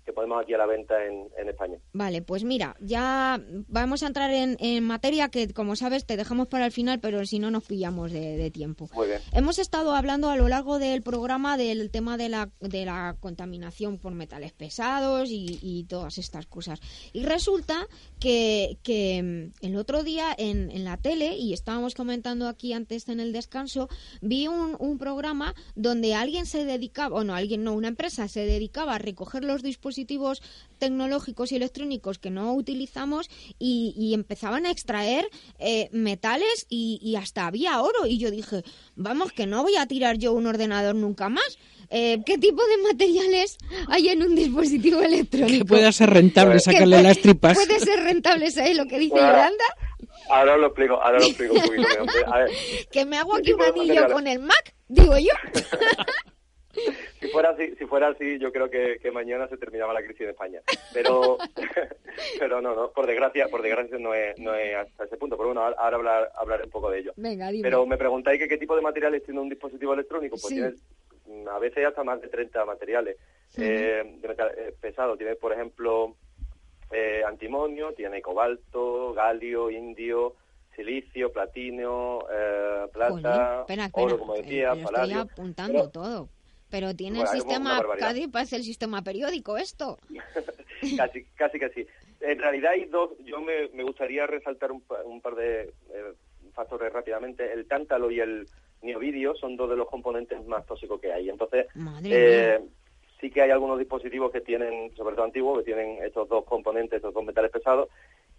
[0.05, 1.77] que ponemos aquí a la venta en, España.
[1.93, 6.65] Vale, pues mira, ya vamos a entrar en, materia que, como sabes, te dejamos para
[6.65, 8.89] el final, pero si no nos pillamos de, tiempo.
[8.93, 9.19] Muy bien.
[9.33, 13.97] Hemos estado hablando a lo largo del programa del tema de la, de la contaminación
[13.97, 16.79] por metales pesados y, todas estas cosas.
[17.11, 17.87] Y resulta
[18.19, 23.09] que, que mm, el otro día en, en, la tele, y estábamos comentando aquí antes
[23.09, 23.89] en el descanso,
[24.21, 28.45] vi un, un programa donde alguien se dedicaba, o no, alguien no, una empresa se
[28.45, 30.41] dedicaba a recoger los dispositivos dispositivos
[30.79, 35.27] tecnológicos y electrónicos que no utilizamos y, empezaban a extraer
[35.59, 38.05] eh, metales y, hasta había oro.
[38.07, 38.63] Y yo dije,
[38.95, 41.57] vamos, que no voy a tirar yo un ordenador nunca más.
[41.89, 43.57] Eh, ¿Qué tipo de materiales
[43.89, 45.65] hay en un dispositivo electrónico?
[45.65, 47.55] Que pueda ser rentable sacarle las tripas.
[47.55, 49.65] Puede ser rentable, ¿sabes lo que dice Yolanda?
[50.29, 51.87] Ahora lo explico, ahora lo explico un poquito.
[52.91, 55.33] que me hago aquí un anillo con el Mac, digo yo.
[57.19, 60.29] si fuera así, si fuera así, yo creo que, mañana se terminaba la crisis en
[60.29, 60.61] España.
[60.93, 61.37] Pero,
[62.39, 65.37] pero no, no, por desgracia, por desgracia no es, no es hasta ese punto.
[65.37, 67.13] Pero bueno, ahora hablar, hablaré un poco de ello.
[67.61, 70.37] Pero me preguntáis que qué tipo de materiales tiene un dispositivo electrónico.
[70.39, 70.81] Pues tienes
[71.27, 73.17] mm, a veces hasta más de 30 materiales
[73.57, 75.17] eh, de metal eh, pesado.
[75.17, 76.15] Tienes, por ejemplo,
[76.91, 80.35] eh, antimonio, tiene cobalto, galio, indio,
[80.75, 86.29] silicio, platino, eh, plata, oro, como decía, Estoy apuntando todo.
[86.71, 89.99] Pero tiene el sistema, casi parece el sistema periódico esto.
[90.97, 91.87] casi, casi que sí.
[92.21, 94.81] En realidad hay dos, yo me, gustaría resaltar un,
[95.21, 96.13] par de eh,
[96.53, 97.51] factores rápidamente.
[97.51, 98.47] El tántalo y el
[98.81, 101.29] niobidio son dos de los componentes más tóxicos que hay.
[101.29, 101.67] Entonces,
[102.05, 102.59] eh,
[103.19, 106.97] sí que hay algunos dispositivos que tienen, sobre todo antiguos, que tienen estos dos componentes,
[106.97, 107.89] estos dos metales pesados,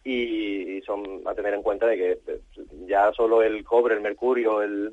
[0.04, 2.40] y, son a tener en cuenta de que eh,
[2.86, 4.92] ya solo el cobre, el mercurio, el,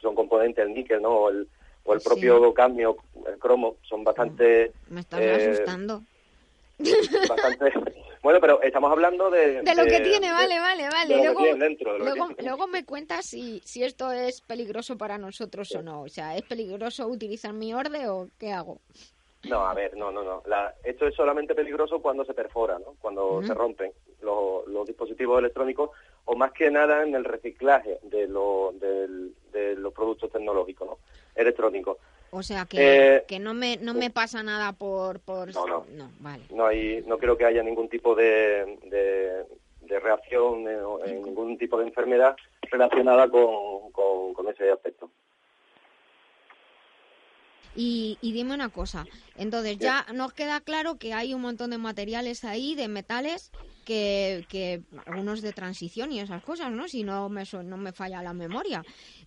[0.00, 1.28] son componentes, el níquel, ¿no?
[1.28, 1.48] El,
[1.88, 2.96] o el propio cambio,
[3.26, 4.72] el cromo, son bastante...
[4.90, 6.02] Me estás eh, asustando.
[7.28, 7.72] Bastante...
[8.22, 9.62] Bueno, pero estamos hablando de...
[9.62, 11.16] De lo que tiene, vale, vale, vale.
[11.16, 16.02] luego, luego, me cuentas si, si esto es peligroso para nosotros o no.
[16.02, 18.80] O sea, ¿es peligroso utilizar mi orde o qué hago?
[19.48, 20.42] No, a ver, no, no, no.
[20.46, 22.96] La, esto es solamente peligroso cuando se perfora, ¿no?
[23.00, 25.90] Cuando se rompen los, los, dispositivos electrónicos
[26.24, 30.98] o más que nada en el reciclaje de, lo, de los productos tecnológicos, ¿no?
[31.38, 31.96] Electrónicos.
[32.30, 35.86] O sea que, eh, que no me no me pasa nada por por no no
[35.92, 36.44] no, vale.
[36.50, 41.86] no hay no creo que haya ningún tipo de, de, reacción eh, ningún tipo de
[41.86, 42.36] enfermedad
[42.70, 45.10] relacionada con, con ese aspecto.
[47.80, 49.06] Y, dime una cosa,
[49.36, 53.52] entonces ya nos queda claro que hay un montón de materiales ahí, de metales,
[53.84, 56.88] que, que algunos de transición y esas cosas, ¿no?
[56.88, 58.82] Si no me, no me falla la memoria.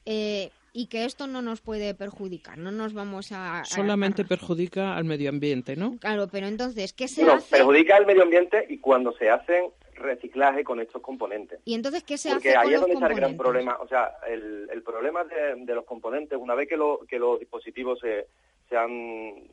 [0.06, 3.64] Eh, y que esto no nos puede perjudicar, no nos vamos a...
[3.66, 5.98] Solamente perjudica al medio ambiente, ¿no?
[6.00, 7.58] Claro, pero entonces, ¿qué se no, hace?
[7.58, 9.66] perjudica al medio ambiente y cuando se hacen
[9.96, 11.60] reciclaje con estos componentes.
[11.66, 13.78] ¿Y entonces qué se hace Porque ahí es donde está el gran problema.
[13.82, 17.40] O sea, el, el problema de, de, los componentes, una vez que, lo, que los
[17.40, 18.28] dispositivos se,
[18.70, 19.44] se han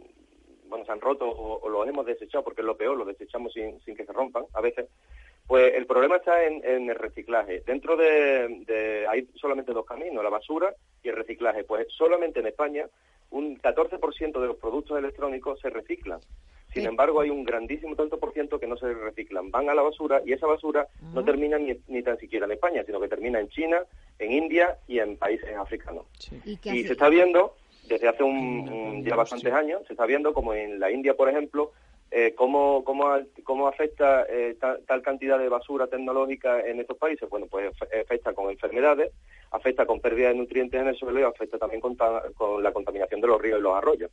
[0.69, 3.81] bueno se han roto o, los hemos desechado porque es lo peor, los desechamos sin,
[3.81, 4.87] sin que se rompan a veces.
[5.49, 7.63] Pues el problema está en, en el reciclaje.
[7.67, 11.65] Dentro de, de, hay solamente dos caminos, la basura y el reciclaje.
[11.65, 12.87] Pues solamente en España
[13.31, 16.21] un 14% de los productos electrónicos se reciclan.
[16.73, 19.51] Sin embargo, hay un grandísimo tanto por ciento que no se reciclan.
[19.51, 22.85] Van a la basura y esa basura no termina ni, ni, tan siquiera en España,
[22.85, 23.81] sino que termina en China,
[24.19, 26.05] en India y en países africanos.
[26.45, 27.55] ¿Y, se está viendo,
[27.89, 31.73] desde hace un, ya bastantes años, se está viendo como en la India, por ejemplo,
[32.11, 33.07] eh, cómo, cómo,
[33.45, 37.29] cómo afecta eh, tal, cantidad de basura tecnológica en estos países.
[37.29, 37.73] Bueno, pues
[38.05, 39.13] afecta con enfermedades,
[39.51, 41.97] afecta con pérdida de nutrientes en el suelo y afecta también con,
[42.35, 44.11] con la contaminación de los ríos y los arroyos.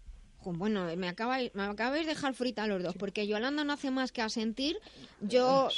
[0.54, 3.90] Bueno, me acabáis, me acabáis de dejar frita a los dos, porque Yolanda no hace
[3.90, 4.78] más que asentir.
[5.22, 5.70] Yo,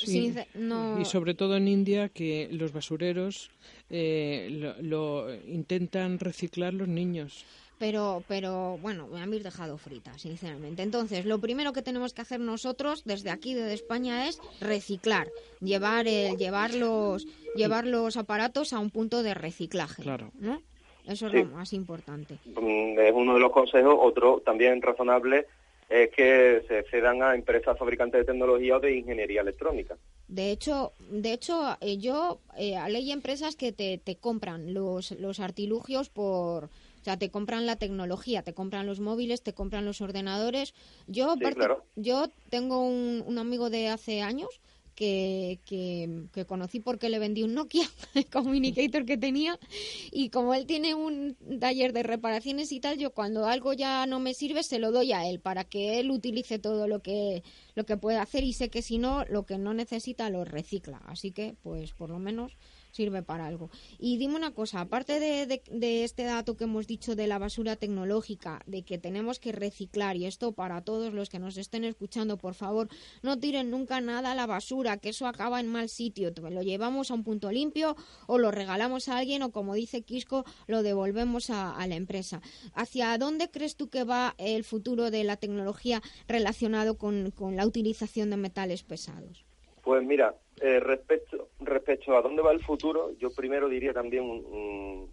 [0.56, 1.00] no...
[1.00, 3.50] Y sobre todo en India, que los basureros
[3.90, 7.46] eh, lo, intentan reciclar los niños.
[7.80, 10.82] Pero, pero bueno, me habéis dejado frita, sinceramente.
[10.82, 15.30] Entonces, lo primero que tenemos que hacer nosotros desde aquí, desde España, es reciclar,
[15.62, 20.04] llevar, el, llevar, los, llevar los aparatos a un punto de reciclaje.
[20.04, 20.32] Claro.
[20.40, 20.62] ¿no?
[21.08, 22.38] Eso es lo más importante.
[22.46, 23.96] Mm, es uno de los consejos.
[23.98, 25.46] Otro también razonable
[25.90, 29.96] es que se cedan a empresas fabricantes de tecnología o de ingeniería electrónica.
[30.28, 35.40] De hecho, de hecho eh, yo eh, hay empresas que te, te compran los, los
[35.40, 36.70] artilugios por,
[37.08, 40.74] sea, te compran la tecnología, te compran los móviles, te compran los ordenadores.
[41.08, 41.36] Yo,
[41.96, 44.60] yo tengo un, un, amigo de hace años
[44.98, 47.88] que, que, conocí porque le vendí un Nokia
[48.34, 49.60] Communicator que tenía.
[50.12, 54.20] Y como él tiene un taller de reparaciones y tal, yo cuando algo ya no
[54.20, 57.44] me sirve se lo doy a él para que él utilice todo lo que
[57.76, 60.98] lo que puede hacer y sé que si no lo que no necesita lo recicla,
[61.06, 62.58] así que pues por lo menos
[62.98, 63.70] sirve para algo.
[64.00, 67.76] Y dime una cosa, aparte de, de, este dato que hemos dicho de la basura
[67.76, 72.38] tecnológica, de que tenemos que reciclar, y esto para todos los que nos estén escuchando,
[72.38, 72.90] por favor,
[73.22, 76.34] no tiren nunca nada a la basura, que eso acaba en mal sitio.
[76.50, 77.96] Lo llevamos a un punto limpio
[78.26, 82.42] o lo regalamos a alguien o, como dice Quisco, lo devolvemos a, la empresa.
[82.74, 87.66] ¿Hacia dónde crees tú que va el futuro de la tecnología relacionado con, con la
[87.66, 89.46] utilización de metales pesados?
[89.84, 95.06] Pues mira, eh, respecto, respecto a dónde va el futuro, yo primero diría también mm,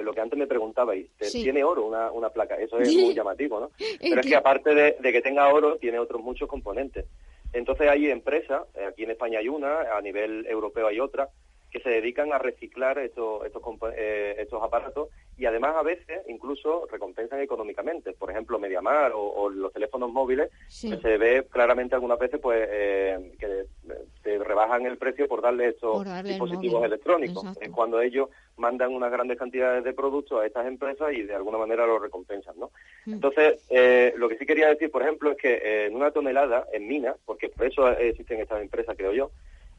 [0.00, 3.70] lo que antes me preguntabais, tiene oro una, una placa, eso es muy llamativo, ¿no?
[4.00, 7.06] Pero es que aparte de, que tenga oro, tiene otros muchos componentes.
[7.52, 11.28] Entonces hay empresas, eh, aquí en España hay una, a nivel europeo hay otra,
[11.72, 13.62] que se dedican a reciclar estos, estos,
[13.96, 15.08] eh, estos aparatos
[15.38, 18.12] y además a veces incluso recompensan económicamente.
[18.12, 23.64] Por ejemplo, Mediamar o, los teléfonos móviles, se ve claramente algunas veces pues eh, que
[24.22, 27.56] te rebajan el precio por darle estos dispositivos electrónicos.
[27.60, 28.28] Es cuando ellos
[28.58, 32.54] mandan unas grandes cantidades de productos a estas empresas y de alguna manera lo recompensan,
[32.58, 32.70] ¿no?
[33.06, 33.14] Mm.
[33.14, 36.86] Entonces, eh, lo que sí quería decir, por ejemplo, es que en una tonelada en
[36.86, 39.30] minas, porque por eso existen estas empresas, creo yo,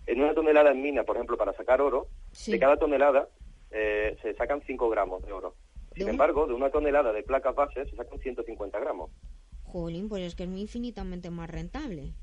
[0.06, 2.08] en una tonelada en mina, por ejemplo, para sacar oro,
[2.48, 3.30] de cada tonelada
[3.72, 5.56] eh, se sacan 5 gramos de oro.
[5.96, 9.12] Sin embargo, de una tonelada de placas base se sacan 150 gramos.
[9.64, 12.14] Jolín, pues es que es infinitamente más rentable.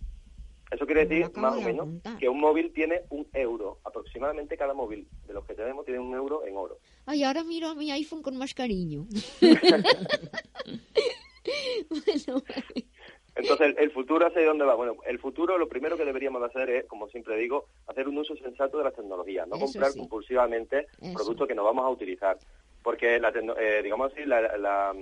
[0.71, 1.89] Eso quiere decir, más o menos,
[2.21, 3.81] que un móvil tiene un euro.
[3.85, 6.79] Aproximadamente cada móvil de los que tenemos tiene un euro en oro.
[7.07, 9.07] Ay, ahora miro a mi iPhone con más cariño.
[11.91, 12.43] bueno,
[13.35, 14.75] entonces, el, futuro hacia dónde va?
[14.75, 18.37] Bueno, el futuro lo primero que deberíamos hacer es, como siempre digo, hacer un uso
[18.37, 22.37] sensato de las tecnologías, no comprar compulsivamente productos que no vamos a utilizar.
[22.83, 24.95] Porque, la, eh, digamos así, la,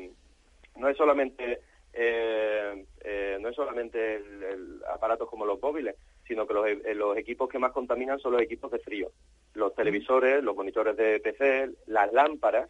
[0.77, 1.61] no es solamente
[1.93, 5.97] eh, eh, no es solamente el, aparatos como los móviles,
[6.27, 9.11] sino que los, los, equipos que más contaminan son los equipos de frío.
[9.55, 12.69] Los televisores, los monitores de PC, las lámparas,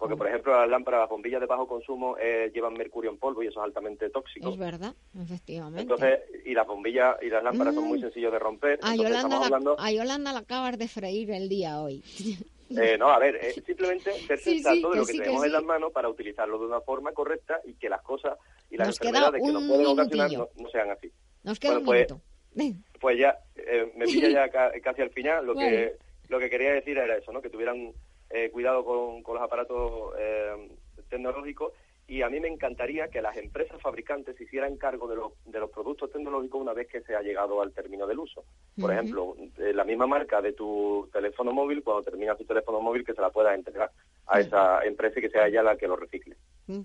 [0.00, 3.42] porque, por ejemplo, las lámparas, las bombillas de bajo consumo eh, llevan mercurio en polvo
[3.42, 4.48] y eso es altamente tóxico.
[4.48, 5.82] Es verdad, efectivamente.
[5.82, 8.02] Entonces, y las bombillas y las lámparas son muy mm.
[8.02, 8.80] sencillos de romper.
[8.82, 12.02] A Yolanda, la, acabas de freír el día hoy.
[12.70, 15.90] Eh, no, a ver, es simplemente ser sensato de lo que, tenemos en las manos
[15.90, 18.38] para utilizarlo de una forma correcta y que las cosas
[18.70, 21.10] y las enfermedades que nos pueden ocasionar no, sean así.
[21.42, 22.06] Nos queda un pues,
[23.00, 24.48] pues ya, eh, me pilla ya
[24.82, 25.46] casi al final.
[25.46, 25.96] Lo que
[26.28, 27.42] lo que quería decir era eso, ¿no?
[27.42, 27.92] Que tuvieran
[28.30, 30.70] eh, cuidado con, con, los aparatos eh,
[31.08, 31.72] tecnológicos
[32.10, 35.70] y a mí me encantaría que las empresas fabricantes hicieran cargo de, los, de los
[35.70, 38.42] productos tecnológicos una vez que se ha llegado al término del uso.
[38.80, 43.04] Por ejemplo, eh, la misma marca de tu teléfono móvil, cuando termina tu teléfono móvil,
[43.04, 43.92] que se la pueda entregar
[44.26, 46.36] a esa empresa y que sea ella la que lo recicle.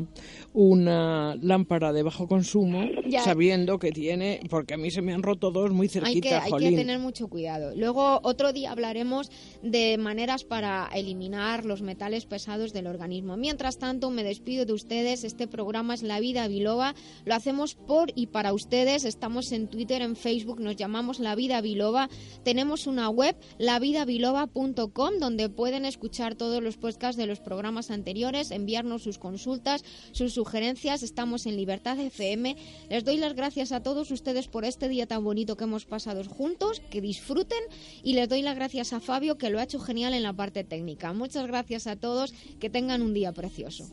[0.59, 2.81] una lámpara de bajo consumo
[3.23, 6.41] sabiendo que tiene, porque a mí se me han roto dos muy cerquita.
[6.41, 7.75] Hay que, hay que tener mucho cuidado.
[7.75, 9.29] Luego otro día hablaremos
[9.61, 13.37] de maneras para eliminar los metales pesados del organismo.
[13.37, 15.23] Mientras tanto, me despido de ustedes.
[15.23, 16.95] Este programa es La Vida Biloba.
[17.23, 19.05] Lo hacemos por y para ustedes.
[19.05, 22.09] Estamos en Twitter, en Facebook, nos llamamos La Vida Biloba.
[22.43, 29.03] Tenemos una web, lavidabiloba.com, donde pueden escuchar todos los podcasts de los programas anteriores, enviarnos
[29.03, 31.03] sus consultas, sus sugerencias sugerencias.
[31.03, 32.55] Estamos en Libertad FM.
[32.89, 36.23] Les doy las gracias a todos ustedes por este día tan bonito que hemos pasado
[36.23, 37.59] juntos, que disfruten
[38.01, 40.63] y les doy las gracias a Fabio que lo ha hecho genial en la parte
[40.63, 41.11] técnica.
[41.11, 43.89] Muchas gracias a todos, que tengan un día precioso.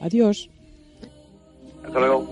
[0.00, 0.48] Adiós.
[1.84, 2.26] Hasta luego.